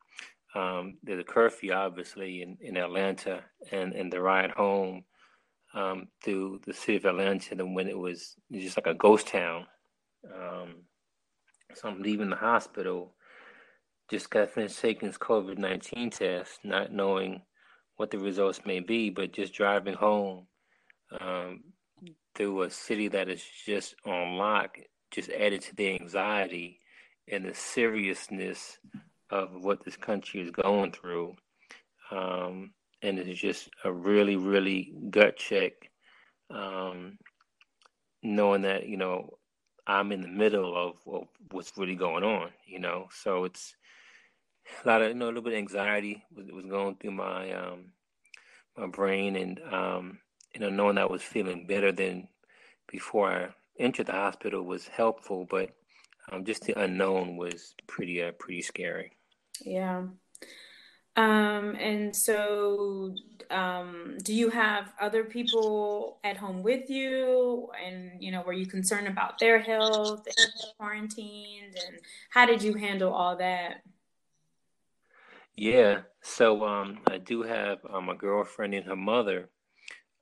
um, 0.55 0.97
there's 1.03 1.19
a 1.19 1.23
curfew 1.23 1.73
obviously 1.73 2.41
in, 2.41 2.57
in 2.61 2.77
Atlanta, 2.77 3.41
and, 3.71 3.93
and 3.93 4.11
the 4.11 4.21
ride 4.21 4.51
home 4.51 5.03
um, 5.73 6.07
through 6.23 6.61
the 6.65 6.73
city 6.73 6.97
of 6.97 7.05
Atlanta, 7.05 7.55
and 7.55 7.75
when 7.75 7.87
it 7.87 7.97
was 7.97 8.35
just 8.51 8.77
like 8.77 8.87
a 8.87 8.93
ghost 8.93 9.27
town. 9.27 9.65
Um, 10.33 10.83
so 11.73 11.89
I'm 11.89 12.01
leaving 12.01 12.29
the 12.29 12.35
hospital, 12.35 13.15
just 14.09 14.29
got 14.29 14.51
finished 14.51 14.79
taking 14.79 15.07
his 15.07 15.17
COVID 15.17 15.57
19 15.57 16.11
test, 16.11 16.59
not 16.63 16.91
knowing 16.91 17.41
what 17.97 18.11
the 18.11 18.19
results 18.19 18.61
may 18.65 18.79
be, 18.79 19.09
but 19.09 19.33
just 19.33 19.53
driving 19.53 19.95
home 19.95 20.45
um, 21.19 21.63
through 22.35 22.63
a 22.63 22.69
city 22.69 23.07
that 23.07 23.29
is 23.29 23.43
just 23.65 23.95
on 24.05 24.37
lock 24.37 24.77
just 25.13 25.29
added 25.29 25.61
to 25.61 25.75
the 25.75 25.93
anxiety 26.01 26.79
and 27.31 27.45
the 27.45 27.53
seriousness 27.53 28.79
of 29.29 29.63
what 29.63 29.85
this 29.85 29.95
country 29.95 30.41
is 30.41 30.51
going 30.51 30.91
through. 30.91 31.35
Um, 32.11 32.73
and 33.01 33.19
it's 33.19 33.39
just 33.39 33.69
a 33.83 33.91
really, 33.91 34.35
really 34.35 34.93
gut 35.09 35.37
check, 35.37 35.73
um, 36.49 37.17
knowing 38.23 38.63
that, 38.63 38.87
you 38.87 38.97
know, 38.97 39.37
I'm 39.85 40.11
in 40.11 40.21
the 40.21 40.27
middle 40.27 40.75
of, 40.75 40.95
of, 41.05 41.27
what's 41.51 41.77
really 41.77 41.95
going 41.95 42.23
on, 42.23 42.49
you 42.65 42.79
know. 42.79 43.07
So 43.13 43.43
it's 43.43 43.75
a 44.83 44.87
lot 44.87 45.01
of, 45.01 45.09
you 45.09 45.13
know, 45.15 45.25
a 45.25 45.27
little 45.27 45.41
bit 45.41 45.53
of 45.53 45.59
anxiety 45.59 46.23
was, 46.33 46.47
was 46.51 46.65
going 46.65 46.95
through 46.95 47.11
my 47.11 47.51
um, 47.51 47.91
my 48.77 48.87
brain, 48.87 49.35
and 49.35 49.59
um, 49.71 50.19
you 50.53 50.61
know, 50.61 50.69
knowing 50.69 50.97
I 50.97 51.05
was 51.05 51.21
feeling 51.21 51.67
better 51.67 51.91
than 51.91 52.29
before 52.89 53.29
I 53.29 53.49
entered 53.79 54.07
the 54.07 54.13
hospital 54.13 54.63
was 54.63 54.87
helpful, 54.87 55.45
but 55.49 55.69
um, 56.31 56.45
just 56.45 56.63
the 56.63 56.79
unknown 56.79 57.37
was 57.37 57.75
pretty 57.87 58.21
uh, 58.21 58.31
pretty 58.33 58.61
scary. 58.61 59.11
Yeah. 59.65 60.03
Um, 61.15 61.75
and 61.75 62.15
so, 62.15 63.13
um, 63.51 64.17
do 64.23 64.33
you 64.33 64.49
have 64.49 64.93
other 64.99 65.23
people 65.23 66.19
at 66.23 66.37
home 66.37 66.63
with 66.63 66.89
you? 66.89 67.69
And, 67.85 68.11
you 68.19 68.31
know, 68.31 68.41
were 68.41 68.53
you 68.53 68.65
concerned 68.65 69.07
about 69.07 69.37
their 69.37 69.59
health 69.59 70.25
and 70.25 70.47
quarantined? 70.77 71.77
And 71.87 71.99
how 72.31 72.47
did 72.47 72.63
you 72.63 72.73
handle 72.73 73.13
all 73.13 73.35
that? 73.37 73.83
Yeah. 75.55 76.01
So, 76.21 76.65
um, 76.65 77.01
I 77.07 77.19
do 77.19 77.43
have 77.43 77.77
um, 77.87 78.09
a 78.09 78.15
girlfriend 78.15 78.73
and 78.73 78.85
her 78.87 78.95
mother 78.95 79.49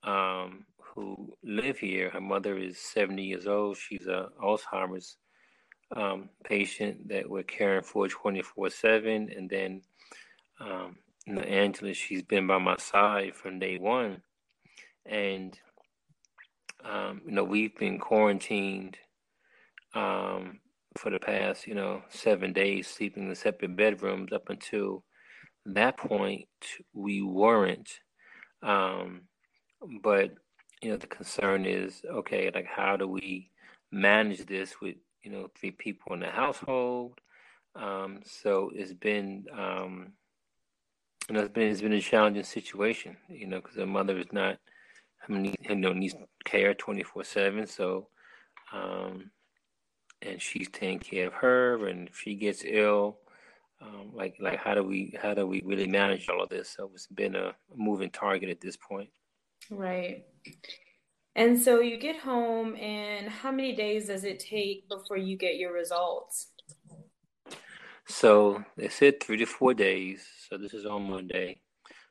um, 0.03 0.65
who 0.93 1.33
live 1.43 1.79
here. 1.79 2.09
Her 2.09 2.21
mother 2.21 2.57
is 2.57 2.77
70 2.77 3.23
years 3.23 3.47
old. 3.47 3.77
She's 3.77 4.07
a 4.07 4.29
Alzheimer's 4.41 5.17
um, 5.95 6.29
patient 6.43 7.09
that 7.09 7.29
we're 7.29 7.43
caring 7.43 7.83
for 7.83 8.07
24 8.07 8.69
7. 8.69 9.29
And 9.35 9.49
then, 9.49 9.81
um, 10.59 10.97
Angela, 11.27 11.93
she's 11.93 12.23
been 12.23 12.47
by 12.47 12.57
my 12.57 12.77
side 12.77 13.35
from 13.35 13.59
day 13.59 13.77
one. 13.77 14.21
And, 15.05 15.57
um, 16.83 17.21
you 17.25 17.31
know, 17.31 17.43
we've 17.43 17.75
been 17.77 17.99
quarantined 17.99 18.97
um, 19.93 20.59
for 20.97 21.09
the 21.09 21.19
past, 21.19 21.67
you 21.67 21.75
know, 21.75 22.01
seven 22.09 22.53
days, 22.53 22.87
sleeping 22.87 23.29
in 23.29 23.35
separate 23.35 23.75
bedrooms. 23.75 24.31
Up 24.33 24.49
until 24.49 25.03
that 25.65 25.97
point, 25.97 26.47
we 26.93 27.21
weren't. 27.21 27.89
Um, 28.61 29.21
but 30.01 30.31
you 30.81 30.91
know, 30.91 30.97
the 30.97 31.07
concern 31.07 31.65
is 31.65 32.03
okay, 32.09 32.51
like 32.53 32.65
how 32.65 32.97
do 32.97 33.07
we 33.07 33.51
manage 33.91 34.45
this 34.45 34.81
with 34.81 34.95
you 35.23 35.31
know 35.31 35.49
three 35.55 35.71
people 35.71 36.13
in 36.13 36.21
the 36.21 36.27
household? 36.29 37.19
Um, 37.75 38.21
so 38.25 38.71
it's 38.73 38.93
been 38.93 39.45
um, 39.57 40.13
you 41.29 41.35
know 41.35 41.41
it's 41.41 41.53
been 41.53 41.69
it's 41.69 41.81
been 41.81 41.93
a 41.93 42.01
challenging 42.01 42.43
situation, 42.43 43.17
you 43.29 43.47
know, 43.47 43.57
because 43.57 43.75
the 43.75 43.85
mother 43.85 44.17
is 44.17 44.31
not 44.31 44.57
I 45.27 45.31
mean, 45.31 45.53
you 45.61 45.75
know 45.75 45.93
needs 45.93 46.15
care 46.45 46.73
twenty 46.73 47.03
four 47.03 47.23
seven, 47.23 47.67
so. 47.67 48.07
Um, 48.73 49.31
and 50.21 50.41
she's 50.41 50.69
taking 50.69 50.99
care 50.99 51.27
of 51.27 51.33
her, 51.33 51.87
and 51.87 52.07
if 52.07 52.19
she 52.19 52.35
gets 52.35 52.63
ill, 52.65 53.17
um, 53.81 54.11
like 54.13 54.35
like 54.39 54.59
how 54.59 54.75
do 54.75 54.83
we 54.83 55.15
how 55.21 55.33
do 55.33 55.47
we 55.47 55.61
really 55.65 55.87
manage 55.87 56.29
all 56.29 56.43
of 56.43 56.49
this? 56.49 56.69
So 56.69 56.91
it's 56.93 57.07
been 57.07 57.35
a 57.35 57.53
moving 57.75 58.11
target 58.11 58.49
at 58.49 58.61
this 58.61 58.77
point. 58.77 59.09
Right. 59.69 60.25
And 61.35 61.59
so 61.61 61.79
you 61.79 61.97
get 61.97 62.17
home, 62.19 62.75
and 62.75 63.29
how 63.29 63.51
many 63.51 63.73
days 63.73 64.07
does 64.07 64.25
it 64.25 64.39
take 64.39 64.89
before 64.89 65.17
you 65.17 65.37
get 65.37 65.55
your 65.55 65.73
results? 65.73 66.47
So 68.07 68.63
they 68.75 68.89
said 68.89 69.21
three 69.21 69.37
to 69.37 69.45
four 69.45 69.73
days. 69.73 70.25
So 70.49 70.57
this 70.57 70.73
is 70.73 70.85
on 70.85 71.09
Monday. 71.09 71.61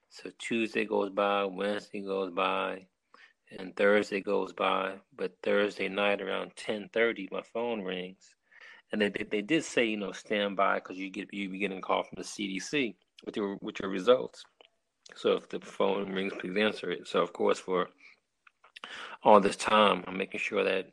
So 0.09 0.31
Tuesday 0.39 0.87
goes 0.87 1.11
by, 1.11 1.45
Wednesday 1.45 2.01
goes 2.01 2.31
by, 2.33 2.87
and 3.59 3.77
Thursday 3.77 4.21
goes 4.21 4.55
by. 4.55 4.95
But 5.15 5.37
Thursday 5.43 5.89
night 5.89 6.23
around 6.23 6.53
ten 6.57 6.89
thirty, 6.93 7.29
my 7.31 7.43
phone 7.53 7.83
rings, 7.83 8.35
and 8.93 9.03
they, 9.03 9.11
they, 9.11 9.25
they 9.31 9.43
did 9.43 9.65
say 9.65 9.85
you 9.85 9.99
know 9.99 10.13
stand 10.13 10.57
by 10.57 10.77
because 10.77 10.97
you 10.97 11.11
get 11.11 11.33
you 11.33 11.51
be 11.51 11.59
getting 11.59 11.79
a 11.79 11.83
call 11.83 12.05
from 12.05 12.17
the 12.17 12.25
CDC 12.25 12.95
with 13.27 13.37
your 13.37 13.59
with 13.61 13.79
your 13.81 13.91
results. 13.91 14.43
So 15.17 15.33
if 15.33 15.49
the 15.49 15.61
phone 15.61 16.13
rings, 16.13 16.33
please 16.39 16.57
answer 16.57 16.91
it. 16.91 17.09
So 17.09 17.21
of 17.21 17.33
course, 17.33 17.59
for 17.59 17.89
all 19.23 19.41
this 19.41 19.57
time, 19.57 20.05
I'm 20.07 20.17
making 20.17 20.41
sure 20.41 20.65
that 20.65 20.91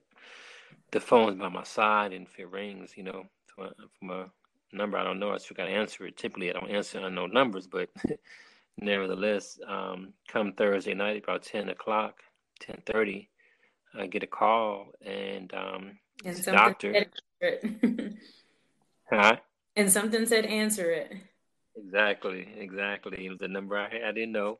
the 0.91 0.99
phone's 0.99 1.39
by 1.39 1.49
my 1.49 1.63
side, 1.63 2.13
and 2.13 2.27
if 2.27 2.39
it 2.39 2.49
rings, 2.49 2.93
you 2.95 3.03
know, 3.03 3.25
from 3.47 4.09
a 4.09 4.25
number 4.71 4.97
I 4.97 5.03
don't 5.03 5.19
know, 5.19 5.31
I 5.31 5.37
still 5.37 5.55
got 5.55 5.65
to 5.65 5.71
answer 5.71 6.05
it. 6.05 6.17
Typically, 6.17 6.49
I 6.49 6.53
don't 6.53 6.69
answer 6.69 6.99
unknown 6.99 7.33
numbers, 7.33 7.67
but 7.67 7.89
nevertheless, 8.77 9.59
um, 9.67 10.13
come 10.27 10.53
Thursday 10.53 10.93
night 10.93 11.23
about 11.23 11.43
ten 11.43 11.69
o'clock, 11.69 12.21
ten 12.59 12.81
thirty, 12.85 13.29
I 13.97 14.07
get 14.07 14.23
a 14.23 14.27
call, 14.27 14.87
and 15.05 15.53
um, 15.53 15.97
and 16.25 16.43
doctor. 16.45 17.05
huh? 19.11 19.37
And 19.75 19.91
something 19.91 20.25
said 20.25 20.45
answer 20.45 20.91
it. 20.91 21.13
Exactly, 21.77 22.49
exactly. 22.57 23.27
It 23.27 23.31
was 23.31 23.41
a 23.41 23.49
number 23.49 23.77
I, 23.77 23.87
I 24.09 24.13
didn't 24.13 24.33
know. 24.33 24.59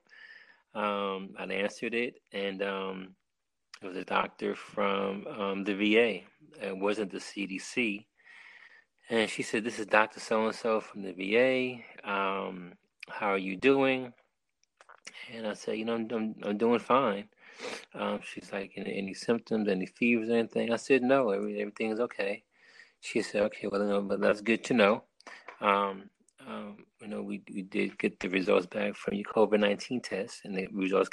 Um, 0.76 1.32
I 1.40 1.46
answered 1.46 1.96
it, 1.96 2.16
and 2.34 2.64
um, 2.64 3.16
it 3.82 3.88
was 3.88 3.98
a 3.98 4.06
doctor 4.06 4.56
from 4.56 5.28
um, 5.28 5.64
the 5.66 5.74
VA. 5.76 6.22
It 6.68 6.78
wasn't 6.78 7.12
the 7.12 7.20
CDC. 7.20 8.06
And 9.10 9.30
she 9.30 9.44
said, 9.44 9.64
This 9.64 9.80
is 9.80 9.88
Dr. 9.88 10.20
So 10.20 10.48
and 10.48 10.56
so 10.56 10.82
from 10.82 11.04
the 11.04 11.14
VA. 11.14 12.10
Um, 12.10 12.74
how 13.10 13.30
are 13.30 13.38
you 13.38 13.58
doing? 13.58 14.14
And 15.34 15.48
I 15.48 15.54
said, 15.54 15.78
You 15.78 15.86
know, 15.86 15.96
I'm, 15.96 16.10
I'm, 16.12 16.36
I'm 16.44 16.58
doing 16.58 16.80
fine. 16.80 17.30
Um, 17.96 18.20
she's 18.24 18.52
like, 18.54 18.74
any, 18.78 18.98
any, 18.98 19.14
symptoms, 19.16 19.70
any 19.70 19.88
fevers, 19.88 20.30
anything? 20.30 20.74
I 20.74 20.78
said, 20.78 21.04
No, 21.04 21.32
every, 21.32 21.62
everything's 21.62 22.00
okay. 22.02 22.44
She 23.02 23.22
said, 23.24 23.44
Okay, 23.44 23.68
well, 23.68 23.84
no, 23.84 24.02
but 24.02 24.22
that's 24.22 24.42
good 24.42 24.64
to 24.66 24.76
know. 24.76 25.04
Um, 25.62 26.10
um, 26.48 26.78
you 27.02 27.08
know, 27.08 27.22
we, 27.22 27.42
we 27.54 27.62
did 27.62 27.98
get 27.98 28.20
the 28.20 28.30
results 28.30 28.66
back 28.66 28.96
from 28.96 29.16
your 29.16 29.26
COVID 29.26 29.60
19 29.60 30.02
test, 30.02 30.42
and 30.44 30.58
the 30.58 30.68
results, 30.72 31.10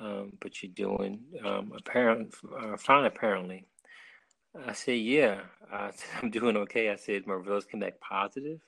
um, 0.00 0.32
but 0.40 0.62
you're 0.62 0.72
doing 0.72 1.20
um, 1.44 1.72
apparent, 1.76 2.34
uh, 2.58 2.76
fine, 2.76 3.04
apparently. 3.04 3.66
I 4.66 4.72
said, 4.72 4.98
Yeah, 4.98 5.40
I 5.72 5.90
I'm 6.22 6.30
doing 6.30 6.56
okay. 6.58 6.90
I 6.90 6.96
said, 6.96 7.26
My 7.26 7.34
results 7.34 7.66
came 7.66 7.80
back 7.80 8.00
positive. 8.00 8.60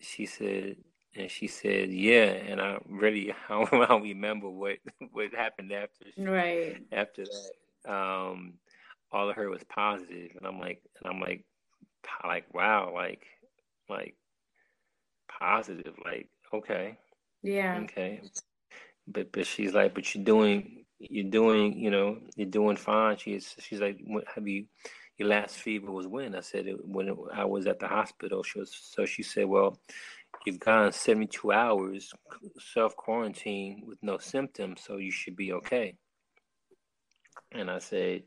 She 0.00 0.26
said, 0.26 0.76
and 1.16 1.30
she 1.30 1.46
said, 1.46 1.90
"Yeah," 1.90 2.24
and 2.24 2.60
I 2.60 2.78
really 2.86 3.32
I 3.48 3.64
don't 3.64 4.02
remember 4.02 4.48
what 4.50 4.78
what 5.12 5.34
happened 5.34 5.72
after. 5.72 6.06
Right 6.18 6.82
after 6.92 7.24
that, 7.24 7.92
um, 7.92 8.54
all 9.12 9.30
of 9.30 9.36
her 9.36 9.48
was 9.48 9.64
positive, 9.64 10.32
and 10.36 10.46
I'm 10.46 10.58
like, 10.58 10.82
and 11.02 11.12
I'm 11.14 11.20
like, 11.20 11.44
like 12.24 12.52
wow, 12.52 12.92
like 12.94 13.26
like 13.88 14.16
positive, 15.40 15.94
like 16.04 16.28
okay, 16.52 16.98
yeah, 17.42 17.80
okay, 17.82 18.22
but 19.06 19.32
but 19.32 19.46
she's 19.46 19.74
like, 19.74 19.94
but 19.94 20.14
you're 20.14 20.24
doing 20.24 20.84
you're 20.98 21.30
doing 21.30 21.78
you 21.78 21.90
know 21.90 22.18
you're 22.36 22.48
doing 22.48 22.76
fine. 22.76 23.16
She's 23.16 23.54
she's 23.60 23.80
like, 23.80 23.98
what 24.04 24.24
have 24.34 24.46
you? 24.46 24.66
Your 25.16 25.28
last 25.28 25.58
fever 25.58 25.92
was 25.92 26.08
when? 26.08 26.34
I 26.34 26.40
said 26.40 26.66
it, 26.66 26.76
when 26.84 27.08
it, 27.08 27.16
I 27.32 27.44
was 27.44 27.68
at 27.68 27.78
the 27.78 27.86
hospital. 27.86 28.42
She 28.42 28.58
was 28.58 28.74
so 28.74 29.06
she 29.06 29.22
said, 29.22 29.46
well, 29.46 29.78
you've 30.44 30.58
gone 30.58 30.90
72 30.92 31.52
hours 31.52 32.12
self 32.58 32.96
quarantine 32.96 33.84
with 33.86 33.98
no 34.02 34.18
symptoms, 34.18 34.82
so 34.84 34.96
you 34.96 35.12
should 35.12 35.36
be 35.36 35.52
okay. 35.52 35.94
And 37.52 37.70
I 37.70 37.78
said, 37.78 38.24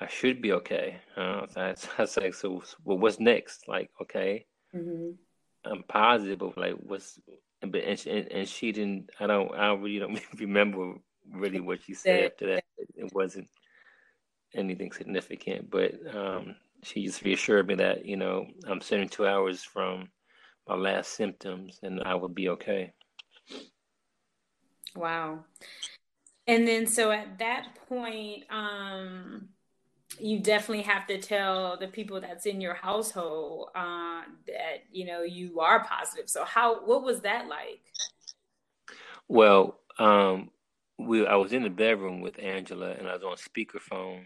I 0.00 0.06
should 0.06 0.40
be 0.40 0.52
okay. 0.52 1.00
Uh, 1.16 1.46
that's 1.54 1.86
that's 1.98 2.16
like 2.16 2.34
so. 2.34 2.62
Well, 2.84 2.98
what's 2.98 3.20
next? 3.20 3.68
Like, 3.68 3.90
okay, 4.00 4.46
mm-hmm. 4.74 5.10
I'm 5.70 5.82
positive, 5.84 6.42
of 6.42 6.56
like, 6.56 6.74
what's 6.74 7.18
and, 7.62 7.74
and 7.74 8.32
and 8.32 8.48
she 8.48 8.72
didn't. 8.72 9.10
I 9.20 9.26
don't. 9.26 9.54
I 9.54 9.72
really 9.74 9.98
don't 9.98 10.20
remember 10.38 10.94
really 11.30 11.60
what 11.60 11.82
she 11.84 11.94
said 11.94 12.32
after 12.32 12.46
that. 12.54 12.64
It 12.96 13.12
wasn't 13.12 13.48
anything 14.54 14.92
significant, 14.92 15.70
but 15.70 15.94
um, 16.14 16.56
she 16.82 17.04
just 17.04 17.22
reassured 17.22 17.68
me 17.68 17.74
that 17.76 18.06
you 18.06 18.16
know 18.16 18.46
I'm 18.66 18.80
72 18.80 19.26
hours 19.26 19.62
from 19.62 20.08
my 20.66 20.74
last 20.74 21.12
symptoms, 21.12 21.78
and 21.82 22.02
I 22.02 22.14
will 22.14 22.28
be 22.28 22.48
okay. 22.50 22.92
Wow. 24.96 25.44
And 26.46 26.66
then, 26.66 26.86
so 26.86 27.12
at 27.12 27.38
that 27.38 27.76
point, 27.88 28.44
um, 28.50 29.50
you 30.18 30.40
definitely 30.40 30.82
have 30.82 31.06
to 31.06 31.18
tell 31.18 31.76
the 31.76 31.86
people 31.86 32.20
that's 32.20 32.46
in 32.46 32.60
your 32.60 32.74
household 32.74 33.68
uh, 33.74 34.22
that 34.46 34.84
you 34.90 35.04
know 35.04 35.22
you 35.22 35.60
are 35.60 35.84
positive. 35.84 36.28
So 36.28 36.44
how 36.44 36.84
what 36.84 37.02
was 37.02 37.20
that 37.20 37.48
like? 37.48 37.80
Well, 39.28 39.78
um, 39.98 40.50
we 40.98 41.26
I 41.26 41.36
was 41.36 41.52
in 41.52 41.62
the 41.62 41.70
bedroom 41.70 42.20
with 42.20 42.38
Angela 42.38 42.92
and 42.92 43.08
I 43.08 43.16
was 43.16 43.22
on 43.22 43.36
speakerphone 43.36 44.24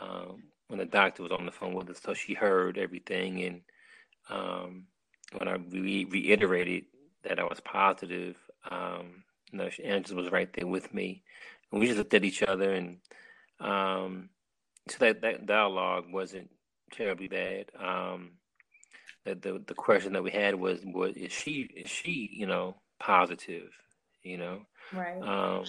um, 0.00 0.44
when 0.68 0.78
the 0.78 0.86
doctor 0.86 1.22
was 1.22 1.32
on 1.32 1.46
the 1.46 1.52
phone 1.52 1.74
with 1.74 1.90
us, 1.90 2.00
so 2.02 2.14
she 2.14 2.34
heard 2.34 2.78
everything. 2.78 3.42
And 3.42 3.60
um, 4.30 4.86
when 5.36 5.48
I 5.48 5.54
re- 5.54 6.06
reiterated 6.06 6.84
that 7.22 7.38
I 7.38 7.44
was 7.44 7.60
positive, 7.60 8.36
um, 8.70 9.24
you 9.52 9.58
know, 9.58 9.68
Angela 9.84 10.22
was 10.22 10.32
right 10.32 10.52
there 10.52 10.66
with 10.66 10.92
me, 10.94 11.22
and 11.70 11.80
we 11.80 11.86
just 11.86 11.98
looked 11.98 12.14
at 12.14 12.24
each 12.24 12.42
other 12.42 12.72
and 12.72 12.98
um, 13.60 14.30
so 14.88 14.96
that 15.00 15.22
that 15.22 15.46
dialogue 15.46 16.06
wasn't 16.12 16.50
terribly 16.92 17.28
bad. 17.28 17.70
Um, 17.78 18.32
the, 19.24 19.34
the 19.34 19.62
the 19.66 19.74
question 19.74 20.12
that 20.12 20.22
we 20.22 20.30
had 20.30 20.54
was, 20.54 20.80
was 20.84 21.16
is 21.16 21.32
she 21.32 21.70
is 21.74 21.90
she 21.90 22.30
you 22.32 22.46
know 22.46 22.76
positive, 22.98 23.70
you 24.22 24.38
know? 24.38 24.66
Right. 24.92 25.22
Um, 25.22 25.64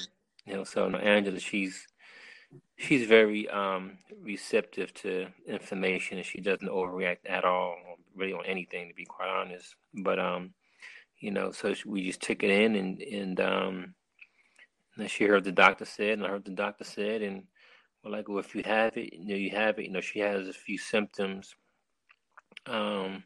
you 0.45 0.53
know, 0.53 0.63
so 0.63 0.88
no, 0.88 0.97
Angela, 0.97 1.39
she's 1.39 1.88
she's 2.78 3.07
very 3.07 3.49
um, 3.49 3.97
receptive 4.22 4.93
to 4.95 5.28
information, 5.47 6.18
and 6.18 6.26
she 6.26 6.41
doesn't 6.41 6.70
overreact 6.70 7.28
at 7.28 7.45
all, 7.45 7.78
really 8.16 8.34
on 8.34 8.45
anything, 8.45 8.89
to 8.89 8.93
be 8.93 9.05
quite 9.05 9.30
honest. 9.30 9.76
But 9.93 10.20
um, 10.20 10.53
you 11.20 11.32
know, 11.32 11.51
so 11.51 11.74
we 11.86 12.05
just 12.05 12.22
took 12.22 12.43
it 12.43 12.51
in, 12.51 12.76
and 12.76 13.01
and 13.01 13.39
um, 13.39 13.95
and 14.97 15.09
she 15.09 15.26
heard 15.26 15.43
the 15.43 15.51
doctor 15.51 15.86
said, 15.86 16.20
and 16.20 16.26
I 16.26 16.30
heard 16.30 16.45
the 16.45 16.51
doctor 16.51 16.84
said, 16.84 17.22
and 17.22 17.43
like, 18.12 18.30
well, 18.30 18.39
if 18.39 18.56
you 18.56 18.64
have 18.66 18.97
it, 18.97 19.14
you 19.14 19.28
know, 19.28 19.36
you 19.36 19.51
have 19.51 19.80
it. 19.80 19.86
You 19.86 19.91
know, 19.91 20.01
she 20.01 20.20
has 20.20 20.47
a 20.47 20.53
few 20.53 20.78
symptoms. 20.78 21.56
Um, 22.68 23.24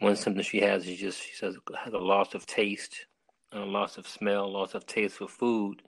one 0.00 0.16
symptom 0.16 0.42
she 0.42 0.60
has 0.60 0.86
is 0.86 0.98
just 0.98 1.22
she 1.22 1.34
says 1.34 1.56
has 1.84 1.92
a 1.92 1.98
loss 1.98 2.34
of 2.34 2.46
taste, 2.46 3.06
a 3.52 3.60
loss 3.60 3.98
of 3.98 4.06
smell, 4.06 4.50
loss 4.52 4.74
of 4.74 4.86
taste 4.86 5.16
for 5.16 5.28
food. 5.28 5.82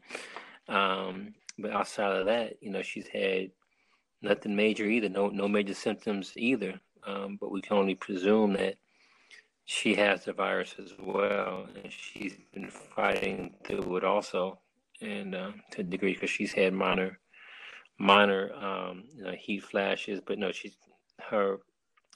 Um, 0.69 1.35
but 1.59 1.73
outside 1.73 2.17
of 2.17 2.27
that, 2.27 2.55
you 2.61 2.71
know, 2.71 2.83
she's 2.83 3.09
had 3.09 3.51
nothing 4.23 4.57
major 4.57 4.85
either, 4.85 5.09
no 5.09 5.29
no 5.29 5.49
major 5.49 5.75
symptoms 5.75 6.33
either. 6.37 6.81
Um, 7.07 7.39
but 7.41 7.51
we 7.51 7.63
can 7.63 7.77
only 7.77 7.95
presume 7.95 8.55
that 8.55 8.77
she 9.65 9.95
has 9.95 10.25
the 10.25 10.33
virus 10.33 10.75
as 10.79 10.93
well, 10.99 11.67
and 11.83 11.93
she's 11.93 12.37
been 12.53 12.71
fighting 12.71 13.55
through 13.65 13.99
it 13.99 14.05
also, 14.05 14.59
and 15.01 15.35
um, 15.35 15.63
to 15.71 15.81
a 15.81 15.85
degree 15.85 16.15
because 16.15 16.31
she's 16.31 16.53
had 16.53 16.75
minor 16.75 17.19
minor 18.01 18.53
um, 18.55 19.05
you 19.15 19.23
know, 19.23 19.33
heat 19.33 19.63
flashes, 19.63 20.21
but 20.25 20.39
no, 20.39 20.51
she's 20.51 20.77
her 21.21 21.59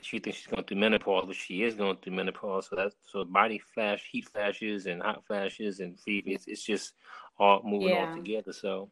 she 0.04 0.18
thinks 0.18 0.38
she's 0.38 0.48
going 0.48 0.64
through 0.64 0.78
menopause, 0.78 1.24
but 1.26 1.36
she 1.36 1.62
is 1.62 1.74
going 1.74 1.96
through 1.96 2.14
menopause. 2.14 2.68
So 2.68 2.76
that's 2.76 2.94
so 3.10 3.24
body 3.24 3.60
flash, 3.74 4.06
heat 4.10 4.28
flashes, 4.28 4.86
and 4.86 5.02
hot 5.02 5.24
flashes, 5.26 5.80
and 5.80 5.98
fever. 5.98 6.30
It's, 6.30 6.46
it's 6.46 6.62
just 6.62 6.92
all 7.38 7.62
moving 7.64 7.88
yeah. 7.88 8.10
all 8.10 8.16
together. 8.16 8.52
So, 8.52 8.90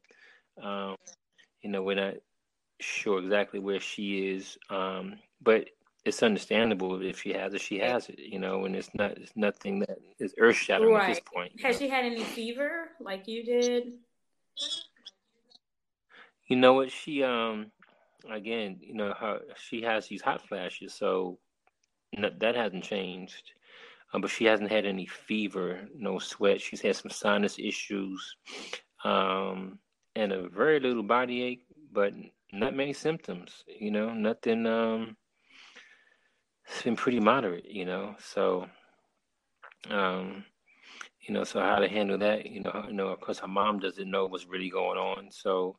um, 0.62 0.96
you 1.60 1.70
know, 1.70 1.82
we're 1.82 1.96
not 1.96 2.14
sure 2.80 3.18
exactly 3.18 3.60
where 3.60 3.80
she 3.80 4.30
is, 4.30 4.56
um, 4.70 5.18
but 5.42 5.68
it's 6.04 6.22
understandable 6.22 7.00
if 7.02 7.20
she 7.20 7.32
has 7.34 7.52
it. 7.54 7.60
She 7.60 7.78
has 7.78 8.08
it, 8.08 8.18
you 8.18 8.38
know, 8.38 8.64
and 8.64 8.74
it's 8.74 8.90
not 8.94 9.12
it's 9.12 9.36
nothing 9.36 9.80
that 9.80 9.98
is 10.18 10.34
earth 10.38 10.56
shattering 10.56 10.94
right. 10.94 11.10
at 11.10 11.14
this 11.14 11.22
point. 11.32 11.60
Has 11.62 11.76
know? 11.76 11.86
she 11.86 11.90
had 11.90 12.04
any 12.04 12.24
fever 12.24 12.88
like 13.00 13.28
you 13.28 13.44
did? 13.44 13.92
You 16.48 16.56
know 16.56 16.74
what? 16.74 16.90
She 16.90 17.22
um 17.22 17.70
again, 18.30 18.78
you 18.80 18.94
know, 18.94 19.14
her 19.18 19.40
she 19.56 19.82
has 19.82 20.08
these 20.08 20.22
hot 20.22 20.46
flashes, 20.46 20.94
so 20.94 21.38
that 22.40 22.54
hasn't 22.54 22.84
changed. 22.84 23.52
Um, 24.12 24.20
but 24.20 24.30
she 24.30 24.44
hasn't 24.44 24.70
had 24.70 24.84
any 24.84 25.06
fever, 25.06 25.88
no 25.96 26.18
sweat. 26.18 26.60
She's 26.60 26.82
had 26.82 26.96
some 26.96 27.10
sinus 27.10 27.58
issues, 27.58 28.36
um, 29.04 29.78
and 30.14 30.32
a 30.32 30.48
very 30.48 30.80
little 30.80 31.02
body 31.02 31.42
ache, 31.42 31.64
but 31.92 32.12
not 32.52 32.76
many 32.76 32.92
symptoms. 32.92 33.64
You 33.66 33.90
know, 33.90 34.12
nothing. 34.12 34.66
Um, 34.66 35.16
it's 36.66 36.82
been 36.82 36.96
pretty 36.96 37.20
moderate. 37.20 37.64
You 37.64 37.86
know, 37.86 38.14
so 38.18 38.66
um, 39.90 40.44
you 41.20 41.32
know, 41.32 41.44
so 41.44 41.60
how 41.60 41.78
to 41.78 41.88
handle 41.88 42.18
that? 42.18 42.46
You 42.46 42.60
know, 42.60 42.84
you 42.88 42.94
know, 42.94 43.08
of 43.08 43.20
course, 43.20 43.38
her 43.38 43.48
mom 43.48 43.78
doesn't 43.78 44.10
know 44.10 44.26
what's 44.26 44.46
really 44.46 44.70
going 44.70 44.98
on, 44.98 45.30
so 45.30 45.78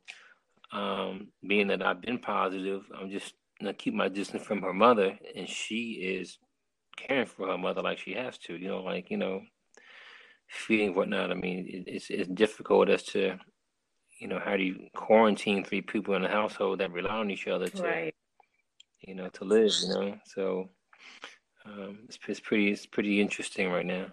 um, 0.74 1.28
being 1.46 1.68
that 1.68 1.82
I've 1.82 2.00
been 2.00 2.18
positive, 2.18 2.82
I'm 2.98 3.10
just 3.10 3.34
gonna 3.60 3.72
keep 3.72 3.94
my 3.94 4.08
distance 4.08 4.42
from 4.42 4.60
her 4.62 4.74
mother, 4.74 5.16
and 5.34 5.48
she 5.48 5.92
is 5.92 6.38
caring 6.96 7.26
for 7.26 7.46
her 7.46 7.58
mother 7.58 7.80
like 7.80 7.98
she 7.98 8.14
has 8.14 8.36
to. 8.38 8.56
You 8.56 8.68
know, 8.68 8.82
like 8.82 9.10
you 9.10 9.16
know, 9.16 9.42
feeding 10.48 10.94
whatnot. 10.94 11.30
I 11.30 11.34
mean, 11.34 11.66
it, 11.68 11.84
it's 11.86 12.10
it's 12.10 12.28
difficult 12.28 12.88
as 12.88 13.04
to, 13.04 13.38
you 14.18 14.28
know, 14.28 14.40
how 14.44 14.56
do 14.56 14.64
you 14.64 14.88
quarantine 14.94 15.64
three 15.64 15.80
people 15.80 16.14
in 16.16 16.24
a 16.24 16.28
household 16.28 16.80
that 16.80 16.92
rely 16.92 17.16
on 17.16 17.30
each 17.30 17.46
other 17.46 17.68
to, 17.68 17.82
right. 17.82 18.14
you 19.00 19.14
know, 19.14 19.28
to 19.28 19.44
live. 19.44 19.72
You 19.82 19.88
know, 19.88 20.18
so 20.26 20.70
um, 21.66 22.00
it's, 22.08 22.18
it's 22.26 22.40
pretty 22.40 22.72
it's 22.72 22.86
pretty 22.86 23.20
interesting 23.20 23.70
right 23.70 23.86
now. 23.86 24.06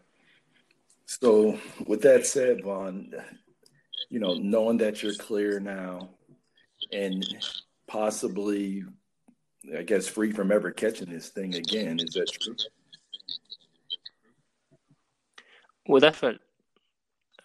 So, 1.05 1.59
with 1.87 2.01
that 2.03 2.25
said, 2.25 2.63
Vaughn, 2.63 3.13
you 4.09 4.19
know, 4.19 4.35
knowing 4.35 4.77
that 4.77 5.03
you're 5.03 5.15
clear 5.15 5.59
now, 5.59 6.11
and 6.91 7.25
possibly, 7.87 8.83
I 9.77 9.83
guess, 9.83 10.07
free 10.07 10.31
from 10.31 10.51
ever 10.51 10.71
catching 10.71 11.09
this 11.09 11.29
thing 11.29 11.55
again. 11.55 11.99
Is 11.99 12.13
that 12.13 12.31
true? 12.31 12.55
Well, 15.87 15.99
that's 15.99 16.21
what 16.21 16.39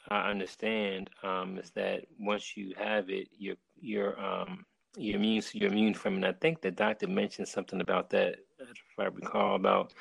I 0.08 0.30
understand. 0.30 1.10
Um, 1.22 1.58
is 1.58 1.70
that 1.70 2.04
once 2.18 2.56
you 2.56 2.74
have 2.78 3.10
it, 3.10 3.28
you're 3.36 3.56
you're 3.80 4.20
um, 4.20 4.64
you're 4.96 5.16
immune 5.16 5.42
you're 5.52 5.70
immune 5.70 5.94
from 5.94 6.14
it. 6.14 6.16
And 6.16 6.26
I 6.26 6.32
think 6.32 6.60
the 6.60 6.70
doctor 6.70 7.08
mentioned 7.08 7.48
something 7.48 7.80
about 7.80 8.10
that, 8.10 8.36
if 8.60 8.98
I 8.98 9.04
recall, 9.04 9.56
about 9.56 9.92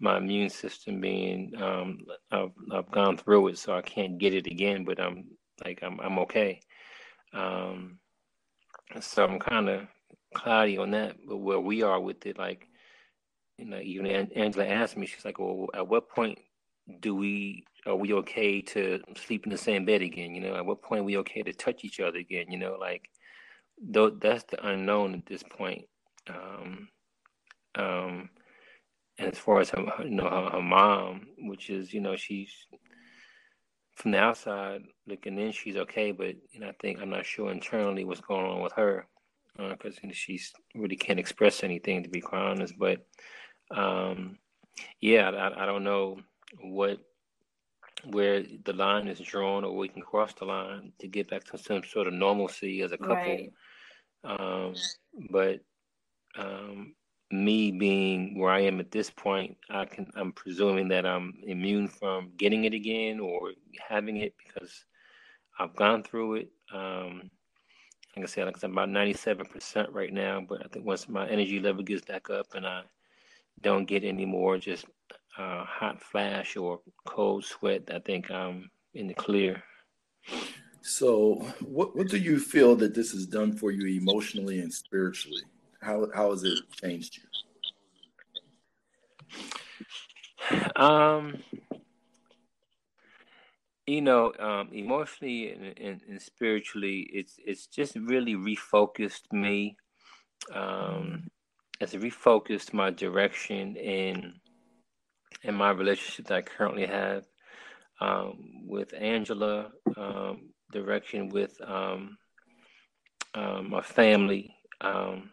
my 0.00 0.18
immune 0.18 0.50
system 0.50 1.00
being 1.00 1.52
um, 1.60 2.00
I've, 2.30 2.50
I've 2.72 2.90
gone 2.90 3.16
through 3.16 3.48
it, 3.48 3.58
so 3.58 3.74
I 3.74 3.82
can't 3.82 4.18
get 4.18 4.34
it 4.34 4.46
again. 4.46 4.84
But 4.84 5.00
I'm 5.00 5.24
like 5.64 5.80
I'm 5.82 6.00
I'm 6.00 6.18
okay. 6.20 6.60
Um, 7.32 7.98
so 9.00 9.24
I'm 9.24 9.38
kind 9.38 9.68
of 9.68 9.86
cloudy 10.34 10.78
on 10.78 10.90
that, 10.92 11.16
but 11.26 11.38
where 11.38 11.60
we 11.60 11.82
are 11.82 12.00
with 12.00 12.24
it, 12.26 12.38
like, 12.38 12.68
you 13.58 13.66
know, 13.66 13.78
even 13.78 14.06
Angela 14.06 14.66
asked 14.66 14.96
me, 14.96 15.06
she's 15.06 15.24
like, 15.24 15.38
well, 15.38 15.68
at 15.74 15.86
what 15.86 16.08
point 16.08 16.38
do 17.00 17.14
we, 17.14 17.64
are 17.86 17.96
we 17.96 18.12
okay 18.14 18.60
to 18.60 19.00
sleep 19.16 19.44
in 19.44 19.52
the 19.52 19.58
same 19.58 19.84
bed 19.84 20.02
again? 20.02 20.34
You 20.34 20.40
know, 20.42 20.56
at 20.56 20.66
what 20.66 20.82
point 20.82 21.00
are 21.00 21.04
we 21.04 21.18
okay 21.18 21.42
to 21.42 21.52
touch 21.52 21.84
each 21.84 22.00
other 22.00 22.18
again? 22.18 22.46
You 22.50 22.58
know, 22.58 22.76
like, 22.80 23.08
though 23.80 24.10
that's 24.10 24.44
the 24.44 24.66
unknown 24.66 25.14
at 25.14 25.26
this 25.26 25.42
point. 25.42 25.84
Um, 26.28 26.88
um, 27.76 28.30
as 29.18 29.38
far 29.38 29.60
as 29.60 29.70
her, 29.70 29.84
you 30.02 30.10
know, 30.10 30.28
her, 30.28 30.50
her 30.50 30.62
mom, 30.62 31.26
which 31.38 31.70
is, 31.70 31.92
you 31.92 32.00
know, 32.00 32.16
she's 32.16 32.52
from 33.94 34.10
the 34.10 34.18
outside 34.18 34.82
looking 35.06 35.38
in, 35.38 35.52
she's 35.52 35.76
okay, 35.76 36.12
but 36.12 36.34
you 36.50 36.60
know, 36.60 36.68
I 36.68 36.74
think 36.80 37.00
I'm 37.00 37.10
not 37.10 37.26
sure 37.26 37.50
internally 37.50 38.04
what's 38.04 38.20
going 38.20 38.44
on 38.44 38.62
with 38.62 38.72
her 38.72 39.06
because 39.56 39.94
uh, 39.96 40.00
you 40.02 40.08
know, 40.08 40.14
she's 40.14 40.52
really 40.74 40.96
can't 40.96 41.20
express 41.20 41.62
anything 41.62 42.02
to 42.02 42.08
be 42.08 42.20
quite 42.20 42.42
honest. 42.42 42.74
But 42.78 43.06
um, 43.74 44.38
yeah, 45.00 45.30
I, 45.30 45.62
I 45.62 45.66
don't 45.66 45.84
know 45.84 46.18
what 46.60 46.98
where 48.06 48.44
the 48.64 48.72
line 48.72 49.08
is 49.08 49.20
drawn, 49.20 49.64
or 49.64 49.76
we 49.76 49.88
can 49.88 50.02
cross 50.02 50.32
the 50.34 50.44
line 50.44 50.92
to 50.98 51.08
get 51.08 51.30
back 51.30 51.44
to 51.44 51.58
some 51.58 51.82
sort 51.84 52.06
of 52.06 52.12
normalcy 52.12 52.82
as 52.82 52.92
a 52.92 52.98
couple. 52.98 53.14
Right. 53.14 53.52
Um, 54.24 54.74
but 55.30 55.60
um, 56.36 56.94
me 57.34 57.72
being 57.72 58.38
where 58.38 58.50
I 58.52 58.60
am 58.60 58.80
at 58.80 58.90
this 58.90 59.10
point, 59.10 59.56
I 59.70 59.84
can 59.84 60.10
I'm 60.14 60.32
presuming 60.32 60.88
that 60.88 61.06
I'm 61.06 61.34
immune 61.46 61.88
from 61.88 62.32
getting 62.36 62.64
it 62.64 62.74
again 62.74 63.20
or 63.20 63.52
having 63.88 64.18
it 64.18 64.34
because 64.38 64.84
I've 65.58 65.76
gone 65.76 66.02
through 66.02 66.34
it. 66.36 66.50
Um, 66.72 67.30
like 68.16 68.24
I 68.24 68.26
said, 68.26 68.46
like 68.46 68.62
I'm 68.62 68.72
about 68.72 68.88
97% 68.88 69.92
right 69.92 70.12
now, 70.12 70.40
but 70.48 70.64
I 70.64 70.68
think 70.68 70.86
once 70.86 71.08
my 71.08 71.28
energy 71.28 71.58
level 71.60 71.82
gets 71.82 72.04
back 72.04 72.30
up 72.30 72.46
and 72.54 72.66
I 72.66 72.82
don't 73.60 73.86
get 73.86 74.04
any 74.04 74.24
more 74.24 74.58
just 74.58 74.86
uh, 75.36 75.64
hot 75.64 76.00
flash 76.00 76.56
or 76.56 76.80
cold 77.06 77.44
sweat, 77.44 77.90
I 77.92 77.98
think 77.98 78.30
I'm 78.30 78.70
in 78.94 79.08
the 79.08 79.14
clear. 79.14 79.62
So, 80.82 81.36
what 81.60 81.96
what 81.96 82.08
do 82.08 82.18
you 82.18 82.38
feel 82.38 82.76
that 82.76 82.94
this 82.94 83.12
has 83.12 83.26
done 83.26 83.56
for 83.56 83.70
you 83.70 83.98
emotionally 84.00 84.60
and 84.60 84.72
spiritually? 84.72 85.42
How 85.80 86.08
how 86.14 86.30
has 86.30 86.44
it 86.44 86.58
changed 86.70 87.16
you? 87.16 87.23
Um, 90.76 91.42
you 93.86 94.00
know, 94.00 94.32
um, 94.38 94.70
emotionally 94.72 95.52
and, 95.52 95.78
and, 95.78 96.00
and, 96.08 96.20
spiritually, 96.20 97.08
it's 97.12 97.34
it's 97.38 97.66
just 97.66 97.96
really 97.96 98.34
refocused 98.34 99.32
me. 99.32 99.76
Um, 100.52 101.28
has 101.80 101.94
refocused 101.94 102.72
my 102.72 102.90
direction 102.90 103.76
in 103.76 104.34
in 105.42 105.54
my 105.54 105.70
relationship 105.70 106.26
that 106.26 106.36
I 106.36 106.42
currently 106.42 106.86
have 106.86 107.24
um, 108.00 108.66
with 108.66 108.94
Angela, 108.98 109.70
um, 109.96 110.50
direction 110.72 111.28
with 111.28 111.56
um, 111.66 112.16
um, 113.34 113.70
my 113.70 113.82
family, 113.82 114.54
um, 114.80 115.30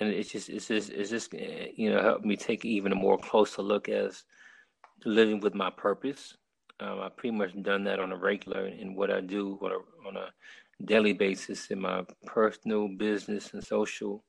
and 0.00 0.10
it's 0.10 0.30
just 0.30 0.48
it's 0.48 0.68
just 0.68 0.90
it's 0.90 1.10
just 1.10 1.32
you 1.32 1.90
know 1.90 2.02
helped 2.02 2.24
me 2.24 2.36
take 2.36 2.64
even 2.64 2.92
a 2.92 2.96
more 2.96 3.18
closer 3.18 3.62
look 3.62 3.88
as 3.88 4.24
living 5.04 5.40
with 5.40 5.54
my 5.54 5.70
purpose. 5.70 6.36
Um, 6.78 7.00
I 7.00 7.08
pretty 7.08 7.36
much 7.36 7.50
done 7.62 7.84
that 7.84 8.00
on 8.00 8.12
a 8.12 8.16
regular 8.16 8.66
in 8.66 8.94
what 8.94 9.10
I 9.10 9.20
do 9.20 9.58
on 9.62 9.72
a 9.72 10.08
on 10.08 10.16
a 10.16 10.32
daily 10.84 11.14
basis 11.14 11.70
in 11.70 11.80
my 11.80 12.04
personal, 12.26 12.88
business, 12.88 13.54
and 13.54 13.64
social 13.64 14.22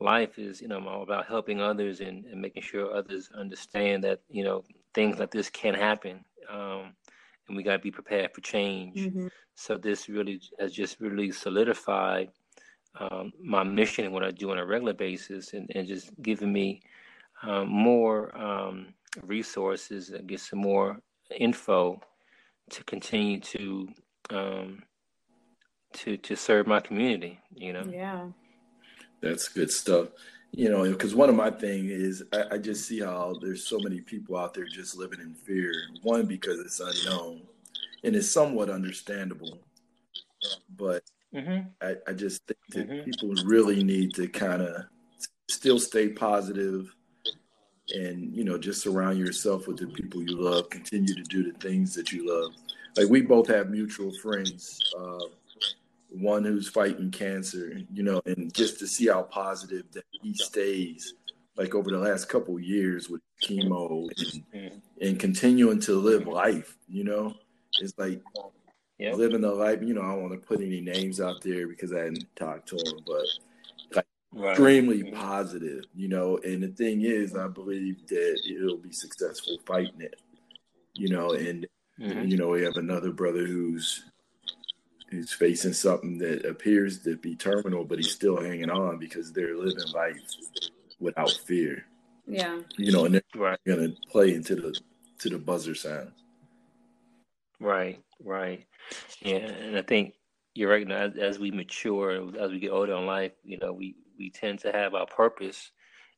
life 0.00 0.38
is 0.38 0.60
you 0.60 0.68
know 0.68 0.86
all 0.86 1.02
about 1.02 1.26
helping 1.26 1.60
others 1.60 2.00
and, 2.00 2.24
and 2.26 2.40
making 2.40 2.62
sure 2.62 2.92
others 2.92 3.30
understand 3.34 4.04
that 4.04 4.20
you 4.28 4.44
know 4.44 4.62
things 4.94 5.18
like 5.18 5.30
this 5.30 5.48
can 5.48 5.74
happen 5.74 6.24
um, 6.50 6.92
and 7.48 7.56
we 7.56 7.62
got 7.62 7.72
to 7.72 7.78
be 7.78 7.90
prepared 7.90 8.30
for 8.34 8.42
change 8.42 8.98
mm-hmm. 8.98 9.28
so 9.54 9.78
this 9.78 10.08
really 10.08 10.40
has 10.60 10.72
just 10.72 11.00
really 11.00 11.30
solidified 11.30 12.28
um, 13.00 13.32
my 13.42 13.62
mission 13.62 14.04
and 14.04 14.14
what 14.14 14.24
i 14.24 14.30
do 14.30 14.50
on 14.50 14.58
a 14.58 14.66
regular 14.66 14.92
basis 14.92 15.52
and, 15.52 15.70
and 15.74 15.86
just 15.86 16.10
giving 16.22 16.52
me 16.52 16.80
um, 17.42 17.68
more 17.68 18.36
um, 18.36 18.94
resources 19.22 20.10
and 20.10 20.26
get 20.26 20.40
some 20.40 20.58
more 20.58 21.00
info 21.38 22.00
to 22.70 22.82
continue 22.84 23.40
to 23.40 23.88
um, 24.30 24.82
to 25.92 26.16
to 26.16 26.36
serve 26.36 26.66
my 26.66 26.80
community 26.80 27.38
you 27.54 27.72
know 27.72 27.84
yeah 27.90 28.26
that's 29.20 29.48
good 29.48 29.70
stuff. 29.70 30.08
You 30.52 30.70
know, 30.70 30.84
because 30.84 31.14
one 31.14 31.28
of 31.28 31.34
my 31.34 31.50
thing 31.50 31.88
is 31.90 32.22
I, 32.32 32.44
I, 32.52 32.58
just 32.58 32.86
see 32.86 33.00
how 33.00 33.34
there's 33.42 33.66
so 33.66 33.78
many 33.78 34.00
people 34.00 34.38
out 34.38 34.54
there 34.54 34.64
just 34.64 34.96
living 34.96 35.20
in 35.20 35.34
fear. 35.34 35.72
One 36.02 36.24
because 36.24 36.60
it's 36.60 36.80
unknown, 36.80 37.42
and 38.04 38.16
it's 38.16 38.30
somewhat 38.30 38.70
understandable. 38.70 39.58
But 40.76 41.02
mm-hmm. 41.36 41.68
I, 41.80 41.96
I, 42.08 42.12
just 42.12 42.42
think 42.46 42.58
that 42.70 42.88
mm-hmm. 42.88 43.04
people 43.04 43.34
really 43.44 43.84
need 43.84 44.14
to 44.14 44.28
kind 44.28 44.62
of 44.62 44.84
still 45.48 45.78
stay 45.78 46.08
positive 46.08 46.94
and 47.94 48.34
you 48.34 48.44
know 48.44 48.58
just 48.58 48.82
surround 48.82 49.18
yourself 49.18 49.68
with 49.68 49.76
the 49.76 49.86
people 49.86 50.22
you 50.22 50.36
love 50.36 50.68
continue 50.70 51.14
to 51.14 51.22
do 51.22 51.52
the 51.52 51.58
things 51.58 51.94
that 51.94 52.10
you 52.10 52.28
love 52.28 52.52
like 52.96 53.08
we 53.08 53.20
both 53.20 53.46
have 53.46 53.70
mutual 53.70 54.12
friends 54.18 54.80
uh, 54.98 55.20
one 56.10 56.44
who's 56.44 56.68
fighting 56.68 57.10
cancer, 57.10 57.80
you 57.92 58.02
know, 58.02 58.20
and 58.26 58.52
just 58.54 58.78
to 58.78 58.86
see 58.86 59.08
how 59.08 59.22
positive 59.22 59.84
that 59.92 60.04
he 60.22 60.34
stays, 60.34 61.14
like 61.56 61.74
over 61.74 61.90
the 61.90 61.98
last 61.98 62.28
couple 62.28 62.58
years 62.58 63.08
with 63.08 63.20
chemo 63.42 64.08
and, 64.52 64.82
and 65.00 65.20
continuing 65.20 65.80
to 65.80 65.94
live 65.94 66.26
life, 66.26 66.76
you 66.88 67.04
know, 67.04 67.34
it's 67.80 67.92
like 67.98 68.22
yep. 68.98 69.16
living 69.16 69.40
the 69.40 69.52
life. 69.52 69.80
You 69.82 69.94
know, 69.94 70.02
I 70.02 70.12
don't 70.12 70.22
want 70.22 70.40
to 70.40 70.46
put 70.46 70.60
any 70.60 70.80
names 70.80 71.20
out 71.20 71.42
there 71.42 71.66
because 71.66 71.92
I 71.92 71.98
hadn't 72.00 72.24
talked 72.36 72.68
to 72.68 72.76
him, 72.76 73.00
but 73.06 73.24
like 73.94 74.06
right. 74.32 74.50
extremely 74.50 75.02
mm-hmm. 75.02 75.16
positive, 75.16 75.84
you 75.94 76.08
know. 76.08 76.38
And 76.38 76.62
the 76.62 76.68
thing 76.68 77.02
is, 77.02 77.36
I 77.36 77.48
believe 77.48 78.06
that 78.08 78.40
it'll 78.48 78.78
be 78.78 78.92
successful 78.92 79.58
fighting 79.66 80.00
it, 80.00 80.20
you 80.94 81.08
know. 81.08 81.32
And 81.32 81.66
mm-hmm. 82.00 82.26
you 82.26 82.36
know, 82.36 82.48
we 82.48 82.62
have 82.62 82.76
another 82.76 83.10
brother 83.10 83.46
who's 83.46 84.04
who's 85.08 85.32
facing 85.32 85.72
something 85.72 86.18
that 86.18 86.44
appears 86.44 87.02
to 87.04 87.16
be 87.16 87.36
terminal, 87.36 87.84
but 87.84 87.98
he's 87.98 88.10
still 88.10 88.40
hanging 88.40 88.70
on 88.70 88.98
because 88.98 89.32
they're 89.32 89.56
living 89.56 89.92
life 89.94 90.18
without 90.98 91.30
fear. 91.30 91.86
Yeah. 92.26 92.60
You 92.76 92.90
know, 92.90 93.04
and 93.04 93.14
they're 93.14 93.22
right. 93.36 93.58
gonna 93.66 93.90
play 94.10 94.34
into 94.34 94.56
the 94.56 94.78
to 95.18 95.28
the 95.28 95.38
buzzer 95.38 95.74
sound. 95.74 96.12
Right, 97.58 98.02
right. 98.22 98.66
Yeah, 99.20 99.36
and 99.36 99.76
I 99.76 99.82
think 99.82 100.14
you're 100.54 100.70
right. 100.70 100.86
Now, 100.86 101.02
as, 101.02 101.16
as 101.16 101.38
we 101.38 101.50
mature, 101.50 102.12
as 102.38 102.50
we 102.50 102.58
get 102.58 102.70
older 102.70 102.94
in 102.94 103.06
life, 103.06 103.32
you 103.44 103.58
know, 103.58 103.72
we 103.72 103.96
we 104.18 104.30
tend 104.30 104.58
to 104.60 104.72
have 104.72 104.94
our 104.94 105.06
purpose, 105.06 105.70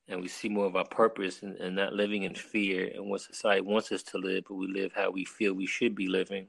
and 0.06 0.20
we 0.20 0.28
see 0.28 0.48
more 0.48 0.66
of 0.66 0.76
our 0.76 0.86
purpose, 0.86 1.42
and, 1.42 1.56
and 1.56 1.76
not 1.76 1.92
living 1.92 2.22
in 2.22 2.34
fear 2.34 2.90
and 2.94 3.08
what 3.08 3.20
society 3.20 3.62
wants 3.62 3.90
us 3.92 4.02
to 4.04 4.18
live, 4.18 4.44
but 4.48 4.54
we 4.54 4.68
live 4.68 4.92
how 4.94 5.10
we 5.10 5.24
feel 5.24 5.54
we 5.54 5.66
should 5.66 5.94
be 5.94 6.08
living 6.08 6.46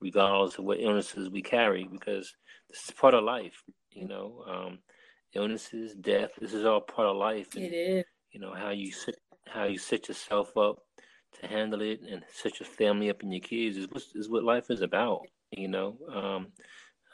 regardless 0.00 0.58
of 0.58 0.64
what 0.64 0.80
illnesses 0.80 1.30
we 1.30 1.40
carry, 1.40 1.84
because 1.84 2.34
this 2.68 2.84
is 2.84 2.90
part 2.90 3.14
of 3.14 3.24
life. 3.24 3.62
You 3.90 4.08
know, 4.08 4.44
um, 4.48 4.78
illnesses, 5.34 5.94
death. 5.94 6.30
This 6.40 6.54
is 6.54 6.64
all 6.64 6.80
part 6.80 7.08
of 7.08 7.16
life. 7.16 7.54
And, 7.54 7.64
it 7.64 7.74
is. 7.74 8.04
You 8.32 8.40
know 8.40 8.54
how 8.54 8.70
you 8.70 8.90
sit, 8.92 9.16
how 9.46 9.64
you 9.64 9.78
set 9.78 10.08
yourself 10.08 10.56
up 10.56 10.82
to 11.40 11.46
handle 11.46 11.82
it, 11.82 12.00
and 12.08 12.22
set 12.32 12.60
your 12.60 12.68
family 12.68 13.10
up 13.10 13.22
and 13.22 13.32
your 13.32 13.40
kids 13.40 13.76
is 13.76 13.88
what 13.88 14.02
is 14.14 14.28
what 14.28 14.44
life 14.44 14.70
is 14.70 14.82
about. 14.82 15.22
You 15.50 15.68
know, 15.68 15.96
um, 16.12 16.48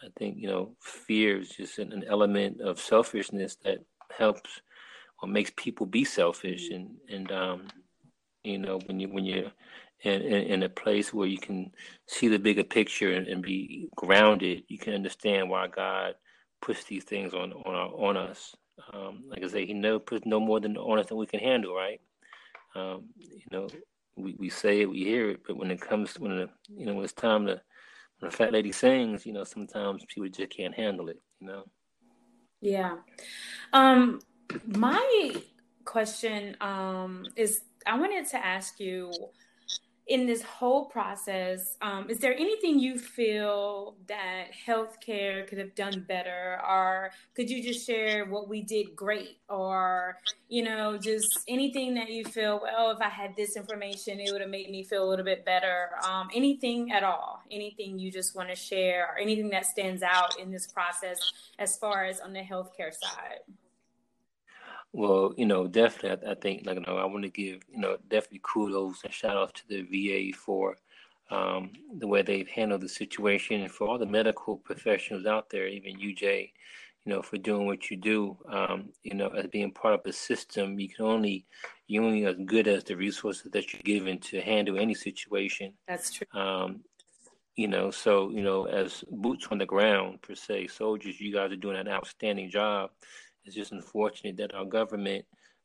I 0.03 0.09
think 0.19 0.37
you 0.39 0.49
know 0.49 0.77
fear 0.81 1.39
is 1.39 1.51
just 1.51 1.79
an, 1.79 1.93
an 1.93 2.05
element 2.09 2.61
of 2.61 2.79
selfishness 2.81 3.57
that 3.65 3.79
helps 4.17 4.61
or 5.23 5.29
makes 5.29 5.53
people 5.57 5.87
be 5.87 6.05
selfish, 6.05 6.71
and 6.71 6.91
and 7.09 7.33
um, 7.33 7.69
you 8.45 8.59
know 8.59 8.79
when 8.87 9.01
you 9.01 9.09
when 9.09 9.25
you're 9.25 9.53
in, 10.03 10.23
in, 10.23 10.43
in, 10.45 10.63
a 10.63 10.69
place 10.69 11.13
where 11.13 11.27
you 11.27 11.39
can 11.39 11.73
see 12.07 12.29
the 12.29 12.39
bigger 12.39 12.63
picture 12.63 13.15
and, 13.15 13.27
and, 13.27 13.43
be 13.43 13.89
grounded, 13.97 14.63
you 14.69 14.79
can 14.79 14.95
understand 14.95 15.51
why 15.51 15.67
God 15.67 16.15
puts 16.63 16.85
these 16.85 17.03
things 17.03 17.35
on 17.35 17.53
on 17.53 17.75
our, 17.75 17.89
on 17.89 18.17
us. 18.17 18.55
Um, 18.93 19.25
like 19.29 19.43
I 19.43 19.49
say, 19.49 19.67
He 19.67 19.75
never 19.75 19.99
puts 19.99 20.25
no 20.25 20.39
more 20.39 20.61
than 20.61 20.77
on 20.77 21.01
us 21.01 21.07
than 21.07 21.19
we 21.19 21.27
can 21.27 21.41
handle, 21.41 21.75
right? 21.75 22.01
Um, 22.77 23.09
you 23.17 23.47
know, 23.51 23.69
we, 24.19 24.35
we 24.39 24.49
say 24.49 24.81
it, 24.81 24.91
we 24.91 25.05
hear 25.05 25.31
it, 25.31 25.41
but 25.47 25.57
when 25.57 25.71
it 25.71 25.81
comes 25.81 26.15
to, 26.15 26.23
when 26.23 26.37
the, 26.37 26.49
you 26.69 26.87
know 26.87 26.95
when 26.95 27.05
it's 27.05 27.13
time 27.13 27.47
to 27.47 27.61
when 28.19 28.29
a 28.29 28.31
fat 28.31 28.53
lady 28.53 28.73
sings, 28.73 29.25
you 29.25 29.33
know, 29.33 29.45
sometimes 29.45 30.05
people 30.07 30.29
just 30.29 30.51
can't 30.51 30.75
handle 30.75 31.09
it, 31.09 31.21
you 31.41 31.47
know. 31.47 31.65
Yeah. 32.61 32.97
Um, 33.73 34.21
my 34.67 35.33
question 35.85 36.57
um, 36.61 37.27
is 37.37 37.63
I 37.87 37.99
wanted 37.99 38.27
to 38.29 38.45
ask 38.45 38.81
you 38.81 39.13
in 40.09 40.27
this 40.27 40.43
whole 40.43 40.87
process, 40.87 41.77
um, 41.83 42.09
is 42.09 42.19
there 42.19 42.33
anything 42.33 42.79
you 42.79 42.99
feel 42.99 43.95
that 44.07 44.47
healthcare 44.67 45.47
could 45.47 45.59
have 45.59 45.75
done 45.75 46.05
better, 46.09 46.59
or 46.67 47.11
could 47.35 47.51
you 47.51 47.63
just 47.63 47.87
share 47.87 48.25
what 48.25 48.49
we 48.49 48.63
did 48.63 48.97
great, 48.97 49.39
or 49.51 50.17
you 50.49 50.63
know, 50.65 50.97
just 50.97 51.41
anything 51.47 51.95
that 51.95 52.09
you 52.09 52.25
feel? 52.25 52.59
Well, 52.63 52.91
if 52.91 53.01
I 53.01 53.11
had 53.11 53.37
this 53.37 53.55
information, 53.55 54.19
it 54.19 54.33
would 54.33 54.41
have 54.41 54.51
made 54.51 54.71
me 54.71 54.83
feel 54.83 55.05
a 55.07 55.09
little 55.09 55.27
bit 55.27 55.45
better. 55.45 55.91
Um, 56.03 56.29
anything 56.35 56.91
at 56.91 57.05
all? 57.05 57.43
Anything 57.51 57.99
you 57.99 58.11
just 58.11 58.35
want 58.35 58.49
to 58.49 58.57
share, 58.57 59.11
or 59.13 59.19
anything 59.19 59.51
that 59.51 59.67
stands 59.67 60.03
out 60.03 60.41
in 60.41 60.51
this 60.51 60.67
process 60.67 61.19
as 61.59 61.77
far 61.77 62.05
as 62.05 62.19
on 62.21 62.33
the 62.33 62.41
healthcare 62.41 62.95
side? 62.95 63.41
Well, 64.93 65.35
you 65.37 65.47
know, 65.47 65.67
definitely, 65.67 66.29
I, 66.29 66.33
I 66.33 66.35
think, 66.35 66.67
like, 66.67 66.77
you 66.77 66.85
know, 66.87 66.97
I 66.97 67.05
want 67.05 67.25
to 67.25 67.31
give, 67.31 67.61
you 67.71 67.79
know, 67.79 67.99
definitely 68.09 68.41
kudos 68.43 69.05
and 69.05 69.13
shout 69.13 69.37
out 69.37 69.55
to 69.55 69.63
the 69.69 69.83
VA 69.83 70.37
for 70.37 70.77
um, 71.31 71.73
the 71.99 72.07
way 72.07 72.23
they've 72.23 72.49
handled 72.49 72.81
the 72.81 72.89
situation 72.89 73.61
and 73.61 73.71
for 73.71 73.87
all 73.87 73.99
the 73.99 74.07
medical 74.07 74.57
professionals 74.57 75.27
out 75.27 75.51
there, 75.51 75.67
even 75.67 75.99
UJ, 75.99 76.53
you 77.05 77.13
know, 77.13 77.21
for 77.21 77.37
doing 77.37 77.67
what 77.67 77.91
you 77.91 77.97
do. 77.99 78.37
Um, 78.51 78.89
you 79.03 79.15
know, 79.15 79.29
as 79.29 79.47
being 79.49 79.73
part 79.73 79.95
of 79.95 80.01
a 80.07 80.13
system, 80.13 80.81
you 80.81 80.89
can 80.89 81.05
only, 81.05 81.45
you're 81.87 82.05
only 82.05 82.25
as 82.25 82.37
good 82.47 82.67
as 82.67 82.85
the 82.85 82.97
resources 82.97 83.51
that 83.53 83.73
you're 83.73 83.83
given 83.83 84.19
to 84.21 84.41
handle 84.41 84.79
any 84.79 84.95
situation. 84.95 85.75
That's 85.87 86.13
true. 86.13 86.27
Um, 86.33 86.81
you 87.57 87.69
know, 87.69 87.91
so, 87.91 88.31
you 88.31 88.43
know, 88.43 88.67
as 88.67 89.05
boots 89.11 89.49
on 89.51 89.59
the 89.59 89.67
ground, 89.67 90.23
per 90.23 90.35
se, 90.35 90.69
soldiers, 90.69 91.21
you 91.21 91.33
guys 91.33 91.51
are 91.51 91.57
doing 91.57 91.77
an 91.77 91.89
outstanding 91.89 92.49
job 92.51 92.91
it's 93.49 93.57
just 93.57 93.73
unfortunate 93.73 94.37
that 94.37 94.55
our 94.55 94.67
government 94.67 95.25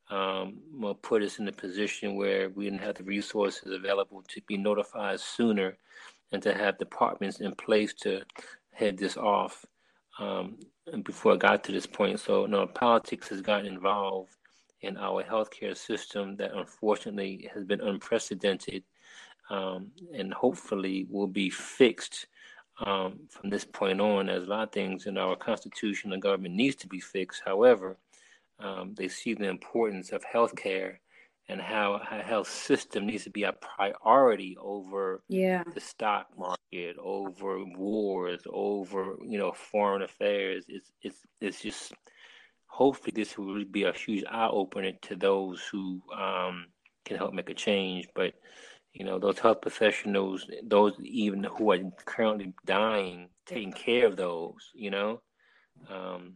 um, 0.09 0.59
will 0.73 0.95
put 0.95 1.21
us 1.21 1.39
in 1.39 1.47
a 1.49 1.51
position 1.51 2.15
where 2.15 2.49
we 2.49 2.63
didn't 2.63 2.81
have 2.81 2.95
the 2.95 3.03
resources 3.03 3.73
available 3.73 4.23
to 4.29 4.41
be 4.47 4.57
notified 4.57 5.19
sooner 5.19 5.77
and 6.31 6.41
to 6.41 6.53
have 6.53 6.77
departments 6.77 7.41
in 7.41 7.53
place 7.55 7.93
to 7.93 8.21
head 8.71 8.97
this 8.97 9.17
off 9.17 9.65
um, 10.19 10.57
before 11.03 11.34
it 11.34 11.39
got 11.39 11.63
to 11.65 11.73
this 11.73 11.86
point. 11.86 12.19
So, 12.19 12.45
no, 12.45 12.65
politics 12.67 13.27
has 13.29 13.41
gotten 13.41 13.65
involved 13.65 14.36
in 14.81 14.97
our 14.97 15.23
healthcare 15.23 15.75
system 15.75 16.38
that 16.38 16.53
unfortunately 16.55 17.49
has 17.53 17.65
been 17.65 17.81
unprecedented 17.81 18.84
um, 19.49 19.91
and 20.13 20.34
hopefully 20.34 21.05
will 21.09 21.27
be 21.27 21.49
fixed 21.49 22.27
um, 22.80 23.19
from 23.30 23.49
this 23.49 23.65
point 23.65 24.01
on, 24.01 24.30
as 24.30 24.45
a 24.45 24.47
lot 24.47 24.63
of 24.63 24.71
things 24.71 25.05
in 25.05 25.17
our 25.17 25.36
constitution 25.36 26.13
and 26.13 26.21
government 26.21 26.55
needs 26.55 26.76
to 26.78 26.88
be 26.88 26.99
fixed. 26.99 27.41
However, 27.45 27.97
um, 28.59 28.93
they 28.95 29.07
see 29.07 29.34
the 29.34 29.49
importance 29.49 30.11
of 30.11 30.24
healthcare 30.24 30.97
and 31.49 31.59
how 31.59 31.99
a 32.09 32.21
health 32.21 32.49
system 32.49 33.05
needs 33.05 33.26
to 33.26 33.30
be 33.30 33.43
a 33.43 33.53
priority 33.53 34.57
over 34.61 35.21
yeah. 35.28 35.63
the 35.74 35.82
stock 35.82 36.28
market, 36.38 36.95
over 36.97 37.63
wars, 37.65 38.41
over 38.49 39.17
you 39.26 39.38
know 39.38 39.51
foreign 39.51 40.01
affairs. 40.01 40.65
It's 40.67 40.91
it's 41.01 41.17
it's 41.41 41.61
just 41.61 41.93
hopefully 42.67 43.11
this 43.13 43.38
will 43.38 43.65
be 43.65 43.84
a 43.84 43.93
huge 43.93 44.24
eye 44.30 44.47
opener 44.47 44.93
to 45.03 45.15
those 45.15 45.61
who 45.71 46.01
um, 46.17 46.67
can 47.05 47.17
help 47.17 47.34
make 47.34 47.49
a 47.49 47.53
change. 47.53 48.07
But 48.15 48.34
you 48.94 49.06
know, 49.06 49.20
those 49.20 49.39
health 49.39 49.62
professionals, 49.62 50.50
those 50.64 50.94
even 51.02 51.44
who 51.44 51.72
are 51.72 51.80
currently 52.06 52.54
dying, 52.66 53.30
taking 53.46 53.74
care 53.74 54.06
of 54.06 54.16
those, 54.16 54.72
you 54.74 54.91
know, 54.91 55.22
um, 55.89 56.36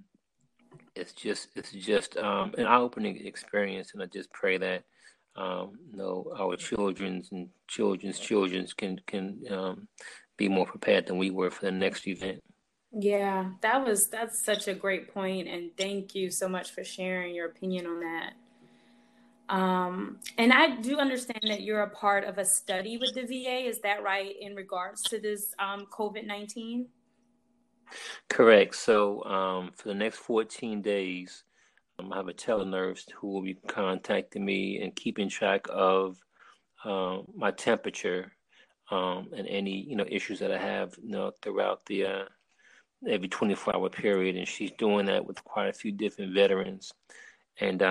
it's 0.96 1.14
just 1.14 1.50
it's 1.56 1.72
just 1.72 2.18
um, 2.18 2.54
an 2.58 2.66
eye-opening 2.66 3.26
experience, 3.26 3.94
and 3.94 4.02
I 4.02 4.08
just 4.08 4.32
pray 4.32 4.58
that 4.58 4.84
um, 5.36 5.74
you 5.92 5.98
know 5.98 6.34
our 6.38 6.56
children's 6.56 7.32
and 7.32 7.50
children's 7.68 8.20
children's 8.20 8.74
can 8.74 9.00
can 9.06 9.40
um, 9.52 9.88
be 10.38 10.50
more 10.50 10.66
prepared 10.66 11.08
than 11.08 11.18
we 11.18 11.30
were 11.30 11.52
for 11.52 11.66
the 11.66 11.72
next 11.72 12.08
event. 12.08 12.42
Yeah, 12.92 13.52
that 13.62 13.86
was 13.86 14.08
that's 14.08 14.44
such 14.44 14.68
a 14.68 14.74
great 14.74 15.14
point, 15.14 15.48
and 15.48 15.72
thank 15.78 16.16
you 16.16 16.32
so 16.32 16.50
much 16.50 16.72
for 16.72 16.84
sharing 16.84 17.36
your 17.36 17.48
opinion 17.48 17.86
on 17.86 18.00
that. 18.00 18.34
Um, 19.50 20.20
and 20.38 20.52
I 20.52 20.76
do 20.76 20.98
understand 21.00 21.44
that 21.44 21.62
you're 21.62 21.84
a 21.84 21.90
part 21.90 22.26
of 22.26 22.38
a 22.38 22.46
study 22.46 22.98
with 22.98 23.14
the 23.14 23.24
VA. 23.24 23.68
Is 23.68 23.80
that 23.82 24.04
right 24.04 24.36
in 24.40 24.56
regards 24.56 25.02
to 25.04 25.20
this 25.20 25.54
um, 25.60 25.86
COVID 25.92 26.26
19? 26.26 26.88
Correct. 28.30 28.76
So 28.76 29.24
um, 29.24 29.72
for 29.76 29.88
the 29.88 29.94
next 29.94 30.18
14 30.18 30.82
days, 30.82 31.44
um, 32.00 32.12
I 32.12 32.18
have 32.18 32.28
a 32.28 32.34
telenurse 32.34 33.10
who 33.12 33.28
will 33.28 33.42
be 33.42 33.58
contacting 33.68 34.44
me 34.44 34.82
and 34.82 34.96
keeping 34.96 35.30
track 35.30 35.66
of 35.70 36.18
uh, 36.84 37.20
my 37.36 37.52
temperature 37.52 38.34
um, 38.92 39.30
and 39.36 39.48
any 39.48 39.84
you 39.88 39.96
know 39.96 40.06
issues 40.08 40.40
that 40.40 40.52
I 40.52 40.58
have 40.58 40.96
you 41.02 41.10
know 41.10 41.32
throughout 41.42 41.86
the 41.86 42.06
uh, 42.06 42.24
every 43.08 43.28
24 43.28 43.76
hour 43.76 43.90
period. 43.90 44.36
And 44.36 44.48
she's 44.48 44.72
doing 44.78 45.06
that 45.06 45.26
with 45.26 45.44
quite 45.44 45.70
a 45.70 45.74
few 45.74 45.92
different 45.92 46.34
veterans. 46.34 46.92
And 47.60 47.82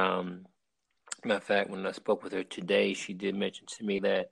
Matter 1.25 1.39
of 1.39 1.45
fact, 1.45 1.71
when 1.71 1.87
I 1.87 1.93
spoke 1.93 2.23
with 2.23 2.33
her 2.33 2.45
today, 2.45 2.95
she 2.95 3.13
did 3.13 3.35
mention 3.35 3.67
to 3.67 3.85
me 3.85 4.01
that 4.01 4.31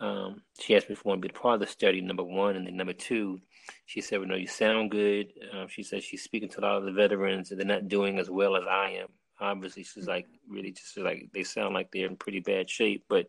um, 0.00 0.42
she 0.58 0.74
asked 0.74 0.88
me 0.88 0.94
if 0.94 1.02
I 1.04 1.10
want 1.10 1.22
to 1.22 1.28
be 1.28 1.34
a 1.34 1.38
part 1.38 1.54
of 1.54 1.60
the 1.60 1.66
study, 1.66 2.00
number 2.00 2.24
one. 2.24 2.56
And 2.56 2.66
then 2.66 2.76
number 2.76 2.92
two, 2.92 3.40
she 3.86 4.00
said, 4.00 4.18
well, 4.18 4.28
no, 4.28 4.34
you 4.34 4.46
sound 4.46 4.90
good. 4.90 5.32
Um, 5.52 5.68
she 5.68 5.82
said 5.82 6.02
she's 6.02 6.22
speaking 6.22 6.48
to 6.50 6.60
a 6.60 6.62
lot 6.62 6.78
of 6.78 6.84
the 6.84 6.92
veterans 6.92 7.50
and 7.50 7.60
they're 7.60 7.66
not 7.66 7.88
doing 7.88 8.18
as 8.18 8.30
well 8.30 8.56
as 8.56 8.64
I 8.68 8.98
am. 9.02 9.08
Obviously, 9.40 9.82
she's 9.82 10.06
like, 10.06 10.26
really 10.48 10.72
just 10.72 10.96
like, 10.96 11.28
they 11.34 11.42
sound 11.42 11.74
like 11.74 11.90
they're 11.92 12.06
in 12.06 12.16
pretty 12.16 12.40
bad 12.40 12.70
shape, 12.70 13.04
but, 13.08 13.26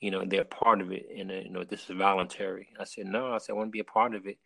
you 0.00 0.10
know, 0.10 0.24
they're 0.26 0.44
part 0.44 0.80
of 0.80 0.90
it. 0.92 1.06
And, 1.16 1.30
uh, 1.30 1.34
you 1.34 1.50
know, 1.50 1.64
this 1.64 1.88
is 1.88 1.96
voluntary. 1.96 2.68
I 2.80 2.84
said, 2.84 3.06
no, 3.06 3.32
I 3.32 3.38
said, 3.38 3.52
I 3.52 3.56
want 3.56 3.68
to 3.68 3.72
be 3.72 3.80
a 3.80 3.84
part 3.84 4.14
of 4.14 4.26
it. 4.26 4.38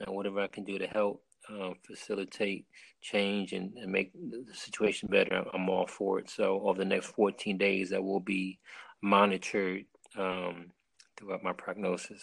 And 0.00 0.14
whatever 0.14 0.40
I 0.40 0.48
can 0.48 0.64
do 0.64 0.78
to 0.78 0.86
help 0.86 1.22
um, 1.50 1.74
facilitate 1.86 2.66
change 3.00 3.52
and, 3.52 3.72
and, 3.76 3.90
make 3.90 4.12
the 4.12 4.44
situation 4.52 5.08
better, 5.10 5.44
I'm 5.54 5.68
all 5.68 5.86
for 5.86 6.18
it. 6.18 6.28
So 6.28 6.60
over 6.62 6.78
the 6.78 6.84
next 6.84 7.06
14 7.06 7.56
days, 7.56 7.92
I 7.92 7.98
will 7.98 8.20
be 8.20 8.58
monitored 9.02 9.84
um, 10.16 10.72
throughout 11.16 11.42
my 11.42 11.52
prognosis. 11.52 12.22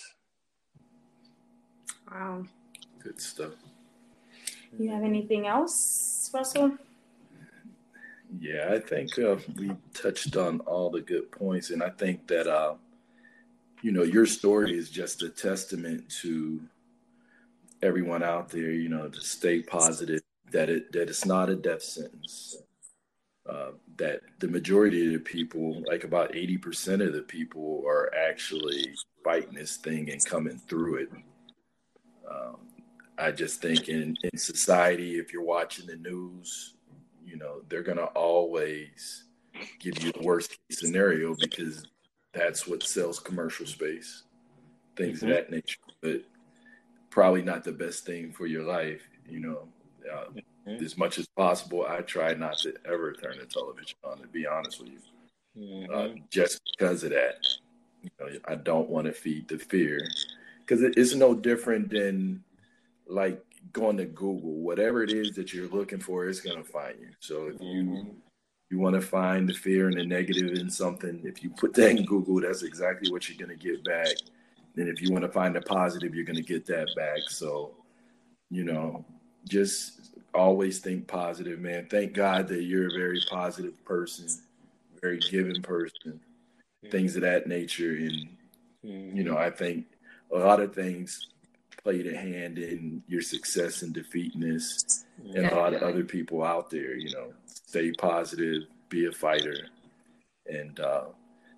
Wow. 2.12 2.44
Good 3.02 3.20
stuff. 3.20 3.54
You 4.78 4.90
have 4.92 5.04
anything 5.04 5.48
else, 5.48 6.30
Russell? 6.34 6.78
Yeah, 8.40 8.74
I 8.74 8.80
think 8.80 9.18
uh, 9.18 9.38
we 9.56 9.72
touched 9.94 10.36
on 10.36 10.60
all 10.62 10.90
the 10.90 11.02
good 11.02 11.32
points, 11.32 11.70
and 11.70 11.82
I 11.82 11.90
think 11.90 12.28
that 12.28 12.48
uh, 12.48 12.76
you 13.82 13.92
know 13.92 14.04
your 14.04 14.26
story 14.26 14.78
is 14.78 14.90
just 14.90 15.22
a 15.22 15.30
testament 15.30 16.10
to 16.22 16.60
everyone 17.86 18.24
out 18.24 18.50
there, 18.50 18.72
you 18.72 18.90
know, 18.90 19.08
to 19.08 19.22
stay 19.22 19.62
positive 19.62 20.22
that 20.52 20.70
it 20.70 20.92
that 20.94 21.10
it's 21.10 21.26
not 21.26 21.50
a 21.50 21.56
death 21.56 21.84
sentence. 21.84 22.58
Uh, 23.48 23.72
that 23.98 24.22
the 24.40 24.48
majority 24.48 25.06
of 25.06 25.14
the 25.14 25.20
people, 25.20 25.84
like 25.88 26.04
about 26.04 26.34
80% 26.34 27.06
of 27.06 27.14
the 27.14 27.22
people, 27.22 27.84
are 27.86 28.12
actually 28.16 28.96
fighting 29.24 29.54
this 29.54 29.78
thing 29.78 30.10
and 30.10 30.26
coming 30.26 30.58
through 30.68 30.96
it. 30.96 31.10
Um, 32.30 32.58
I 33.20 33.30
just 33.32 33.62
think 33.62 33.88
in, 33.88 34.18
in 34.24 34.38
society, 34.40 35.20
if 35.20 35.32
you're 35.32 35.44
watching 35.44 35.86
the 35.86 35.96
news, 35.96 36.74
you 37.24 37.38
know, 37.38 37.62
they're 37.70 37.84
going 37.84 38.00
to 38.00 38.06
always 38.06 39.26
give 39.80 40.02
you 40.04 40.12
the 40.12 40.24
worst 40.24 40.50
case 40.50 40.80
scenario 40.80 41.36
because 41.40 41.86
that's 42.34 42.66
what 42.66 42.82
sells 42.82 43.20
commercial 43.20 43.68
space, 43.68 44.24
things 44.96 45.20
mm-hmm. 45.20 45.30
of 45.30 45.36
that 45.36 45.52
nature. 45.52 45.78
But 46.02 46.24
probably 47.16 47.42
not 47.42 47.64
the 47.64 47.72
best 47.72 48.06
thing 48.06 48.34
for 48.34 48.46
your 48.46 48.64
life. 48.64 49.02
You 49.28 49.40
know, 49.40 49.60
uh, 50.14 50.26
mm-hmm. 50.68 50.84
as 50.84 50.98
much 50.98 51.18
as 51.18 51.26
possible, 51.26 51.86
I 51.88 52.02
try 52.02 52.34
not 52.34 52.58
to 52.60 52.74
ever 52.86 53.14
turn 53.14 53.38
the 53.40 53.46
television 53.46 53.98
on. 54.04 54.20
To 54.20 54.28
be 54.28 54.46
honest 54.46 54.82
with 54.82 54.90
you, 54.90 55.00
mm-hmm. 55.58 55.94
uh, 55.96 56.22
just 56.30 56.62
because 56.78 57.04
of 57.06 57.12
that, 57.12 57.38
you 58.04 58.10
know, 58.20 58.28
I 58.46 58.56
don't 58.56 58.90
want 58.90 59.08
to 59.08 59.14
feed 59.14 59.48
the 59.48 59.58
fear 59.58 60.06
because 60.60 60.84
it's 60.84 61.16
no 61.16 61.34
different 61.34 61.90
than 61.90 62.44
like 63.08 63.42
going 63.72 63.96
to 63.98 64.06
Google. 64.06 64.58
Whatever 64.58 65.02
it 65.02 65.12
is 65.12 65.32
that 65.36 65.54
you're 65.54 65.70
looking 65.70 66.02
for, 66.02 66.28
it's 66.28 66.42
going 66.42 66.62
to 66.62 66.70
find 66.70 67.00
you. 67.00 67.12
So 67.22 67.48
if 67.48 67.62
you 67.62 67.84
mm-hmm. 67.84 68.10
you 68.70 68.78
want 68.78 68.96
to 68.96 69.02
find 69.02 69.48
the 69.48 69.54
fear 69.54 69.88
and 69.88 69.98
the 69.98 70.06
negative 70.06 70.58
in 70.58 70.70
something, 70.70 71.22
if 71.24 71.42
you 71.42 71.50
put 71.50 71.74
that 71.76 71.92
in 71.92 72.04
Google, 72.04 72.42
that's 72.42 72.64
exactly 72.64 73.10
what 73.10 73.30
you're 73.30 73.48
going 73.48 73.58
to 73.58 73.66
get 73.66 73.86
back 73.86 74.18
and 74.78 74.90
if 74.90 75.02
you 75.02 75.12
want 75.12 75.24
to 75.24 75.32
find 75.32 75.56
a 75.56 75.62
positive, 75.62 76.14
you're 76.14 76.26
going 76.26 76.36
to 76.36 76.42
get 76.42 76.66
that 76.68 76.88
back. 76.96 77.30
So, 77.30 77.72
you 78.50 78.64
know, 78.64 79.06
just 79.48 80.16
always 80.34 80.80
think 80.80 81.08
positive, 81.08 81.60
man. 81.60 81.88
Thank 81.90 82.14
God 82.14 82.48
that 82.50 82.64
you're 82.64 82.88
a 82.88 83.00
very 83.00 83.22
positive 83.30 83.84
person, 83.86 84.28
very 85.02 85.20
giving 85.20 85.62
person, 85.62 86.20
things 86.92 87.16
of 87.16 87.22
that 87.22 87.48
nature. 87.48 87.92
And, 87.96 88.28
you 88.84 89.24
know, 89.24 89.38
I 89.38 89.50
think 89.50 89.86
a 90.32 90.38
lot 90.38 90.60
of 90.60 90.76
things 90.76 91.28
played 91.84 92.08
a 92.08 92.18
hand 92.18 92.58
in 92.58 93.04
your 93.08 93.22
success 93.22 93.82
and 93.82 93.94
defeating 93.94 94.42
this 94.42 95.06
and 95.36 95.46
a 95.46 95.56
lot 95.56 95.74
of 95.74 95.84
other 95.84 96.04
people 96.04 96.44
out 96.44 96.70
there, 96.70 96.96
you 96.96 97.14
know, 97.14 97.32
stay 97.46 97.92
positive, 97.94 98.64
be 98.90 99.06
a 99.06 99.12
fighter. 99.12 99.68
And, 100.48 100.80
uh, 100.80 101.06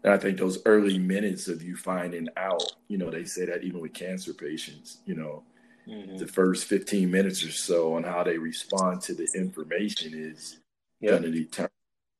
and 0.08 0.14
I 0.14 0.18
think 0.18 0.38
those 0.38 0.60
early 0.66 0.97
minutes 0.97 1.49
of 1.49 1.62
you 1.62 1.76
finding 1.76 2.30
out, 2.38 2.64
you 2.88 2.97
know, 2.97 3.10
they 3.10 3.26
say 3.26 3.43
that 3.43 3.64
even 3.64 3.82
with 3.82 3.93
cancer 3.93 4.34
patients, 4.34 4.99
you 5.05 5.16
know, 5.16 5.43
mm-hmm. 5.86 6.16
the 6.16 6.26
first 6.26 6.64
15 6.64 7.12
minutes 7.12 7.43
or 7.43 7.51
so 7.51 7.93
on 7.95 8.03
how 8.03 8.24
they 8.24 8.38
respond 8.38 9.01
to 9.01 9.14
the 9.14 9.28
information 9.36 10.14
is 10.16 10.60
yep. 11.01 11.12
going 11.12 11.24
to 11.24 11.32
determine 11.32 11.72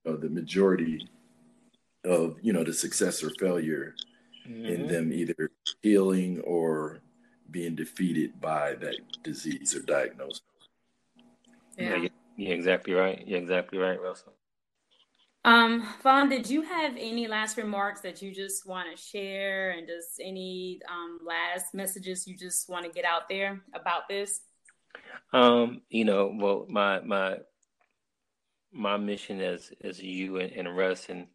you 0.04 0.12
know, 0.12 0.18
the 0.18 0.28
majority 0.28 1.08
of, 2.04 2.36
you 2.42 2.52
know, 2.52 2.66
the 2.66 2.74
success 2.74 3.24
or 3.24 3.30
failure 3.40 3.96
mm-hmm. 4.46 4.66
in 4.66 4.88
them 4.88 5.14
either 5.14 5.50
healing 5.82 6.42
or 6.42 7.00
being 7.52 7.74
defeated 7.74 8.42
by 8.42 8.74
that 8.74 8.98
disease 9.24 9.74
or 9.74 9.82
diagnosis. 9.84 10.42
Yeah, 11.78 11.96
yeah 11.96 12.10
you're 12.36 12.54
exactly 12.54 12.96
right. 12.96 13.26
You're 13.26 13.40
exactly 13.40 13.80
right, 13.80 14.02
Russell. 14.02 14.34
Um, 15.46 15.88
Vaughn, 16.04 16.30
did 16.30 16.50
you 16.50 16.62
have 16.62 16.96
any 16.98 17.28
last 17.28 17.58
remarks 17.58 18.02
that 18.02 18.22
you 18.22 18.34
just 18.34 18.68
want 18.68 18.88
to 18.94 19.02
share 19.02 19.72
and 19.72 19.88
just 19.88 20.20
any 20.22 20.80
um, 20.90 21.20
last 21.26 21.74
messages 21.74 22.28
you 22.28 22.36
just 22.36 22.70
want 22.70 22.86
to 22.86 22.92
get 22.92 23.06
out 23.06 23.30
there 23.30 23.62
about 23.74 24.10
this? 24.10 24.42
Um, 25.34 25.82
you 25.90 26.06
know, 26.06 26.36
well, 26.38 26.66
my 26.70 27.00
my 27.02 27.38
my 28.72 28.98
mission 28.98 29.42
as 29.42 29.72
as 29.84 30.02
you 30.02 30.38
and, 30.38 30.52
and 30.54 30.78
Russ 30.78 31.08
and 31.10 31.28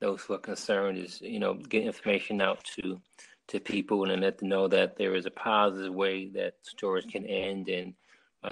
those 0.00 0.22
who 0.22 0.34
are 0.34 0.38
concerned 0.38 0.98
is, 0.98 1.20
you 1.20 1.38
know, 1.38 1.54
get 1.54 1.84
information 1.84 2.40
out 2.40 2.62
to 2.76 3.00
to 3.48 3.60
people 3.60 4.10
and 4.10 4.22
let 4.22 4.38
them 4.38 4.48
know 4.48 4.68
that 4.68 4.96
there 4.96 5.14
is 5.14 5.26
a 5.26 5.30
positive 5.30 5.94
way 5.94 6.28
that 6.30 6.54
stories 6.62 7.06
can 7.06 7.24
end 7.26 7.68
and 7.68 7.94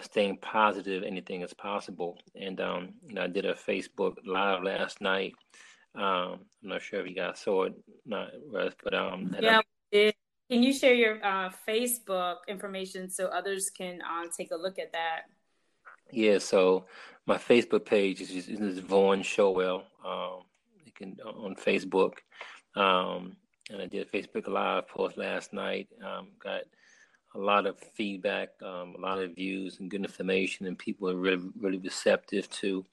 staying 0.02 0.38
positive, 0.38 1.02
anything 1.02 1.42
is 1.42 1.54
possible. 1.54 2.18
And 2.34 2.60
um, 2.60 2.94
you 3.06 3.14
know, 3.14 3.22
I 3.22 3.26
did 3.28 3.44
a 3.44 3.54
Facebook 3.54 4.16
live 4.24 4.62
last 4.62 5.00
night. 5.00 5.34
Um, 5.94 6.40
I'm 6.62 6.70
not 6.70 6.82
sure 6.82 7.00
if 7.00 7.08
you 7.08 7.14
guys 7.14 7.38
saw 7.38 7.64
it, 7.64 7.74
not 8.04 8.30
Russ, 8.50 8.74
but 8.82 8.94
um, 8.94 9.34
yeah, 9.40 9.60
I, 9.92 10.12
can 10.50 10.62
you 10.62 10.72
share 10.72 10.94
your 10.94 11.24
uh, 11.24 11.50
Facebook 11.66 12.38
information 12.48 13.08
so 13.08 13.26
others 13.26 13.70
can 13.70 14.00
um, 14.02 14.28
take 14.36 14.50
a 14.50 14.56
look 14.56 14.78
at 14.78 14.92
that? 14.92 15.22
Yeah, 16.10 16.38
so 16.38 16.86
my 17.26 17.38
Facebook 17.38 17.84
page 17.84 18.20
is, 18.20 18.30
is, 18.30 18.48
is 18.48 18.78
Vaughn 18.80 19.22
Showell. 19.22 19.84
Um, 20.04 20.42
you 20.84 20.92
can 20.92 21.16
on 21.24 21.54
Facebook, 21.54 22.14
um, 22.76 23.36
and 23.70 23.80
I 23.80 23.86
did 23.86 24.06
a 24.06 24.10
Facebook 24.10 24.48
live 24.48 24.88
post 24.88 25.16
last 25.16 25.52
night. 25.52 25.88
Um, 26.04 26.28
got 26.42 26.62
a 27.34 27.38
lot 27.38 27.66
of 27.66 27.78
feedback, 27.78 28.50
um, 28.62 28.94
a 28.96 29.00
lot 29.00 29.18
of 29.18 29.34
views, 29.34 29.80
and 29.80 29.90
good 29.90 30.02
information, 30.02 30.66
and 30.66 30.78
people 30.78 31.10
are 31.10 31.16
really, 31.16 31.50
really 31.60 31.78
receptive 31.78 32.48
to 32.50 32.84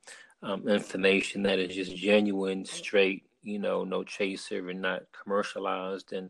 um, 0.44 0.68
information 0.68 1.44
that 1.44 1.60
is 1.60 1.76
just 1.76 1.96
genuine, 1.96 2.66
straight, 2.66 3.24
you 3.44 3.60
know, 3.60 3.84
no 3.84 4.04
chaser 4.04 4.70
and 4.70 4.82
not 4.82 5.04
commercialized. 5.12 6.14
And 6.14 6.30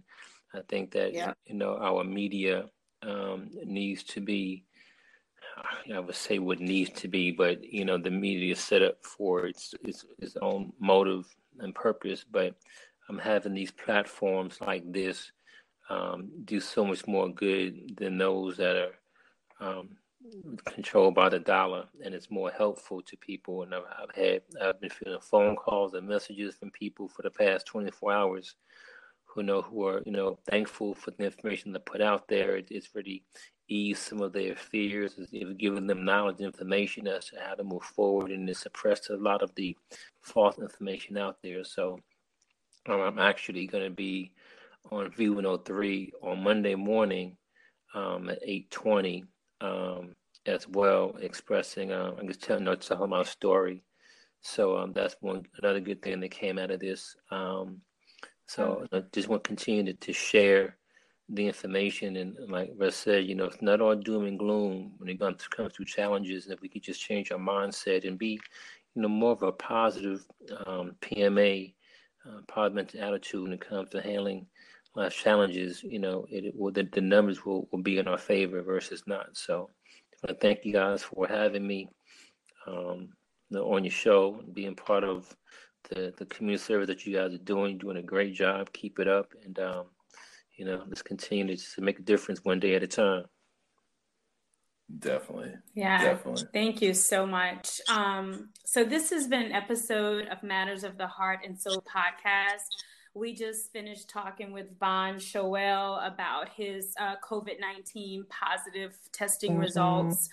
I 0.54 0.60
think 0.68 0.92
that 0.92 1.14
yeah. 1.14 1.34
you 1.46 1.56
know 1.56 1.78
our 1.78 2.04
media 2.04 2.66
um, 3.04 3.50
needs 3.66 4.04
to 4.04 4.22
be 4.22 4.66
I 5.94 6.00
would 6.00 6.16
say 6.16 6.40
what 6.40 6.60
needs 6.60 6.92
to 7.02 7.08
be, 7.08 7.32
but 7.32 7.64
you 7.64 7.86
know 7.86 7.98
the 7.98 8.12
media 8.12 8.54
is 8.54 8.60
set 8.60 8.82
up 8.82 9.04
for 9.06 9.46
its 9.48 9.74
its, 9.84 10.06
its 10.20 10.38
own 10.42 10.74
motive 10.80 11.26
and 11.60 11.76
purpose. 11.76 12.26
But 12.30 12.56
I'm 13.10 13.18
having 13.18 13.54
these 13.54 13.72
platforms 13.72 14.60
like 14.62 14.90
this 14.92 15.32
um, 15.90 16.30
do 16.46 16.60
so 16.60 16.86
much 16.86 17.08
more 17.08 17.30
good 17.30 17.96
than 17.98 18.18
those 18.18 18.58
that 18.58 18.76
are 18.76 18.94
um, 19.60 19.90
controlled 20.66 21.16
by 21.16 21.30
the 21.30 21.40
dollar, 21.40 21.86
and 22.04 22.14
it's 22.14 22.32
more 22.32 22.52
helpful 22.52 23.02
to 23.02 23.18
people. 23.18 23.64
And 23.64 23.74
I've, 23.74 23.84
I've 24.02 24.16
had 24.16 24.42
I've 24.62 24.80
been 24.80 24.90
feeling 24.90 25.20
phone 25.22 25.56
calls 25.56 25.94
and 25.94 26.08
messages 26.08 26.56
from 26.56 26.72
people 26.72 27.08
for 27.08 27.22
the 27.22 27.32
past 27.32 27.66
24 27.66 28.14
hours 28.14 28.56
who 29.26 29.44
know 29.44 29.62
who 29.62 29.86
are 29.88 30.02
you 30.06 30.12
know 30.12 30.38
thankful 30.50 30.94
for 30.94 31.12
the 31.12 31.24
information 31.24 31.72
they 31.72 31.80
put 31.80 32.02
out 32.02 32.28
there. 32.28 32.58
It, 32.58 32.68
it's 32.72 32.94
really 32.94 33.24
eased 33.68 34.04
some 34.04 34.22
of 34.22 34.34
their 34.34 34.56
fears. 34.56 35.16
It's 35.18 35.32
given 35.58 35.88
them 35.88 36.04
knowledge 36.04 36.38
and 36.38 36.48
information 36.48 37.08
as 37.08 37.26
to 37.28 37.38
how 37.40 37.56
to 37.56 37.64
move 37.64 37.84
forward, 37.84 38.32
and 38.32 38.50
it 38.50 38.58
suppressed 38.58 39.10
a 39.10 39.16
lot 39.16 39.42
of 39.42 39.54
the 39.56 39.76
false 40.22 40.60
information 40.60 41.18
out 41.18 41.38
there. 41.42 41.64
So 41.64 42.00
um, 42.88 43.00
I'm 43.00 43.20
actually 43.20 43.68
going 43.68 43.84
to 43.86 43.96
be 43.96 44.34
on 44.90 45.12
V103 45.12 46.12
on 46.22 46.44
Monday 46.44 46.76
morning 46.76 47.38
um, 47.94 48.30
at 48.30 48.42
8:20 48.46 49.24
um, 49.62 50.14
as 50.46 50.68
well, 50.68 51.16
expressing 51.22 51.92
um, 51.92 52.16
I 52.20 52.26
guess 52.26 52.38
telling, 52.38 52.64
you 52.64 52.70
know, 52.70 52.76
telling 52.76 53.10
my 53.10 53.24
story. 53.24 53.84
So 54.42 54.78
um, 54.78 54.92
that's 54.94 55.16
one 55.22 55.46
another 55.62 55.80
good 55.80 56.02
thing 56.02 56.20
that 56.22 56.32
came 56.32 56.58
out 56.58 56.72
of 56.72 56.80
this. 56.80 57.16
Um, 57.30 57.82
so 58.48 58.86
I 58.92 59.04
just 59.14 59.30
want 59.30 59.44
to 59.44 59.48
continue 59.48 59.84
to, 59.84 59.94
to 59.94 60.14
share 60.14 60.78
the 61.30 61.48
information 61.48 62.18
and 62.18 62.36
like 62.50 62.72
Russ 62.76 62.96
said, 62.96 63.26
you 63.26 63.36
know, 63.36 63.46
it's 63.46 63.62
not 63.62 63.80
all 63.80 63.96
doom 63.96 64.26
and 64.26 64.38
gloom 64.38 64.94
when 64.98 65.10
it 65.10 65.20
comes 65.20 65.48
comes 65.48 65.74
to 65.74 65.86
challenges. 65.86 66.46
And 66.46 66.54
if 66.54 66.62
we 66.62 66.68
could 66.68 66.84
just 66.84 67.02
change 67.02 67.32
our 67.32 67.40
mindset 67.40 68.06
and 68.06 68.20
be, 68.20 68.40
you 68.96 69.02
know, 69.02 69.08
more 69.08 69.32
of 69.32 69.44
a 69.44 69.52
positive 69.54 70.26
um, 70.66 70.96
PMA, 71.02 71.74
uh, 72.28 72.42
positive 72.48 73.00
attitude 73.00 73.44
when 73.44 73.54
it 73.54 73.62
comes 73.62 73.90
to 73.92 74.02
handling 74.02 74.46
life 74.96 75.16
challenges, 75.16 75.84
you 75.84 76.00
know, 76.00 76.26
it, 76.30 76.46
it 76.46 76.56
will 76.56 76.72
the, 76.72 76.84
the 76.84 77.02
numbers 77.02 77.46
will, 77.46 77.68
will 77.72 77.82
be 77.82 77.98
in 77.98 78.08
our 78.08 78.18
favor 78.18 78.62
versus 78.62 79.04
not. 79.08 79.28
So 79.34 79.70
I 80.24 80.28
want 80.28 80.40
to 80.40 80.48
thank 80.48 80.66
you 80.66 80.74
guys 80.74 81.04
for 81.04 81.28
having 81.28 81.66
me 81.66 81.90
um, 82.68 83.10
you 83.50 83.60
on 83.60 83.84
your 83.84 83.92
show, 83.92 84.42
being 84.54 84.76
part 84.76 85.04
of 85.04 85.36
the, 85.90 86.14
the 86.18 86.26
community 86.26 86.64
service 86.64 86.88
that 86.88 87.06
you 87.06 87.16
guys 87.16 87.34
are 87.34 87.40
doing, 87.40 87.78
doing 87.78 87.98
a 87.98 88.02
great 88.04 88.34
job. 88.34 88.72
Keep 88.74 89.00
it 89.00 89.08
up. 89.08 89.34
And, 89.44 89.58
um, 89.60 89.86
you 90.58 90.66
know, 90.66 90.84
let's 90.88 91.02
continue 91.02 91.56
to 91.56 91.82
make 91.82 92.00
a 92.00 92.04
difference 92.04 92.42
one 92.44 92.60
day 92.60 92.76
at 92.76 92.84
a 92.84 92.88
time. 92.88 93.26
Definitely. 95.00 95.54
Yeah. 95.74 96.04
Definitely. 96.04 96.44
Thank 96.54 96.82
you 96.82 96.94
so 96.94 97.26
much. 97.26 97.80
Um, 97.90 98.50
so 98.66 98.84
this 98.84 99.10
has 99.10 99.28
been 99.28 99.44
an 99.44 99.52
episode 99.54 100.28
of 100.28 100.44
Matters 100.44 100.84
of 100.84 100.98
the 100.98 101.08
Heart 101.08 101.40
and 101.46 101.60
Soul 101.60 101.84
podcast. 101.84 102.68
We 103.14 103.34
just 103.34 103.72
finished 103.74 104.10
talking 104.10 104.54
with 104.54 104.80
Vaughn 104.80 105.16
Showell 105.16 106.00
about 106.06 106.50
his 106.50 106.94
uh, 107.00 107.16
COVID 107.24 107.60
19 107.60 108.26
positive 108.30 108.96
testing 109.12 109.52
mm-hmm. 109.52 109.62
results. 109.62 110.30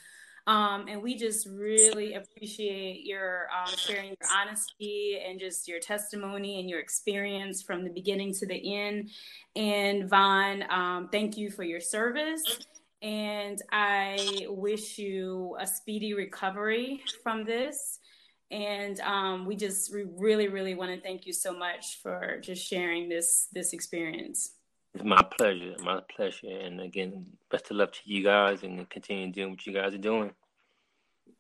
Um, 0.47 0.87
and 0.89 1.03
we 1.03 1.14
just 1.14 1.47
really 1.47 2.14
appreciate 2.14 3.05
your 3.05 3.49
um, 3.55 3.74
sharing 3.76 4.09
your 4.09 4.31
honesty 4.35 5.20
and 5.22 5.39
just 5.39 5.68
your 5.68 5.79
testimony 5.79 6.59
and 6.59 6.70
your 6.70 6.81
experience 6.81 7.62
from 7.62 7.85
the 7.85 7.91
beginning 7.91 8.33
to 8.35 8.47
the 8.47 8.74
end. 8.74 9.11
And 9.57 10.09
Vaughn, 10.09 10.64
um, 10.70 11.09
thank 11.12 11.37
you 11.37 11.51
for 11.51 11.64
your 11.64 11.81
service. 11.81 12.61
And 13.03 13.61
I 13.70 14.47
wish 14.49 14.99
you 14.99 15.57
a 15.61 15.66
speedy 15.66 16.14
recovery 16.14 17.03
from 17.22 17.45
this. 17.45 17.99
And 18.51 18.99
um, 19.01 19.45
we 19.45 19.57
just 19.57 19.93
we 19.93 20.05
really, 20.17 20.49
really 20.49 20.75
want 20.75 20.95
to 20.95 21.01
thank 21.01 21.27
you 21.27 21.33
so 21.33 21.53
much 21.53 22.01
for 22.03 22.39
just 22.41 22.67
sharing 22.67 23.09
this 23.09 23.49
this 23.53 23.73
experience. 23.73 24.55
It's 24.95 25.05
my 25.05 25.23
pleasure. 25.23 25.75
My 25.85 26.01
pleasure. 26.15 26.49
And 26.49 26.81
again, 26.81 27.27
best 27.51 27.71
of 27.71 27.77
luck 27.77 27.93
to 27.93 28.01
you 28.05 28.25
guys 28.25 28.63
and 28.63 28.89
continue 28.89 29.31
doing 29.31 29.51
what 29.51 29.67
you 29.67 29.73
guys 29.73 29.95
are 29.95 29.99
doing. 29.99 30.31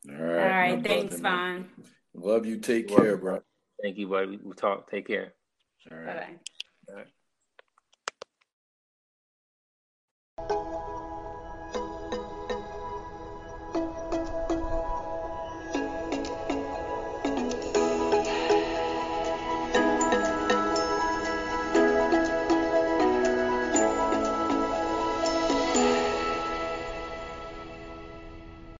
All 0.08 0.14
right. 0.14 0.42
All 0.42 0.48
right. 0.48 0.84
Thanks, 0.84 1.18
Vaughn. 1.18 1.68
Love 2.14 2.46
you. 2.46 2.58
Take 2.58 2.90
Love 2.90 3.00
care, 3.00 3.10
you. 3.12 3.16
bro. 3.16 3.40
Thank 3.82 3.96
you, 3.96 4.08
buddy. 4.08 4.38
We'll 4.42 4.54
talk. 4.54 4.90
Take 4.90 5.06
care. 5.06 5.32
All 5.90 5.96
right. 5.98 6.38
Bye-bye. 6.86 7.04
All 10.48 10.56
right. 10.58 10.64